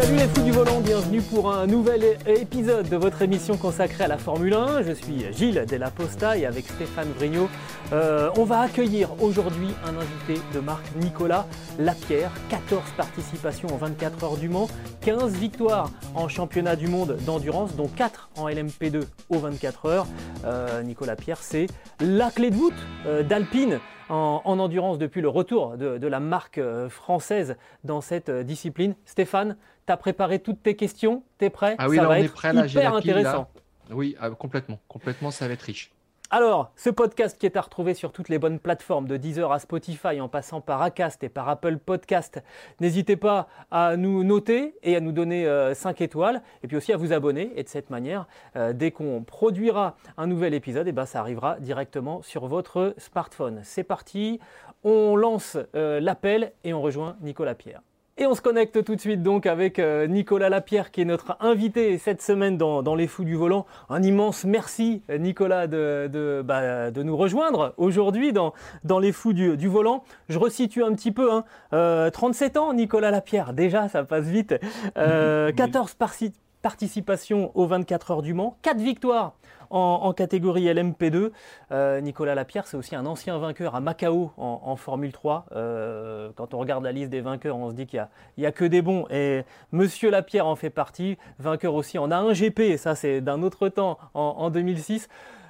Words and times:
Salut 0.00 0.16
les 0.16 0.28
fous 0.28 0.42
du 0.42 0.50
volant, 0.50 0.80
bienvenue 0.80 1.20
pour 1.20 1.52
un 1.52 1.66
nouvel 1.66 2.16
épisode 2.26 2.88
de 2.88 2.96
votre 2.96 3.20
émission 3.20 3.58
consacrée 3.58 4.04
à 4.04 4.08
la 4.08 4.16
Formule 4.16 4.54
1. 4.54 4.82
Je 4.82 4.92
suis 4.92 5.26
Gilles 5.34 5.66
Della 5.68 5.90
Posta 5.90 6.38
et 6.38 6.46
avec 6.46 6.64
Stéphane 6.64 7.10
Vrignot, 7.12 7.50
euh, 7.92 8.30
on 8.38 8.44
va 8.44 8.60
accueillir 8.60 9.22
aujourd'hui 9.22 9.68
un 9.84 9.94
invité 9.98 10.40
de 10.54 10.60
marque 10.60 10.86
Nicolas 10.96 11.46
Lapierre. 11.78 12.32
14 12.48 12.82
participations 12.96 13.68
en 13.68 13.76
24 13.76 14.24
heures 14.24 14.36
du 14.38 14.48
Mans, 14.48 14.68
15 15.02 15.34
victoires 15.34 15.90
en 16.14 16.28
championnat 16.28 16.76
du 16.76 16.86
monde 16.88 17.18
d'endurance, 17.26 17.76
dont 17.76 17.88
4 17.88 18.30
en 18.38 18.48
LMP2 18.48 19.02
aux 19.28 19.38
24 19.38 19.84
heures. 19.86 20.06
Euh, 20.46 20.82
Nicolas 20.82 21.12
Lapierre, 21.12 21.42
c'est 21.42 21.66
la 22.00 22.30
clé 22.30 22.50
de 22.50 22.56
voûte 22.56 22.72
euh, 23.04 23.22
d'Alpine 23.22 23.80
en, 24.08 24.40
endurance 24.58 24.98
depuis 24.98 25.20
le 25.20 25.28
retour 25.28 25.76
de, 25.76 26.06
la 26.06 26.18
marque 26.18 26.60
française 26.88 27.54
dans 27.84 28.00
cette 28.00 28.28
discipline. 28.28 28.96
Stéphane, 29.04 29.56
tu 29.90 29.92
as 29.92 29.96
préparé 29.96 30.38
toutes 30.38 30.62
tes 30.62 30.76
questions, 30.76 31.24
tu 31.40 31.46
es 31.46 31.50
prêt? 31.50 31.74
Ah 31.78 31.88
oui, 31.88 31.96
ça 31.96 32.06
va 32.06 32.20
être 32.20 32.26
est 32.26 32.28
prêt, 32.28 32.52
là, 32.52 32.64
hyper 32.64 32.94
intéressant. 32.94 33.50
Oui, 33.90 34.16
ah, 34.20 34.30
complètement, 34.30 34.78
complètement, 34.86 35.32
ça 35.32 35.48
va 35.48 35.54
être 35.54 35.62
riche. 35.62 35.90
Alors, 36.30 36.70
ce 36.76 36.90
podcast 36.90 37.36
qui 37.36 37.46
est 37.46 37.56
à 37.56 37.60
retrouver 37.60 37.92
sur 37.92 38.12
toutes 38.12 38.28
les 38.28 38.38
bonnes 38.38 38.60
plateformes, 38.60 39.08
de 39.08 39.16
Deezer 39.16 39.50
à 39.50 39.58
Spotify, 39.58 40.20
en 40.20 40.28
passant 40.28 40.60
par 40.60 40.80
Acast 40.80 41.24
et 41.24 41.28
par 41.28 41.48
Apple 41.48 41.78
Podcast, 41.78 42.40
n'hésitez 42.78 43.16
pas 43.16 43.48
à 43.72 43.96
nous 43.96 44.22
noter 44.22 44.76
et 44.84 44.94
à 44.94 45.00
nous 45.00 45.10
donner 45.10 45.44
5 45.74 46.00
euh, 46.00 46.04
étoiles, 46.04 46.40
et 46.62 46.68
puis 46.68 46.76
aussi 46.76 46.92
à 46.92 46.96
vous 46.96 47.12
abonner. 47.12 47.50
Et 47.56 47.64
de 47.64 47.68
cette 47.68 47.90
manière, 47.90 48.28
euh, 48.54 48.72
dès 48.72 48.92
qu'on 48.92 49.24
produira 49.24 49.96
un 50.16 50.28
nouvel 50.28 50.54
épisode, 50.54 50.86
et 50.86 50.90
eh 50.90 50.92
ben, 50.92 51.04
ça 51.04 51.18
arrivera 51.18 51.58
directement 51.58 52.22
sur 52.22 52.46
votre 52.46 52.94
smartphone. 52.96 53.62
C'est 53.64 53.82
parti, 53.82 54.38
on 54.84 55.16
lance 55.16 55.58
euh, 55.74 55.98
l'appel 55.98 56.52
et 56.62 56.72
on 56.72 56.80
rejoint 56.80 57.16
Nicolas 57.22 57.56
Pierre. 57.56 57.82
Et 58.20 58.26
on 58.26 58.34
se 58.34 58.42
connecte 58.42 58.84
tout 58.84 58.94
de 58.94 59.00
suite 59.00 59.22
donc 59.22 59.46
avec 59.46 59.78
euh, 59.78 60.06
Nicolas 60.06 60.50
Lapierre 60.50 60.90
qui 60.90 61.00
est 61.00 61.06
notre 61.06 61.38
invité 61.40 61.96
cette 61.96 62.20
semaine 62.20 62.58
dans, 62.58 62.94
Les 62.94 63.06
Fous 63.06 63.24
du 63.24 63.34
Volant. 63.34 63.64
Un 63.88 64.02
immense 64.02 64.44
merci 64.44 65.02
Nicolas 65.08 65.66
de, 65.66 66.42
bah, 66.44 66.90
nous 66.90 67.16
rejoindre 67.16 67.72
aujourd'hui 67.78 68.34
dans, 68.34 68.52
Les 68.98 69.12
Fous 69.12 69.32
du, 69.32 69.68
Volant. 69.68 70.04
Je 70.28 70.38
resitue 70.38 70.84
un 70.84 70.92
petit 70.92 71.12
peu, 71.12 71.30
37 71.70 71.72
hein. 71.72 72.60
euh, 72.60 72.62
ans 72.62 72.74
Nicolas 72.74 73.10
Lapierre, 73.10 73.54
déjà 73.54 73.88
ça 73.88 74.04
passe 74.04 74.26
vite. 74.26 74.54
14 74.94 74.98
euh, 74.98 75.50
participations 76.62 77.50
aux 77.54 77.66
24 77.66 78.10
heures 78.10 78.22
du 78.22 78.34
Mans, 78.34 78.56
4 78.62 78.78
victoires 78.78 79.34
en, 79.70 80.12
catégorie 80.12 80.66
LMP2. 80.66 81.30
Euh, 81.70 82.00
Nicolas 82.00 82.34
Lapierre, 82.34 82.66
c'est 82.66 82.76
aussi 82.76 82.96
un 82.96 83.06
ancien 83.06 83.38
vainqueur 83.38 83.74
à 83.74 83.80
Macao 83.80 84.32
en, 84.36 84.76
Formule 84.76 85.12
3. 85.12 85.46
Euh, 85.52 86.30
quand 86.34 86.54
on 86.54 86.58
regarde 86.58 86.84
la 86.84 86.92
liste 86.92 87.10
des 87.10 87.20
vainqueurs, 87.20 87.56
on 87.56 87.70
se 87.70 87.74
dit 87.74 87.86
qu'il 87.86 88.06
n'y 88.38 88.46
a, 88.46 88.52
que 88.52 88.64
des 88.64 88.82
bons. 88.82 89.06
Et 89.10 89.44
Monsieur 89.72 90.10
Lapierre 90.10 90.46
en 90.46 90.56
fait 90.56 90.70
partie, 90.70 91.16
vainqueur 91.38 91.74
aussi 91.74 91.98
en 91.98 92.08
A1GP, 92.08 92.60
et 92.60 92.76
ça 92.76 92.94
c'est 92.94 93.20
d'un 93.20 93.42
autre 93.42 93.68
temps, 93.68 93.98
en, 94.14 94.50
2006. 94.50 95.08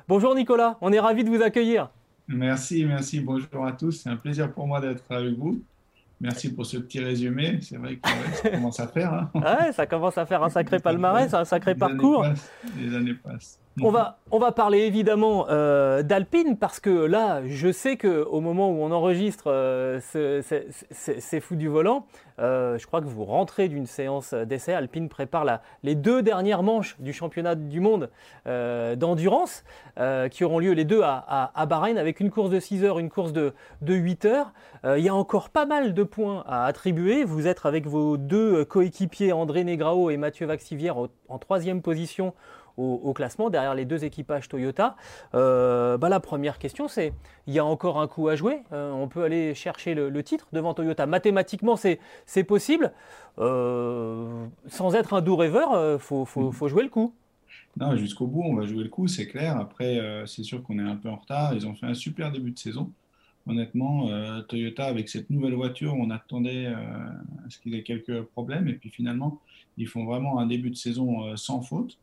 Bonjour 0.09 0.35
Nicolas, 0.35 0.77
on 0.81 0.93
est 0.93 1.01
ravi 1.01 1.25
de 1.25 1.31
vous 1.31 1.43
accueillir. 1.43 1.91
Merci, 2.29 2.85
merci, 2.85 3.21
bonjour 3.21 3.67
à 3.67 3.73
tous. 3.73 3.93
C'est 3.93 4.11
un 4.11 4.17
plaisir 4.17 4.53
pour 4.53 4.67
moi 4.67 4.81
d'être 4.81 5.05
avec 5.11 5.37
vous. 5.37 5.63
Merci 6.21 6.53
pour 6.53 6.67
ce 6.67 6.77
petit 6.79 7.01
résumé. 7.01 7.59
C'est 7.63 7.77
vrai 7.77 7.97
que 7.97 8.09
ça 8.43 8.51
commence 8.51 8.81
à 8.81 8.89
faire. 8.89 9.13
Hein. 9.13 9.31
Ouais, 9.35 9.73
ça 9.73 9.87
commence 9.87 10.19
à 10.19 10.27
faire 10.27 10.43
un 10.43 10.51
sacré 10.51 10.79
palmarès, 10.79 11.33
un 11.33 11.45
sacré 11.45 11.75
parcours. 11.75 12.27
les 12.79 12.95
années 12.95 13.15
passent. 13.15 13.60
On 13.83 14.39
va, 14.39 14.53
parler 14.53 14.81
évidemment 14.81 15.47
euh, 15.49 16.03
d'Alpine 16.03 16.57
parce 16.57 16.81
que 16.81 16.91
là, 16.91 17.43
je 17.47 17.71
sais 17.71 17.97
qu'au 17.97 18.41
moment 18.41 18.71
où 18.71 18.83
on 18.83 18.91
enregistre 18.91 19.45
euh, 19.47 20.01
ces 20.01 21.41
fous 21.41 21.57
du 21.57 21.69
volant, 21.69 22.07
euh, 22.41 22.79
je 22.79 22.87
crois 22.87 23.01
que 23.01 23.07
vous 23.07 23.25
rentrez 23.25 23.69
d'une 23.69 23.87
séance 23.87 24.35
d'essai. 24.35 24.73
Alpine 24.73 25.09
prépare 25.09 25.61
les 25.83 25.95
deux 25.95 26.23
dernières 26.23 26.63
manches 26.63 26.97
du 27.01 27.13
championnat 27.13 27.55
du 27.55 27.81
monde 27.81 28.11
d'endurance 28.45 29.65
qui 30.31 30.45
auront 30.45 30.59
lieu 30.59 30.73
les 30.73 30.85
deux 30.85 31.03
à, 31.03 31.53
à, 31.55 31.67
Bahreïn 31.67 31.99
avec 31.99 32.21
une 32.21 32.31
course 32.31 32.51
de 32.51 32.61
6 32.61 32.85
heures, 32.85 32.99
une 32.99 33.11
course 33.11 33.33
de, 33.33 33.53
de 33.83 33.95
8 33.95 34.25
heures. 34.25 34.53
il 34.85 35.05
y 35.05 35.09
a 35.09 35.15
encore 35.15 35.51
pas 35.51 35.67
mal 35.67 35.95
de 35.95 36.03
points 36.03 36.45
à 36.47 36.65
attribuer. 36.65 37.25
Vous 37.25 37.47
êtes 37.47 37.65
avec 37.65 37.87
vos 37.87 38.17
deux 38.17 38.65
coéquipiers 38.65 39.33
André 39.33 39.65
Negrao 39.65 40.11
et 40.11 40.17
Mathieu 40.17 40.47
Vaxivière 40.47 40.97
en 41.29 41.39
troisième 41.39 41.83
position 41.83 42.35
au, 42.77 43.13
classement 43.13 43.51
derrière 43.51 43.75
les 43.75 43.85
deux 43.85 44.05
équipages 44.05 44.49
Toyota. 44.49 44.97
Euh, 45.35 45.99
bah, 45.99 46.09
la 46.09 46.21
première 46.21 46.59
question, 46.59 46.89
c'est 46.89 47.13
il 47.47 47.55
y 47.55 47.59
a 47.59 47.65
encore 47.65 48.01
un 48.01 48.07
coup 48.07 48.29
à 48.29 48.37
jouer. 48.37 48.61
Euh, 48.73 48.93
on 48.93 49.09
peut 49.09 49.23
aller 49.25 49.55
chercher 49.55 49.95
le, 49.95 50.23
titre 50.23 50.49
devant 50.53 50.75
Toyota. 50.75 51.07
Mathématiquement, 51.07 51.77
c'est 51.77 52.45
possible. 52.45 52.93
Euh, 53.39 54.47
sans 54.67 54.95
être 54.95 55.15
un 55.15 55.23
doux 55.23 55.37
rêveur, 55.37 55.95
il 55.95 55.99
faut, 55.99 56.25
faut, 56.25 56.53
faut, 56.53 56.69
jouer 56.69 56.83
le 56.83 56.89
coup. 56.89 57.15
Non, 57.79 57.97
jusqu'au 57.97 58.27
bout, 58.27 58.43
on 58.43 58.55
va 58.55 58.67
jouer 58.67 58.85
le 58.85 58.91
coup, 58.91 59.09
c'est 59.09 59.27
clair. 59.27 59.57
Après, 59.57 59.99
c'est 60.27 60.43
sûr 60.43 60.63
qu'on 60.63 60.79
est 60.79 60.89
un 60.89 60.97
peu 60.97 61.09
en 61.09 61.17
retard. 61.17 61.55
Ils 61.55 61.67
ont 61.67 61.75
fait 61.75 61.87
un 61.87 61.95
super 61.95 62.31
début 62.31 62.51
de 62.51 62.59
saison. 62.59 62.91
Honnêtement, 63.47 64.09
Toyota, 64.49 64.85
avec 64.85 65.09
cette 65.09 65.31
nouvelle 65.31 65.55
voiture, 65.55 65.95
on 65.95 66.11
attendait 66.11 66.67
à 66.67 67.49
ce 67.49 67.59
qu'il 67.59 67.75
ait 67.75 67.83
quelques 67.83 68.23
problèmes. 68.23 68.69
Et 68.69 68.75
puis 68.75 68.91
finalement, 68.91 69.41
ils 69.77 69.89
font 69.89 70.05
vraiment 70.05 70.39
un 70.39 70.47
début 70.47 70.71
de 70.71 70.77
saison 70.77 71.37
sans 71.37 71.63
faute. 71.63 71.97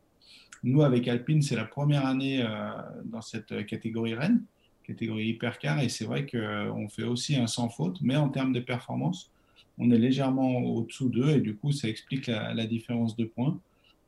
Nous, 0.64 0.82
avec 0.82 1.08
Alpine, 1.08 1.42
c'est 1.42 1.56
la 1.56 1.66
première 1.66 2.06
année 2.06 2.42
euh, 2.42 2.72
dans 3.06 3.22
cette 3.22 3.66
catégorie 3.68 4.16
Rennes, 4.16 4.44
catégorie 4.84 5.28
hypercar, 5.28 5.80
et 5.80 5.90
c'est 5.90 6.06
vrai 6.06 6.26
qu'on 6.26 6.38
euh, 6.38 6.88
fait 6.90 7.04
aussi 7.04 7.36
un 7.36 7.48
sans 7.48 7.70
faute, 7.70 8.00
mais 8.02 8.16
en 8.16 8.30
termes 8.30 8.54
de 8.54 8.60
performance, 8.60 9.32
on 9.78 9.92
est 9.92 9.98
légèrement 9.98 10.58
au-dessous 10.58 11.10
d'eux, 11.10 11.30
et 11.30 11.42
du 11.42 11.56
coup, 11.56 11.72
ça 11.72 11.88
explique 11.88 12.28
la, 12.28 12.66
différence 12.66 13.16
de 13.16 13.26
points. 13.26 13.60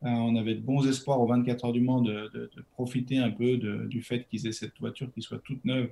Euh, 0.03 0.07
on 0.09 0.35
avait 0.35 0.55
de 0.55 0.61
bons 0.61 0.87
espoirs 0.87 1.21
aux 1.21 1.27
24 1.27 1.65
heures 1.65 1.73
du 1.73 1.81
Mans 1.81 2.01
de, 2.01 2.49
profiter 2.71 3.19
un 3.19 3.29
peu 3.29 3.57
du 3.57 4.01
fait 4.01 4.25
qu'ils 4.29 4.47
aient 4.47 4.51
cette 4.51 4.77
voiture 4.79 5.11
qui 5.13 5.21
soit 5.21 5.39
toute 5.39 5.63
neuve. 5.65 5.91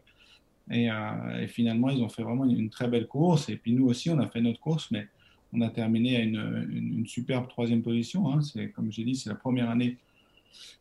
Et, 0.72 0.90
finalement, 1.48 1.90
ils 1.90 2.02
ont 2.02 2.10
fait 2.10 2.24
vraiment 2.24 2.46
une, 2.46 2.70
très 2.70 2.88
belle 2.88 3.08
course. 3.08 3.50
Et 3.50 3.56
puis 3.56 3.74
nous 3.74 3.86
aussi, 3.86 4.10
on 4.10 4.20
a 4.20 4.28
fait 4.28 4.42
notre 4.42 4.60
course, 4.60 4.90
mais 4.92 5.08
on 5.54 5.62
a 5.62 5.70
terminé 5.70 6.18
à 6.18 6.22
une, 6.22 7.06
superbe 7.06 7.48
troisième 7.48 7.84
position. 7.84 8.32
Hein. 8.32 8.42
C'est 8.42 8.72
comme 8.72 8.92
j'ai 8.92 9.04
dit, 9.04 9.16
c'est 9.16 9.30
la 9.30 9.36
première 9.36 9.70
année 9.70 9.98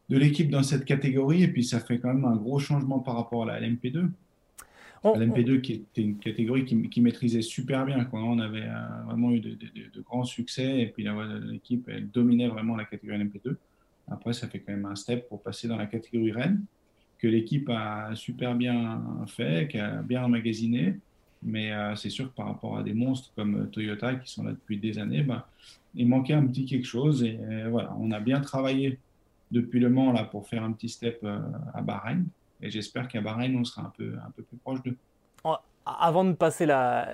de 0.08 0.18
l'équipe 0.18 0.50
dans 0.50 0.62
cette 0.62 0.84
catégorie. 0.84 1.42
Et 1.42 1.48
puis, 1.48 1.64
ça 1.64 1.80
fait 1.80 1.98
quand 1.98 2.12
même 2.12 2.24
un 2.24 2.36
gros 2.36 2.58
changement 2.58 3.00
par 3.00 3.16
rapport 3.16 3.42
à 3.44 3.46
la 3.46 3.60
LMP2. 3.60 4.08
La 5.04 5.12
LMP2 5.12 5.60
qui 5.60 5.72
était 5.74 6.02
une 6.02 6.18
catégorie 6.18 6.64
qui, 6.64 7.00
maîtrisait 7.00 7.42
super 7.42 7.86
bien. 7.86 8.08
On 8.12 8.38
avait 8.40 8.62
euh, 8.62 9.02
vraiment 9.06 9.30
eu 9.30 9.40
de, 9.40 10.00
grands 10.00 10.24
succès. 10.24 10.80
Et 10.80 10.86
puis, 10.86 11.06
l'équipe, 11.50 11.88
elle 11.88 12.08
dominait 12.10 12.48
vraiment 12.48 12.76
la 12.76 12.84
catégorie 12.84 13.18
LMP2. 13.18 13.56
Après, 14.08 14.32
ça 14.32 14.48
fait 14.48 14.60
quand 14.60 14.72
même 14.72 14.86
un 14.86 14.96
step 14.96 15.28
pour 15.28 15.42
passer 15.42 15.68
dans 15.68 15.76
la 15.76 15.86
catégorie 15.86 16.32
Rennes, 16.32 16.64
que 17.18 17.26
l'équipe 17.26 17.68
a 17.68 18.14
super 18.14 18.54
bien 18.54 19.02
fait, 19.26 19.68
qui 19.68 19.78
a 19.78 20.02
bien 20.02 20.24
emmagasiné. 20.24 20.96
Mais 21.42 21.72
euh, 21.72 21.94
c'est 21.94 22.10
sûr 22.10 22.30
que 22.30 22.34
par 22.34 22.46
rapport 22.46 22.78
à 22.78 22.82
des 22.82 22.94
monstres 22.94 23.32
comme 23.36 23.68
Toyota 23.70 24.14
qui 24.16 24.32
sont 24.32 24.42
là 24.42 24.52
depuis 24.52 24.78
des 24.78 24.98
années, 24.98 25.22
bah, 25.22 25.48
il 25.94 26.08
manquait 26.08 26.34
un 26.34 26.46
petit 26.46 26.64
quelque 26.64 26.86
chose. 26.86 27.22
Et, 27.22 27.38
et 27.50 27.68
voilà, 27.68 27.94
on 28.00 28.10
a 28.10 28.18
bien 28.18 28.40
travaillé 28.40 28.98
depuis 29.50 29.80
le 29.80 29.88
Mans 29.88 30.12
là, 30.12 30.24
pour 30.24 30.48
faire 30.48 30.62
un 30.64 30.72
petit 30.72 30.88
step 30.88 31.20
euh, 31.24 31.38
à 31.74 31.82
Bahreïn. 31.82 32.24
Et 32.60 32.70
j'espère 32.70 33.08
qu'à 33.08 33.20
Bahreïn, 33.20 33.56
on 33.56 33.64
sera 33.64 33.82
un 33.82 33.92
peu, 33.96 34.14
un 34.24 34.30
peu 34.30 34.42
plus 34.42 34.56
proche 34.56 34.82
d'eux. 34.82 34.96
Avant 35.86 36.24
de 36.24 36.32
passer 36.32 36.66
la, 36.66 37.06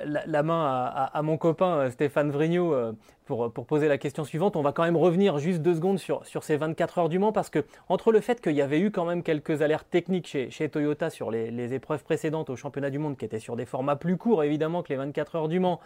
main 0.43 0.91
à, 1.13 1.23
mon 1.23 1.37
copain 1.37 1.77
euh, 1.77 1.91
Stéphane 1.91 2.31
Vrignot 2.31 2.73
euh, 2.73 2.93
pour, 3.27 3.53
pour, 3.53 3.67
poser 3.67 3.87
la 3.87 3.99
question 3.99 4.25
suivante, 4.25 4.57
on 4.57 4.63
va 4.63 4.73
quand 4.73 4.83
même 4.83 4.97
revenir 4.97 5.39
juste 5.39 5.61
deux 5.61 5.75
secondes 5.75 5.99
sur, 5.99 6.25
ces 6.25 6.57
24 6.57 6.99
heures 6.99 7.09
du 7.11 7.19
Mans 7.19 7.33
parce 7.33 7.51
que 7.51 7.65
entre 7.91 8.13
le 8.13 8.21
fait 8.21 8.41
qu'il 8.41 8.55
y 8.55 8.63
avait 8.63 8.81
eu 8.81 8.91
quand 8.91 9.05
même 9.05 9.23
quelques 9.23 9.61
alertes 9.61 9.89
techniques 9.91 10.27
chez, 10.27 10.69
Toyota 10.71 11.11
sur 11.11 11.31
les, 11.31 11.75
épreuves 11.75 12.03
précédentes 12.03 12.49
au 12.49 12.57
championnat 12.57 12.89
du 12.89 12.99
monde 12.99 13.19
qui 13.19 13.27
étaient 13.27 13.39
sur 13.39 13.57
des 13.57 13.67
formats 13.67 13.97
plus 13.97 14.17
courts 14.17 14.43
évidemment 14.43 14.83
que 14.83 14.89
les 14.89 14.97
24 14.97 15.37
heures 15.37 15.49
du 15.49 15.61
Mans, 15.61 15.79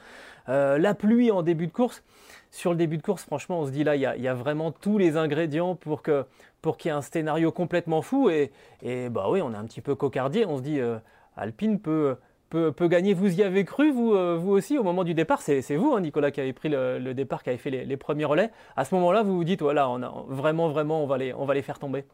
la 0.46 0.94
pluie 0.94 1.32
en 1.32 1.42
début 1.42 1.66
de 1.66 1.72
course, 1.72 2.04
sur 2.50 2.70
le 2.70 2.76
début 2.76 2.96
de 2.96 3.02
course, 3.02 3.24
franchement, 3.24 3.60
on 3.60 3.66
se 3.66 3.70
dit 3.70 3.84
là, 3.84 3.96
il 3.96 4.02
y 4.02 4.28
a, 4.28 4.34
vraiment 4.34 4.70
tous 4.72 4.98
les 4.98 5.16
ingrédients 5.16 5.74
pour 5.74 6.02
qu'il 6.02 6.24
y 6.84 6.88
ait 6.88 6.90
un 6.90 7.02
scénario 7.02 7.52
complètement 7.52 8.02
fou. 8.02 8.30
Et, 8.30 8.50
bah 9.10 9.26
oui, 9.28 9.42
on 9.42 9.52
est 9.52 9.56
un 9.56 9.64
petit 9.66 9.80
peu 9.80 9.94
cocardier. 9.94 10.46
On 10.46 10.56
se 10.56 10.62
dit, 10.62 10.80
euh, 10.80 10.98
Alpine 11.36 11.78
peut, 11.78 12.16
peut, 12.48 12.88
gagner. 12.88 13.14
Vous 13.14 13.38
y 13.38 13.42
avez 13.42 13.64
cru, 13.64 13.90
vous, 13.90 14.10
vous 14.38 14.50
aussi, 14.50 14.78
au 14.78 14.82
moment 14.82 15.04
du 15.04 15.14
départ? 15.14 15.40
C'est 15.42 15.76
vous, 15.76 15.94
hein, 15.94 16.00
Nicolas, 16.00 16.30
qui 16.30 16.40
avez 16.40 16.52
pris 16.52 16.68
le, 16.68 17.12
départ, 17.12 17.42
qui 17.42 17.50
avez 17.50 17.58
fait 17.58 17.70
les, 17.70 17.96
premiers 17.96 18.24
relais. 18.24 18.50
À 18.76 18.84
ce 18.84 18.94
moment-là, 18.94 19.22
vous 19.22 19.36
vous 19.36 19.44
dites, 19.44 19.62
voilà, 19.62 19.88
on 19.88 19.98
vraiment, 20.28 20.68
vraiment, 20.68 21.02
on 21.02 21.06
va 21.06 21.18
les, 21.18 21.62
faire 21.62 21.78
tomber. 21.78 22.04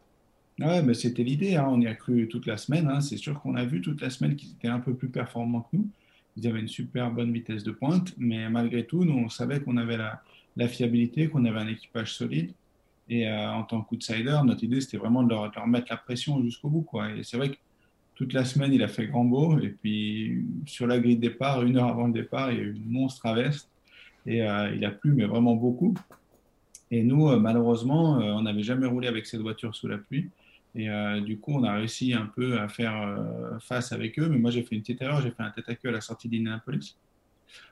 Ouais, 0.59 0.81
mais 0.83 0.93
c'était 0.93 1.23
l'idée, 1.23 1.55
hein. 1.55 1.67
on 1.67 1.81
y 1.81 1.87
a 1.87 1.95
cru 1.95 2.27
toute 2.27 2.45
la 2.45 2.57
semaine. 2.57 2.87
Hein. 2.87 3.01
C'est 3.01 3.17
sûr 3.17 3.41
qu'on 3.41 3.55
a 3.55 3.65
vu 3.65 3.81
toute 3.81 4.01
la 4.01 4.09
semaine 4.09 4.35
qu'ils 4.35 4.51
étaient 4.51 4.67
un 4.67 4.79
peu 4.79 4.93
plus 4.93 5.09
performants 5.09 5.61
que 5.61 5.77
nous. 5.77 5.87
Ils 6.35 6.47
avaient 6.47 6.59
une 6.59 6.67
super 6.67 7.11
bonne 7.11 7.31
vitesse 7.31 7.63
de 7.63 7.71
pointe, 7.71 8.13
mais 8.17 8.49
malgré 8.49 8.85
tout, 8.85 9.05
nous, 9.05 9.17
on 9.17 9.29
savait 9.29 9.59
qu'on 9.59 9.77
avait 9.77 9.97
la, 9.97 10.21
la 10.57 10.67
fiabilité, 10.67 11.29
qu'on 11.29 11.45
avait 11.45 11.59
un 11.59 11.67
équipage 11.67 12.13
solide. 12.13 12.53
Et 13.09 13.27
euh, 13.27 13.51
en 13.51 13.63
tant 13.63 13.81
qu'outsider, 13.81 14.39
notre 14.45 14.63
idée, 14.63 14.81
c'était 14.81 14.97
vraiment 14.97 15.23
de 15.23 15.29
leur, 15.29 15.67
mettre 15.67 15.87
la 15.89 15.97
pression 15.97 16.41
jusqu'au 16.43 16.69
bout. 16.69 16.81
Quoi. 16.81 17.11
Et 17.11 17.23
c'est 17.23 17.37
vrai 17.37 17.49
que 17.49 17.57
toute 18.15 18.33
la 18.33 18.45
semaine, 18.45 18.73
il 18.73 18.83
a 18.83 18.87
fait 18.87 19.07
grand 19.07 19.25
beau. 19.25 19.59
Et 19.59 19.69
puis, 19.69 20.45
sur 20.65 20.87
la 20.87 20.99
grille 20.99 21.15
de 21.15 21.21
départ, 21.21 21.63
une 21.63 21.77
heure 21.77 21.87
avant 21.87 22.07
le 22.07 22.13
départ, 22.13 22.51
il 22.51 22.57
y 22.57 22.61
a 22.61 22.63
eu 22.63 22.73
une 22.75 22.91
monstre 22.91 23.25
à 23.25 23.33
veste. 23.33 23.69
Et 24.25 24.41
euh, 24.41 24.73
il 24.75 24.85
a 24.85 24.91
plu, 24.91 25.13
mais 25.13 25.25
vraiment 25.25 25.55
beaucoup. 25.55 25.93
Et 26.91 27.03
nous, 27.03 27.29
euh, 27.29 27.39
malheureusement, 27.39 28.17
on 28.17 28.43
n'avait 28.43 28.63
jamais 28.63 28.87
roulé 28.87 29.07
avec 29.07 29.25
cette 29.25 29.41
voiture 29.41 29.75
sous 29.75 29.87
la 29.87 29.97
pluie. 29.97 30.29
Et 30.75 30.89
du 31.21 31.37
coup, 31.37 31.53
on 31.53 31.63
a 31.63 31.73
réussi 31.73 32.13
un 32.13 32.25
peu 32.25 32.57
à 32.57 32.67
faire 32.67 33.23
face 33.59 33.91
avec 33.91 34.17
eux. 34.17 34.27
Mais 34.27 34.39
moi, 34.39 34.49
j'ai 34.49 34.63
fait 34.63 34.73
une 34.73 34.81
petite 34.81 35.03
erreur. 35.03 35.21
J'ai 35.21 35.29
fait 35.29 35.43
un 35.43 35.51
tête 35.51 35.69
à 35.69 35.75
queue 35.75 35.89
à 35.89 35.91
la 35.91 36.01
sortie 36.01 36.27
d'Indianapolis 36.27 36.97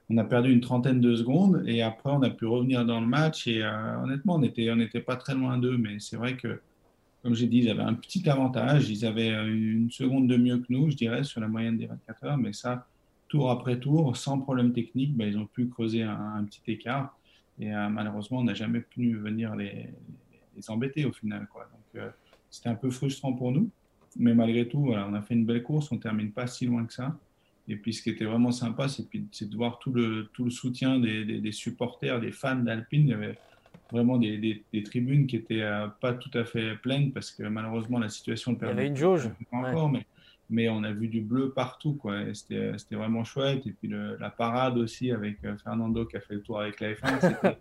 on 0.09 0.17
a 0.17 0.23
perdu 0.23 0.51
une 0.51 0.61
trentaine 0.61 0.99
de 0.99 1.15
secondes 1.15 1.63
et 1.65 1.81
après 1.81 2.11
on 2.11 2.21
a 2.21 2.29
pu 2.29 2.45
revenir 2.45 2.85
dans 2.85 2.99
le 2.99 3.07
match 3.07 3.47
et 3.47 3.63
euh, 3.63 4.03
honnêtement 4.03 4.35
on 4.35 4.39
n'était 4.39 4.69
on 4.69 5.01
pas 5.01 5.15
très 5.15 5.33
loin 5.33 5.57
d'eux 5.57 5.77
mais 5.77 5.99
c'est 5.99 6.17
vrai 6.17 6.35
que 6.35 6.59
comme 7.21 7.35
j'ai 7.35 7.47
dit 7.47 7.59
ils 7.59 7.69
avaient 7.69 7.83
un 7.83 7.94
petit 7.94 8.27
avantage. 8.29 8.89
Ils 8.89 9.06
avaient 9.06 9.31
euh, 9.31 9.47
une 9.47 9.91
seconde 9.91 10.27
de 10.27 10.38
mieux 10.38 10.57
que 10.57 10.68
nous 10.69 10.89
je 10.89 10.95
dirais 10.95 11.23
sur 11.23 11.41
la 11.41 11.47
moyenne 11.47 11.77
des 11.77 11.85
24 11.85 12.23
heures. 12.23 12.38
Mais 12.38 12.53
ça 12.53 12.88
tour 13.27 13.50
après 13.50 13.79
tour 13.79 14.18
sans 14.18 14.39
problème 14.39 14.73
technique 14.73 15.15
ben, 15.15 15.27
ils 15.27 15.38
ont 15.38 15.45
pu 15.45 15.68
creuser 15.68 16.03
un, 16.03 16.44
petit 16.45 16.62
écart. 16.68 17.18
Et 17.59 17.73
euh, 17.73 17.89
malheureusement 17.89 18.39
on 18.39 18.44
n'a 18.44 18.53
jamais 18.53 18.81
pu 18.81 19.15
venir 19.15 19.56
les, 19.56 19.89
embêter 20.68 21.06
au 21.06 21.12
final 21.12 21.47
donc 21.94 22.03
c'était 22.51 22.69
un 22.69 22.75
peu 22.75 22.91
frustrant 22.91 23.33
pour 23.33 23.51
nous. 23.51 23.69
Mais 24.17 24.35
malgré 24.35 24.67
tout 24.67 24.91
on 24.91 25.13
a 25.13 25.21
fait 25.21 25.33
une 25.33 25.45
belle 25.45 25.63
course. 25.63 25.91
On 25.91 25.97
termine 25.97 26.31
pas 26.31 26.47
si 26.47 26.65
loin 26.65 26.85
que 26.85 26.94
ça. 26.94 27.17
Et 27.67 27.75
puis 27.75 27.94
ce 27.94 28.01
qui 28.01 28.09
était 28.09 28.25
vraiment 28.25 28.51
sympa, 28.51 28.88
c'est 28.89 29.50
de 29.50 29.56
voir 29.56 29.79
tout 29.79 29.94
le, 29.94 30.29
soutien 30.50 31.00
des, 31.00 31.51
supporters, 31.51 32.19
des 32.19 32.31
fans 32.31 32.56
d'Alpine. 32.56 33.03
Il 33.03 33.09
y 33.09 33.13
avait 33.13 33.38
vraiment 33.91 34.17
des, 34.17 34.63
tribunes 34.85 35.27
qui 35.27 35.38
n'étaient 35.38 35.61
euh, 35.61 35.88
pas 35.99 36.13
tout 36.13 36.35
à 36.38 36.43
fait 36.43 36.75
pleines 36.75 37.11
parce 37.11 37.31
que 37.31 37.43
malheureusement 37.43 37.99
la 37.99 38.09
situation 38.09 38.57
Il 38.59 38.67
y 38.67 38.69
avait 38.69 38.88
une 38.88 38.95
jauge. 38.95 39.29
encore, 39.51 39.89
mais, 39.89 40.05
mais, 40.49 40.69
on 40.69 40.83
a 40.83 40.91
vu 40.91 41.07
du 41.07 41.21
bleu 41.21 41.51
partout. 41.51 41.99
C'était 42.33 42.95
vraiment 42.95 43.23
chouette. 43.23 43.65
Et 43.67 43.71
puis 43.71 43.91
la 44.19 44.29
parade 44.29 44.77
aussi 44.77 45.11
avec 45.11 45.38
euh, 45.43 45.55
Fernando 45.63 46.05
qui 46.05 46.17
a 46.17 46.21
fait 46.21 46.35
le 46.35 46.41
tour 46.41 46.59
avec 46.59 46.79
la 46.79 46.93
F1. 46.93 47.55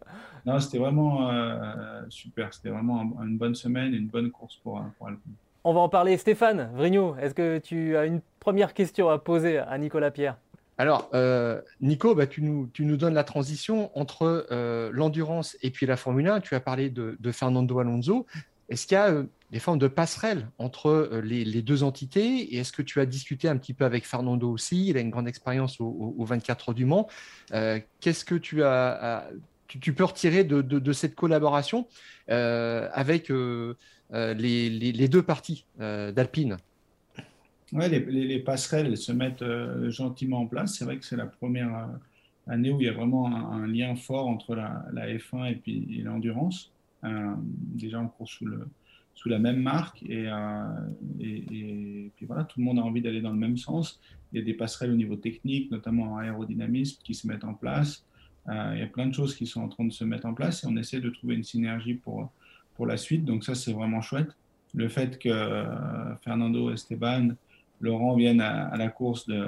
C'était 0.60 0.78
vraiment 0.78 1.30
euh, 1.30 2.02
super. 2.08 2.52
C'était 2.54 2.70
vraiment 2.70 3.18
une 3.22 3.36
bonne 3.38 3.54
semaine, 3.54 3.94
une 3.94 4.08
bonne 4.08 4.30
course 4.30 4.56
pour, 4.56 4.82
pour 4.98 5.08
Alpine. 5.08 5.32
On 5.62 5.74
va 5.74 5.80
en 5.80 5.88
parler. 5.88 6.16
Stéphane 6.16 6.70
Vrigno, 6.74 7.16
est-ce 7.16 7.34
que 7.34 7.58
tu 7.58 7.96
as 7.96 8.06
une 8.06 8.20
première 8.38 8.72
question 8.72 9.10
à 9.10 9.18
poser 9.18 9.58
à 9.58 9.76
Nicolas 9.76 10.10
Pierre? 10.10 10.36
Alors, 10.80 11.10
euh, 11.12 11.60
Nico, 11.82 12.14
bah, 12.14 12.26
tu, 12.26 12.40
nous, 12.40 12.96
donnes 12.96 13.12
la 13.12 13.22
transition 13.22 13.90
entre 13.98 14.46
euh, 14.50 14.88
l'endurance 14.94 15.58
et 15.60 15.70
puis 15.70 15.84
la 15.84 15.98
Formule 15.98 16.26
1. 16.26 16.40
Tu 16.40 16.54
as 16.54 16.60
parlé 16.60 16.88
de, 16.88 17.18
Fernando 17.32 17.80
Alonso. 17.80 18.24
Est-ce 18.70 18.86
qu'il 18.86 18.94
y 18.94 18.98
a 18.98 19.10
euh, 19.10 19.24
des 19.50 19.58
formes 19.58 19.78
de 19.78 19.88
passerelles 19.88 20.48
entre 20.56 21.20
les, 21.22 21.60
deux 21.60 21.82
entités? 21.82 22.54
Et 22.54 22.60
est-ce 22.60 22.72
que 22.72 22.80
tu 22.80 22.98
as 22.98 23.04
discuté 23.04 23.46
un 23.46 23.58
petit 23.58 23.74
peu 23.74 23.84
avec 23.84 24.06
Fernando 24.06 24.50
aussi? 24.50 24.86
Il 24.86 24.96
a 24.96 25.00
une 25.00 25.10
grande 25.10 25.28
expérience 25.28 25.82
au, 25.82 26.24
24 26.24 26.70
heures 26.70 26.74
du 26.74 26.86
Mans. 26.86 27.08
Qu'est-ce 27.50 28.24
que 28.24 28.36
tu 28.36 28.62
as, 28.62 29.28
tu, 29.66 29.92
peux 29.92 30.04
retirer 30.04 30.44
de, 30.44 30.92
cette 30.94 31.14
collaboration 31.14 31.88
avec 32.26 33.28
les, 33.28 35.08
deux 35.08 35.22
parties 35.22 35.66
d'Alpine? 35.78 36.56
Oui, 37.72 37.84
les, 37.88 38.38
passerelles 38.40 38.96
se 38.96 39.12
mettent 39.12 39.42
euh, 39.42 39.90
gentiment 39.90 40.40
en 40.40 40.46
place. 40.46 40.74
C'est 40.74 40.84
vrai 40.84 40.98
que 40.98 41.04
c'est 41.04 41.16
la 41.16 41.26
première 41.26 41.88
année 42.48 42.70
où 42.70 42.80
il 42.80 42.86
y 42.86 42.88
a 42.88 42.92
vraiment 42.92 43.26
un, 43.26 43.66
lien 43.66 43.94
fort 43.94 44.26
entre 44.26 44.54
la, 44.54 44.84
F1 44.92 45.52
et 45.52 45.54
puis 45.54 46.02
l'endurance. 46.02 46.72
déjà, 47.02 48.00
on 48.00 48.08
court 48.08 48.28
sous, 48.28 49.28
la 49.28 49.38
même 49.38 49.60
marque 49.60 50.02
et, 50.02 50.26
et, 51.20 52.10
puis 52.16 52.26
voilà, 52.26 52.44
tout 52.44 52.58
le 52.58 52.64
monde 52.64 52.78
a 52.78 52.82
envie 52.82 53.02
d'aller 53.02 53.20
dans 53.20 53.30
le 53.30 53.38
même 53.38 53.56
sens. 53.56 54.00
Il 54.32 54.38
y 54.40 54.42
a 54.42 54.44
des 54.44 54.54
passerelles 54.54 54.90
au 54.90 54.96
niveau 54.96 55.16
technique, 55.16 55.70
notamment 55.70 56.14
en 56.14 56.18
aérodynamisme, 56.18 57.00
qui 57.04 57.14
se 57.14 57.28
mettent 57.28 57.44
en 57.44 57.54
place. 57.54 58.04
il 58.48 58.78
y 58.78 58.82
a 58.82 58.86
plein 58.86 59.06
de 59.06 59.14
choses 59.14 59.36
qui 59.36 59.46
sont 59.46 59.62
en 59.62 59.68
train 59.68 59.84
de 59.84 59.92
se 59.92 60.04
mettre 60.04 60.26
en 60.26 60.34
place 60.34 60.64
et 60.64 60.66
on 60.66 60.76
essaie 60.76 61.00
de 61.00 61.10
trouver 61.10 61.36
une 61.36 61.44
synergie 61.44 61.94
pour, 61.94 62.32
pour 62.80 62.86
la 62.86 62.96
suite. 62.96 63.26
Donc 63.26 63.44
ça, 63.44 63.54
c'est 63.54 63.74
vraiment 63.74 64.00
chouette. 64.00 64.34
Le 64.74 64.88
fait 64.88 65.18
que 65.18 65.28
euh, 65.28 66.16
Fernando 66.24 66.70
Esteban, 66.70 67.30
Laurent 67.80 68.14
viennent 68.14 68.40
à, 68.40 68.76
la 68.76 68.88
course 68.88 69.26
de, 69.26 69.46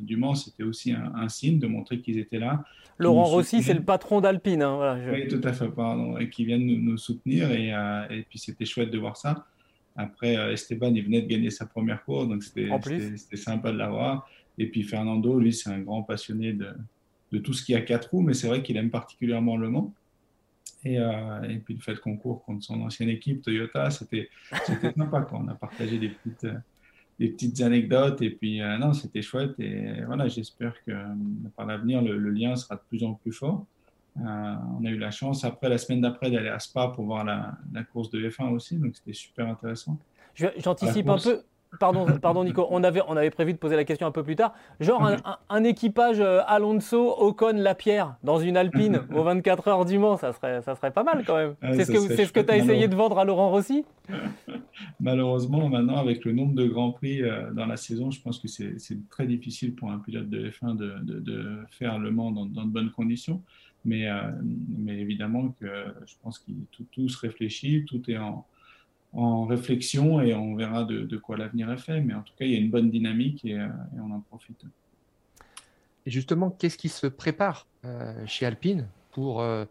du 0.00 0.16
Mans, 0.16 0.34
c'était 0.34 0.62
aussi 0.62 0.92
un, 0.92 1.28
signe 1.28 1.58
de 1.58 1.66
montrer 1.66 2.00
qu'ils 2.00 2.18
étaient 2.18 2.38
là. 2.38 2.62
Laurent 2.98 3.24
Rossi, 3.24 3.62
c'est 3.62 3.74
le 3.74 3.82
patron 3.82 4.20
d'Alpine. 4.20 4.62
Hein, 4.62 4.98
oui, 5.10 5.26
tout 5.28 5.40
à 5.42 5.54
fait, 5.54 5.68
pardon. 5.68 6.18
Et 6.18 6.28
qui 6.28 6.44
viennent 6.44 6.66
nous, 6.66 6.98
soutenir. 6.98 7.50
Et, 7.50 7.72
euh, 7.72 8.06
et 8.10 8.22
puis 8.28 8.38
c'était 8.38 8.66
chouette 8.66 8.90
de 8.90 8.98
voir 8.98 9.16
ça. 9.16 9.46
Après, 9.96 10.36
euh, 10.36 10.52
Esteban, 10.52 10.94
il 10.94 11.04
venait 11.04 11.22
de 11.22 11.26
gagner 11.26 11.50
sa 11.50 11.66
première 11.66 12.04
course, 12.04 12.28
donc 12.28 12.42
c'était 12.42 12.68
sympa 13.36 13.72
de 13.72 13.78
l'avoir. 13.78 14.28
Et 14.58 14.66
puis 14.66 14.82
Fernando, 14.82 15.38
lui, 15.38 15.52
c'est 15.52 15.70
un 15.70 15.80
grand 15.80 16.02
passionné 16.02 16.52
de, 16.52 16.68
de 17.32 17.38
tout 17.38 17.54
ce 17.54 17.64
qui 17.64 17.74
a 17.74 17.80
quatre 17.80 18.10
roues, 18.10 18.22
mais 18.22 18.34
c'est 18.34 18.48
vrai 18.48 18.62
qu'il 18.62 18.76
aime 18.76 18.90
particulièrement 18.90 19.56
le 19.56 19.70
Mans. 19.70 19.94
Euh, 20.86 21.42
et, 21.42 21.58
puis 21.58 21.74
le 21.74 21.80
fait 21.80 21.96
qu'on 21.96 22.16
court 22.16 22.42
contre 22.44 22.64
son 22.64 22.80
ancienne 22.80 23.10
équipe 23.10 23.42
Toyota, 23.42 23.90
c'était 23.90 24.30
sympa. 24.96 25.22
Quoi. 25.22 25.40
On 25.44 25.48
a 25.48 25.54
partagé 25.54 25.98
des 25.98 26.08
petites, 26.08 26.46
des 27.20 27.28
petites 27.28 27.60
anecdotes 27.60 28.22
et 28.22 28.30
puis 28.30 28.62
euh, 28.62 28.78
non, 28.78 28.94
c'était 28.94 29.20
chouette. 29.20 29.52
Et 29.60 30.02
voilà, 30.06 30.26
j'espère 30.26 30.72
que 30.84 30.90
euh, 30.90 31.04
par 31.54 31.66
l'avenir, 31.66 32.00
le, 32.00 32.30
lien 32.30 32.56
sera 32.56 32.76
de 32.76 32.80
plus 32.88 33.04
en 33.04 33.12
plus 33.12 33.32
fort. 33.32 33.66
on 34.16 34.84
a 34.84 34.88
eu 34.88 34.96
la 34.98 35.10
chance 35.10 35.44
après, 35.44 35.68
la 35.68 35.76
semaine 35.76 36.00
d'après, 36.00 36.30
d'aller 36.30 36.48
à 36.48 36.58
Spa 36.58 36.88
pour 36.88 37.04
voir 37.04 37.24
la, 37.24 37.58
la, 37.72 37.84
course 37.84 38.10
de 38.10 38.26
F1 38.28 38.50
aussi, 38.52 38.78
donc 38.78 38.96
c'était 38.96 39.12
super 39.12 39.46
intéressant. 39.46 39.98
J'anticipe 40.34 41.08
un 41.08 41.18
peu. 41.18 41.42
Pardon, 41.78 42.04
pardon 42.20 42.42
Nico, 42.42 42.66
on 42.70 42.82
avait, 42.82 43.00
on 43.06 43.16
avait 43.16 43.30
prévu 43.30 43.52
de 43.52 43.58
poser 43.58 43.76
la 43.76 43.84
question 43.84 44.06
un 44.06 44.10
peu 44.10 44.24
plus 44.24 44.34
tard. 44.34 44.54
Genre 44.80 45.08
un, 45.48 45.64
équipage 45.64 46.18
euh, 46.18 46.40
Alonso, 46.46 47.14
Ocon, 47.16 47.52
Lapierre 47.54 48.16
dans 48.24 48.38
une 48.40 48.56
Alpine 48.56 49.02
aux 49.14 49.22
24 49.22 49.68
heures 49.68 49.84
du 49.84 49.96
Mans, 49.98 50.16
ça 50.16 50.32
serait, 50.32 50.62
ça 50.62 50.74
serait 50.74 50.90
pas 50.90 51.04
mal 51.04 51.22
quand 51.24 51.36
même. 51.36 51.54
c'est 51.74 51.84
ce 51.84 51.92
que, 51.92 52.26
ce 52.26 52.32
que 52.32 52.40
tu 52.40 52.50
as 52.50 52.56
essayé 52.56 52.88
de 52.88 52.96
vendre 52.96 53.18
à 53.18 53.24
Laurent 53.24 53.50
Rossi? 53.50 53.84
Malheureusement, 55.00 55.68
maintenant, 55.68 55.98
avec 55.98 56.24
le 56.24 56.32
nombre 56.32 56.54
de 56.54 56.66
grands 56.66 56.90
prix 56.90 57.22
euh, 57.22 57.52
dans 57.52 57.66
la 57.66 57.76
saison, 57.76 58.10
je 58.10 58.20
pense 58.20 58.40
que 58.40 58.48
c'est 58.48 59.08
très 59.08 59.26
difficile 59.26 59.74
pour 59.74 59.92
un 59.92 59.98
pilote 59.98 60.28
de 60.28 60.50
F1 60.50 60.76
de, 60.76 61.20
de, 61.20 61.58
faire 61.70 62.00
le 62.00 62.10
Mans 62.10 62.32
dans, 62.32 62.46
de 62.46 62.70
bonnes 62.70 62.90
conditions. 62.90 63.42
Mais, 63.84 64.08
euh, 64.08 64.20
mais 64.76 64.98
évidemment 64.98 65.54
que 65.60 65.66
je 66.04 66.14
pense 66.22 66.40
que 66.40 66.50
tout, 66.72 66.84
tout 66.90 67.08
se 67.08 67.18
réfléchit, 67.18 67.84
tout 67.86 68.10
est 68.10 68.18
en 68.18 68.44
en 69.12 69.44
réflexion 69.44 70.20
et 70.20 70.34
on 70.34 70.54
verra 70.54 70.84
de, 70.84 71.16
quoi 71.16 71.36
l'avenir 71.36 71.70
est 71.70 71.78
fait. 71.78 72.00
Mais 72.00 72.14
en 72.14 72.22
tout 72.22 72.32
cas, 72.38 72.44
il 72.44 72.52
y 72.52 72.56
a 72.56 72.58
une 72.58 72.70
bonne 72.70 72.90
dynamique 72.90 73.44
et, 73.44 73.58
euh, 73.58 73.68
on 73.98 74.10
en 74.10 74.20
profite. 74.20 74.64
Et 76.06 76.10
justement, 76.10 76.50
qu'est-ce 76.50 76.78
qui 76.78 76.88
se 76.88 77.06
prépare 77.06 77.66
euh, 77.84 78.24
chez 78.26 78.46
Alpine 78.46 78.88
pour, 79.10 79.42
euh, 79.42 79.64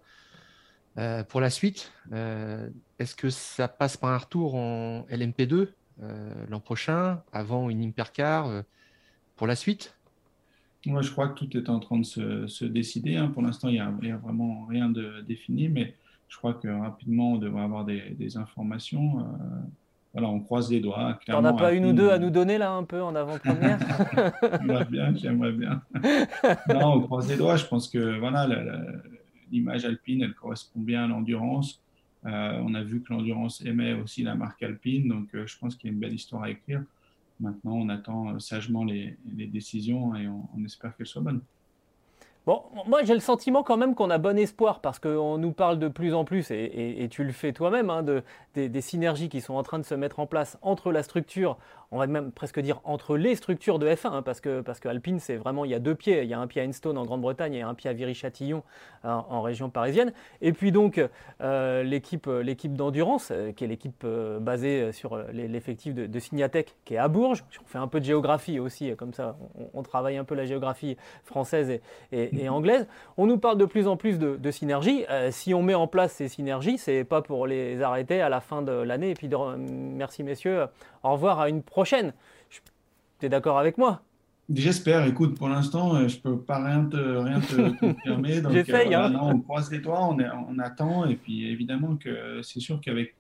pour 1.30 1.42
la 1.42 1.50
suite 1.50 1.92
Est-ce 2.12 3.16
que 3.16 3.30
ça 3.30 3.68
passe 3.68 3.98
par 3.98 4.12
un 4.12 4.18
retour 4.18 4.56
en 4.56 5.06
LMP2 5.10 5.70
l'an 6.48 6.62
prochain, 6.62 7.22
avant 7.34 7.70
une 7.70 7.84
Impercar 7.84 8.64
pour 9.36 9.48
la 9.48 9.56
suite? 9.56 9.96
Moi, 10.86 11.02
je 11.02 11.12
crois 11.12 11.28
que 11.28 11.44
tout 11.44 11.58
est 11.58 11.68
en 11.70 11.80
train 11.80 11.98
de 11.98 12.04
se, 12.04 12.66
décider. 12.66 13.18
Hein. 13.18 13.28
Pour 13.28 13.42
l'instant, 13.42 13.68
il 13.68 13.74
n'y 13.74 13.80
a, 13.80 13.88
a, 13.88 14.18
vraiment 14.18 14.66
rien 14.66 14.90
de 14.90 15.22
défini, 15.28 15.68
mais 15.68 15.96
je 16.30 16.38
crois 16.38 16.54
que 16.54 16.68
rapidement, 16.68 17.34
on 17.34 17.38
devrait 17.38 17.64
avoir 17.64 17.84
des, 17.84 18.38
informations. 18.38 19.20
Euh, 19.20 19.24
voilà, 20.14 20.30
on 20.30 20.40
croise 20.40 20.72
les 20.72 20.80
doigts. 20.80 21.20
On 21.28 21.42
n'a 21.42 21.54
pas 21.54 21.74
une 21.74 21.86
ou 21.86 21.94
deux 21.94 22.12
à 22.12 22.20
nous 22.20 22.30
donner 22.30 22.58
là 22.58 22.72
un 22.72 22.84
peu 22.84 23.02
en 23.02 23.16
avant-première 23.16 23.80
J'aimerais 24.62 24.86
bien, 24.86 25.16
j'aimerais 25.16 25.52
bien. 25.52 25.82
non, 26.74 26.94
on 26.94 27.02
croise 27.02 27.28
les 27.30 27.36
doigts. 27.36 27.58
Je 27.58 27.66
pense 27.66 27.90
que 27.90 28.20
voilà, 28.20 28.48
l'image 29.52 29.86
alpine, 29.86 30.22
elle 30.22 30.36
correspond 30.36 30.80
bien 30.80 31.06
à 31.06 31.08
l'endurance. 31.08 31.82
Euh, 32.26 32.62
on 32.64 32.74
a 32.76 32.84
vu 32.84 33.02
que 33.02 33.12
l'endurance 33.12 33.66
aimait 33.66 33.94
aussi 33.94 34.24
la 34.24 34.36
marque 34.36 34.62
alpine, 34.62 35.08
donc 35.08 35.34
euh, 35.34 35.48
je 35.48 35.58
pense 35.58 35.76
qu'il 35.76 35.90
y 35.90 35.92
a 35.92 35.94
une 35.94 36.00
belle 36.00 36.14
histoire 36.14 36.44
à 36.44 36.50
écrire. 36.50 36.84
Maintenant, 37.40 37.76
on 37.76 37.90
attend 37.90 38.38
sagement 38.40 38.84
les, 38.84 39.18
décisions 39.26 40.14
et 40.16 40.28
on 40.28 40.66
espère 40.66 40.96
qu'elles 40.98 41.08
soient 41.08 41.22
bonnes. 41.22 41.42
Bon, 42.46 42.64
moi 42.88 43.04
j'ai 43.04 43.14
le 43.14 43.20
sentiment 43.20 43.64
quand 43.64 43.78
même 43.78 43.96
qu'on 43.96 44.10
a 44.10 44.18
bon 44.18 44.38
espoir 44.38 44.80
parce 44.80 44.98
qu'on 44.98 45.38
nous 45.38 45.52
parle 45.52 45.78
de 45.78 45.88
plus 45.88 46.14
en 46.14 46.24
plus, 46.24 46.50
et, 46.52 47.08
tu 47.12 47.24
le 47.24 47.32
fais 47.32 47.52
toi-même, 47.54 47.90
hein, 47.90 48.02
de, 48.02 48.24
des, 48.56 48.82
synergies 48.82 49.30
qui 49.30 49.42
sont 49.42 49.54
en 49.54 49.64
train 49.64 49.78
de 49.78 49.84
se 49.84 49.94
mettre 49.94 50.20
en 50.20 50.26
place 50.26 50.58
entre 50.62 50.92
la 50.92 51.04
structure, 51.04 51.58
on 51.92 51.98
va 51.98 52.08
même 52.08 52.32
presque 52.32 52.60
dire 52.60 52.82
entre 52.84 53.18
les 53.18 53.36
structures 53.36 53.80
de 53.80 53.88
F1, 53.88 54.08
hein, 54.10 54.22
parce 54.22 54.42
que 54.42 54.62
parce 54.62 54.80
que 54.80 54.88
Alpine, 54.88 55.20
c'est 55.20 55.38
vraiment 55.38 55.66
il 55.66 55.72
y 55.72 55.74
a 55.74 55.80
deux 55.80 55.96
pieds, 55.96 56.22
il 56.22 56.30
y 56.30 56.34
a 56.34 56.40
un 56.40 56.46
pied 56.46 56.62
à 56.62 56.66
Enstone 56.66 56.98
en 56.98 57.06
Grande-Bretagne 57.06 57.56
et 57.56 57.62
un 57.64 57.74
pied 57.74 57.90
à 57.90 57.94
Viry-Châtillon 57.94 58.64
euh, 59.06 59.10
en 59.10 59.42
région 59.42 59.70
parisienne. 59.70 60.14
Et 60.42 60.54
puis 60.54 60.72
donc 60.72 61.02
euh, 61.42 61.84
l'équipe 61.84 62.28
l'équipe 62.28 62.74
d'endurance, 62.74 63.30
euh, 63.32 63.52
qui 63.54 63.64
est 63.64 63.68
l'équipe 63.68 64.06
basée 64.40 64.92
sur 64.92 65.18
l'effectif 65.34 65.96
de, 65.96 66.06
de, 66.06 66.20
Signatec, 66.20 66.76
qui 66.86 66.94
est 66.94 66.98
à 66.98 67.08
Bourges. 67.08 67.44
On 67.64 67.68
fait 67.68 67.80
un 67.80 67.88
peu 67.88 68.00
de 68.00 68.06
géographie 68.06 68.60
aussi, 68.60 68.96
comme 68.96 69.14
ça, 69.14 69.38
on, 69.74 69.82
travaille 69.82 70.18
un 70.18 70.24
peu 70.24 70.36
la 70.36 70.46
géographie 70.46 70.98
française 71.24 71.80
et, 72.12 72.50
anglaise. 72.50 72.88
On 73.18 73.26
nous 73.26 73.38
parle 73.38 73.58
de 73.58 73.66
plus 73.66 73.88
en 73.88 73.98
plus 73.98 74.20
de, 74.20 74.36
de 74.36 74.52
synergies. 74.52 75.06
si 75.32 75.54
on 75.54 75.64
met 75.64 75.74
en 75.74 75.88
place 75.88 76.14
ces 76.14 76.28
synergies, 76.28 76.78
c'est 76.78 77.04
pas 77.04 77.22
pour 77.22 77.48
les 77.48 77.82
arrêter 77.82 78.22
à 78.22 78.30
la 78.30 78.42
fin 78.42 78.62
de 78.62 78.72
l'année 78.72 79.12
et 79.12 79.14
puis 79.16 79.28
de, 79.28 79.38
merci 79.58 80.24
messieurs, 80.24 80.68
au 81.04 81.14
revoir 81.14 81.40
à 81.40 81.50
une 81.50 81.64
prochaine. 81.64 82.14
Tu 83.20 83.26
es 83.26 83.30
d'accord 83.30 83.60
avec 83.60 83.78
moi? 83.78 84.02
J'espère. 84.52 85.06
Écoute, 85.06 85.38
pour 85.38 85.48
l'instant, 85.48 85.96
euh, 85.96 86.08
je 86.08 86.18
ne 86.18 86.22
peux 86.22 86.40
pas 86.40 86.64
rien 86.64 86.86
te, 86.86 86.98
rien 86.98 87.40
te 87.40 87.70
confirmer. 87.80 88.42
J'essaye. 88.52 88.96
Euh, 88.96 89.06
hein. 89.06 89.20
on 89.22 89.40
croise 89.42 89.72
les 89.72 89.78
doigts, 89.78 90.04
on, 90.04 90.18
on, 90.20 90.58
attend. 90.60 91.06
Et 91.06 91.16
puis, 91.16 91.48
évidemment, 91.48 91.98
que 91.98 92.42
c'est 92.42 92.60
sûr 92.60 92.82
qu'avec 92.82 93.14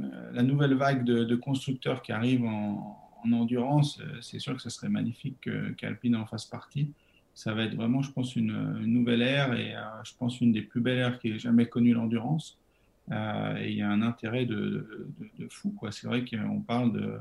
euh, 0.00 0.30
la 0.32 0.42
nouvelle 0.42 0.74
vague 0.74 1.04
de, 1.04 1.36
constructeurs 1.36 2.00
qui 2.00 2.12
arrivent 2.12 2.46
en, 2.46 3.00
endurance, 3.32 4.02
c'est 4.20 4.38
sûr 4.38 4.54
que 4.54 4.60
ce 4.60 4.68
serait 4.68 4.90
magnifique 4.90 5.48
qu'Alpine 5.78 6.14
en 6.14 6.26
fasse 6.26 6.44
partie. 6.44 6.92
Ça 7.32 7.54
va 7.54 7.62
être 7.62 7.74
vraiment, 7.74 8.02
je 8.02 8.12
pense, 8.12 8.36
une, 8.36 8.52
nouvelle 8.84 9.22
ère 9.22 9.54
et 9.54 9.74
je 10.04 10.12
pense 10.18 10.42
une 10.42 10.52
des 10.52 10.60
plus 10.60 10.82
belles 10.82 10.98
ères 10.98 11.18
qui 11.18 11.30
ait 11.30 11.38
jamais 11.38 11.64
connu 11.64 11.94
l'endurance. 11.94 12.58
Et 13.10 13.70
il 13.70 13.76
y 13.76 13.82
a 13.82 13.90
un 13.90 14.02
intérêt 14.02 14.46
de, 14.46 15.08
de 15.38 15.48
fou. 15.48 15.74
C'est 15.90 16.06
vrai 16.06 16.24
qu'on 16.24 16.60
parle 16.60 16.92
de 16.92 17.20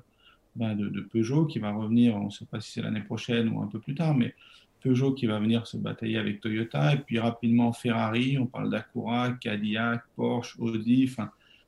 ben, 0.56 0.76
de, 0.76 1.02
Peugeot 1.02 1.46
qui 1.46 1.60
va 1.60 1.72
revenir, 1.72 2.16
on 2.16 2.26
ne 2.26 2.30
sait 2.30 2.46
pas 2.46 2.60
si 2.60 2.74
c'est 2.74 2.82
l'année 2.82 3.02
prochaine 3.02 3.50
ou 3.50 3.62
un 3.62 3.68
peu 3.68 3.80
plus 3.80 3.96
tard, 3.96 4.14
mais 4.14 4.36
Peugeot 4.82 5.14
qui 5.14 5.26
va 5.26 5.40
venir 5.40 5.66
se 5.66 5.78
batailler 5.78 6.18
avec 6.18 6.42
Toyota, 6.42 6.94
et 6.94 6.98
puis 6.98 7.18
rapidement 7.18 7.74
Ferrari, 7.74 8.38
on 8.38 8.46
parle 8.46 8.70
d'Acura, 8.70 9.32
Cadillac, 9.32 10.04
Porsche, 10.16 10.60
Audi, 10.60 11.12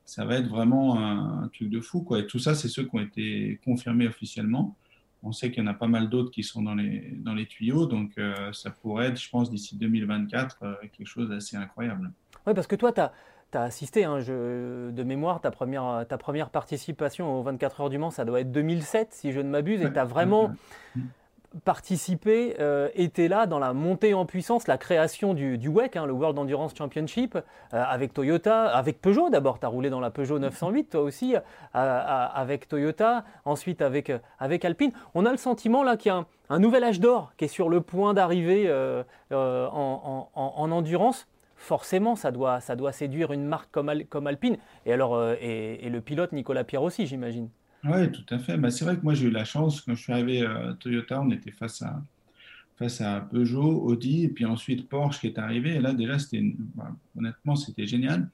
ça 0.04 0.24
va 0.24 0.36
être 0.36 0.48
vraiment 0.48 1.00
un, 1.00 1.48
truc 1.48 1.68
de 1.68 1.80
fou. 1.80 2.02
Quoi. 2.02 2.20
Et 2.20 2.26
tout 2.26 2.38
ça, 2.38 2.54
c'est 2.54 2.68
ceux 2.68 2.84
qui 2.84 2.94
ont 2.94 3.00
été 3.00 3.58
confirmés 3.64 4.06
officiellement. 4.06 4.76
On 5.22 5.32
sait 5.32 5.50
qu'il 5.50 5.64
y 5.64 5.66
en 5.66 5.70
a 5.70 5.74
pas 5.74 5.88
mal 5.88 6.08
d'autres 6.08 6.30
qui 6.30 6.44
sont 6.44 6.62
dans 6.62 6.76
les, 6.76 7.12
dans 7.16 7.34
les 7.34 7.46
tuyaux, 7.46 7.86
donc 7.86 8.12
euh, 8.18 8.52
ça 8.52 8.70
pourrait 8.70 9.06
être, 9.06 9.20
je 9.20 9.28
pense, 9.28 9.50
d'ici 9.50 9.76
2024, 9.76 10.58
euh, 10.62 10.74
quelque 10.96 11.08
chose 11.08 11.28
d'assez 11.28 11.56
incroyable. 11.56 12.12
Oui, 12.46 12.54
parce 12.54 12.68
que 12.68 12.76
toi, 12.76 12.92
tu 12.92 13.00
as 13.00 13.12
tu 13.52 13.58
as 13.58 13.62
assisté, 13.62 14.04
hein, 14.04 14.18
de 14.18 15.02
mémoire, 15.02 15.40
ta 15.40 15.50
première, 15.50 16.04
ta 16.08 16.18
première 16.18 16.50
participation 16.50 17.38
aux 17.38 17.42
24 17.42 17.80
heures 17.80 17.90
du 17.90 17.98
Mans, 17.98 18.10
ça 18.10 18.24
doit 18.24 18.40
être 18.40 18.52
2007, 18.52 19.12
si 19.12 19.32
je 19.32 19.40
ne 19.40 19.48
m'abuse, 19.48 19.82
et 19.82 19.92
tu 19.92 19.98
as 19.98 20.04
vraiment 20.04 20.50
participé, 21.64 22.56
euh, 22.60 22.88
été 22.94 23.28
là 23.28 23.46
dans 23.46 23.58
la 23.58 23.72
montée 23.72 24.14
en 24.14 24.26
puissance, 24.26 24.66
la 24.66 24.78
création 24.78 25.34
du, 25.34 25.58
du 25.58 25.68
WEC, 25.68 25.96
hein, 25.96 26.06
le 26.06 26.12
World 26.12 26.38
Endurance 26.38 26.74
Championship, 26.76 27.36
euh, 27.36 27.40
avec 27.70 28.12
Toyota, 28.12 28.64
avec 28.64 29.00
Peugeot 29.00 29.30
d'abord, 29.30 29.58
tu 29.58 29.66
as 29.66 29.68
roulé 29.68 29.90
dans 29.90 30.00
la 30.00 30.10
Peugeot 30.10 30.38
908, 30.38 30.90
toi 30.90 31.00
aussi, 31.02 31.34
euh, 31.36 32.30
avec 32.34 32.68
Toyota, 32.68 33.24
ensuite 33.44 33.82
avec, 33.82 34.12
avec 34.38 34.64
Alpine. 34.64 34.92
On 35.14 35.26
a 35.26 35.30
le 35.30 35.38
sentiment 35.38 35.82
là 35.82 35.96
qu'il 35.96 36.10
y 36.10 36.14
a 36.14 36.24
un, 36.48 36.58
nouvel 36.58 36.84
âge 36.84 37.00
d'or 37.00 37.32
qui 37.36 37.46
est 37.46 37.48
sur 37.48 37.68
le 37.68 37.80
point 37.80 38.14
d'arriver 38.14 38.70
en, 39.30 40.28
en 40.34 40.70
endurance 40.72 41.26
forcément, 41.56 42.16
ça 42.16 42.30
doit, 42.30 42.60
ça 42.60 42.76
doit 42.76 42.92
séduire 42.92 43.32
une 43.32 43.44
marque 43.44 43.70
comme, 43.70 43.90
comme 44.08 44.26
Alpine. 44.26 44.58
Et, 44.84 44.92
alors, 44.92 45.14
euh, 45.14 45.34
et, 45.40 45.88
le 45.88 46.00
pilote 46.00 46.32
Nicolas 46.32 46.64
Pierre 46.64 46.82
aussi, 46.82 47.06
j'imagine. 47.06 47.48
Oui, 47.84 48.10
tout 48.12 48.24
à 48.30 48.38
fait. 48.38 48.56
Bah, 48.56 48.70
c'est 48.70 48.84
vrai 48.84 48.96
que 48.96 49.02
moi, 49.02 49.14
j'ai 49.14 49.26
eu 49.26 49.30
la 49.30 49.44
chance, 49.44 49.80
quand 49.80 49.94
je 49.94 50.02
suis 50.02 50.12
arrivé 50.12 50.44
à 50.44 50.74
Toyota, 50.78 51.20
on 51.20 51.30
était 51.30 51.50
face 51.50 51.82
à, 51.82 52.02
face 52.76 53.00
à 53.00 53.20
Peugeot, 53.20 53.82
Audi, 53.82 54.24
et 54.24 54.28
puis 54.28 54.44
ensuite 54.44 54.88
Porsche 54.88 55.20
qui 55.20 55.26
est 55.26 55.38
arrivé. 55.38 55.76
Et 55.76 55.80
là, 55.80 55.92
déjà, 55.92 56.18
c'était, 56.18 56.42
bah, 56.74 56.94
honnêtement, 57.16 57.56
c'était 57.56 57.86
génial. 57.86 58.28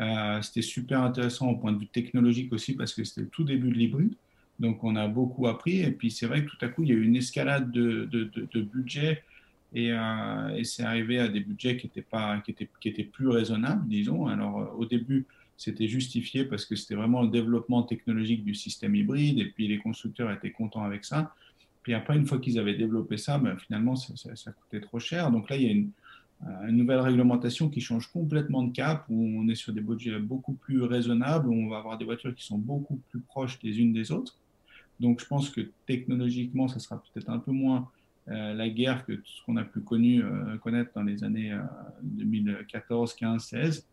Euh, 0.00 0.40
c'était 0.42 0.62
super 0.62 1.02
intéressant 1.02 1.48
au 1.48 1.56
point 1.56 1.72
de 1.72 1.78
vue 1.78 1.88
technologique 1.88 2.52
aussi, 2.52 2.74
parce 2.74 2.94
que 2.94 3.02
c'était 3.04 3.22
le 3.22 3.28
tout 3.28 3.44
début 3.44 3.70
de 3.70 3.74
l'hybride. 3.74 4.14
Donc, 4.60 4.82
on 4.84 4.96
a 4.96 5.08
beaucoup 5.08 5.46
appris. 5.46 5.80
Et 5.80 5.90
puis, 5.90 6.10
c'est 6.10 6.26
vrai 6.26 6.44
que 6.44 6.50
tout 6.50 6.64
à 6.64 6.68
coup, 6.68 6.82
il 6.82 6.90
y 6.90 6.92
a 6.92 6.96
eu 6.96 7.04
une 7.04 7.16
escalade 7.16 7.70
de, 7.70 8.04
de, 8.10 8.30
de 8.34 8.60
budget 8.60 9.22
euh, 9.76 10.48
et, 10.56 10.64
c'est 10.64 10.82
arrivé 10.82 11.18
à 11.18 11.28
des 11.28 11.40
budgets 11.40 11.76
qui 11.76 11.86
étaient, 11.86 12.02
pas, 12.02 12.40
qui 12.40 12.52
étaient, 12.52 12.68
qui 12.80 12.88
étaient 12.88 13.04
plus 13.04 13.28
raisonnables, 13.28 13.86
disons. 13.88 14.26
Alors, 14.26 14.60
euh, 14.60 14.66
au 14.76 14.86
début, 14.86 15.26
c'était 15.56 15.88
justifié 15.88 16.44
parce 16.44 16.64
que 16.64 16.76
c'était 16.76 16.94
vraiment 16.94 17.22
le 17.22 17.28
développement 17.28 17.82
technologique 17.82 18.44
du 18.44 18.54
système 18.54 18.94
hybride, 18.94 19.38
et 19.38 19.46
puis 19.46 19.68
les 19.68 19.78
constructeurs 19.78 20.30
étaient 20.30 20.52
contents 20.52 20.84
avec 20.84 21.04
ça. 21.04 21.34
Puis 21.82 21.94
après, 21.94 22.16
une 22.16 22.26
fois 22.26 22.38
qu'ils 22.38 22.58
avaient 22.58 22.74
développé 22.74 23.16
ça, 23.16 23.38
ben, 23.38 23.56
finalement, 23.58 23.96
ça, 23.96 24.52
coûtait 24.52 24.80
trop 24.80 25.00
cher. 25.00 25.30
Donc 25.30 25.50
là, 25.50 25.56
il 25.56 25.62
y 25.62 25.68
a 25.68 25.72
une, 25.72 25.90
une, 26.68 26.76
nouvelle 26.76 27.00
réglementation 27.00 27.68
qui 27.68 27.80
change 27.80 28.10
complètement 28.10 28.62
de 28.62 28.72
cap, 28.72 29.04
où 29.08 29.40
on 29.40 29.48
est 29.48 29.54
sur 29.54 29.72
des 29.72 29.80
budgets 29.80 30.18
beaucoup 30.18 30.54
plus 30.54 30.82
raisonnables, 30.82 31.48
où 31.48 31.52
on 31.52 31.68
va 31.68 31.78
avoir 31.78 31.98
des 31.98 32.04
voitures 32.04 32.34
qui 32.34 32.44
sont 32.44 32.58
beaucoup 32.58 33.00
plus 33.10 33.20
proches 33.20 33.58
les 33.62 33.78
unes 33.80 33.92
des 33.92 34.12
autres. 34.12 34.38
Donc 35.00 35.20
je 35.20 35.26
pense 35.26 35.50
que 35.50 35.70
technologiquement, 35.86 36.68
ça 36.68 36.78
sera 36.78 37.02
peut-être 37.12 37.30
un 37.30 37.38
peu 37.38 37.52
moins 37.52 37.78
euh, 37.78 37.97
la 38.28 38.68
guerre 38.68 39.04
que 39.06 39.20
ce 39.24 39.42
qu'on 39.44 39.56
a 39.56 39.64
pu 39.64 39.80
connu, 39.80 40.22
euh, 40.22 40.56
connaître 40.58 40.90
dans 40.94 41.02
les 41.02 41.24
années 41.24 41.56
2014, 42.02 43.14
15, 43.14 43.42
16. 43.42 43.86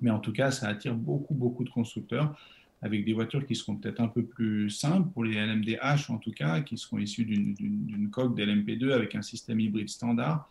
Mais 0.00 0.10
en 0.10 0.18
tout 0.18 0.32
cas, 0.32 0.50
ça 0.50 0.68
attire 0.68 0.94
beaucoup, 0.94 1.34
beaucoup 1.34 1.64
de 1.64 1.70
constructeurs 1.70 2.36
avec 2.84 3.06
des 3.06 3.14
voitures 3.14 3.46
qui 3.46 3.54
seront 3.54 3.76
peut-être 3.76 4.00
un 4.00 4.08
peu 4.08 4.22
plus 4.22 4.68
simples 4.68 5.08
pour 5.10 5.24
les 5.24 5.34
LMDH 5.34 6.10
en 6.10 6.18
tout 6.18 6.32
cas, 6.32 6.60
qui 6.60 6.76
seront 6.76 6.98
issues 6.98 7.24
d'une 7.24 8.10
coque 8.10 8.36
d'LMP2 8.38 8.92
avec 8.92 9.14
un 9.14 9.22
système 9.22 9.58
hybride 9.58 9.88
standard. 9.88 10.48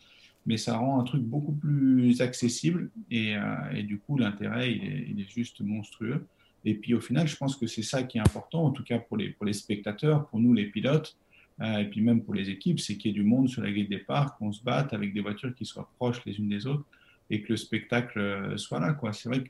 Mais 0.48 0.58
ça 0.58 0.76
rend 0.78 1.00
un 1.00 1.04
truc 1.04 1.22
beaucoup 1.22 1.54
plus 1.54 2.20
accessible 2.22 2.90
et, 3.12 3.38
euh, 3.38 3.84
du 3.84 4.00
coup, 4.00 4.18
l'intérêt, 4.18 4.74
il, 4.74 5.22
est, 5.22 5.30
juste 5.30 5.62
monstrueux. 5.62 6.26
Et 6.66 6.74
puis 6.74 6.94
au 6.96 7.00
final, 7.00 7.28
je 7.28 7.38
pense 7.38 7.56
que 7.56 7.68
c'est 7.68 7.84
ça 7.84 8.04
qui 8.04 8.18
est 8.18 8.22
important, 8.22 8.66
en 8.66 8.72
tout 8.72 8.84
cas 8.84 8.98
pour 8.98 9.16
les, 9.16 9.54
spectateurs, 9.54 10.28
pour 10.28 10.40
nous 10.40 10.54
les 10.54 10.66
pilotes, 10.66 11.16
euh, 11.16 11.23
et 11.62 11.86
puis 11.86 12.02
même 12.02 12.24
pour 12.24 12.34
les 12.34 12.50
équipes, 12.50 12.80
c'est 12.80 12.98
qu'il 12.98 13.12
y 13.12 13.14
ait 13.14 13.22
du 13.22 13.24
monde 13.24 13.48
sur 13.48 13.62
la 13.62 13.72
grille 13.72 13.86
de 13.86 13.90
départ, 13.90 14.38
qu'on 14.38 14.52
se 14.52 14.64
batte 14.64 14.94
avec 14.94 15.14
des 15.14 15.22
voitures 15.22 15.54
qui 15.54 15.66
soient 15.66 15.90
proches 15.98 16.24
les 16.26 16.38
unes 16.38 16.50
des 16.50 16.66
autres 16.66 16.86
et 17.30 17.42
que 17.42 17.50
le 17.50 17.58
spectacle 17.58 18.20
euh, 18.20 18.58
soit 18.58 18.80
là. 18.80 18.98
C'est 19.12 19.30
vrai 19.30 19.44
que 19.44 19.50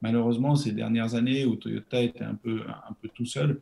malheureusement, 0.00 0.54
ces 0.56 0.72
dernières 0.72 1.14
années 1.14 1.44
où 1.44 1.56
Toyota 1.56 2.00
était 2.00 2.24
un 2.24 2.34
peu, 2.34 2.62
tout 3.14 3.26
seul, 3.26 3.60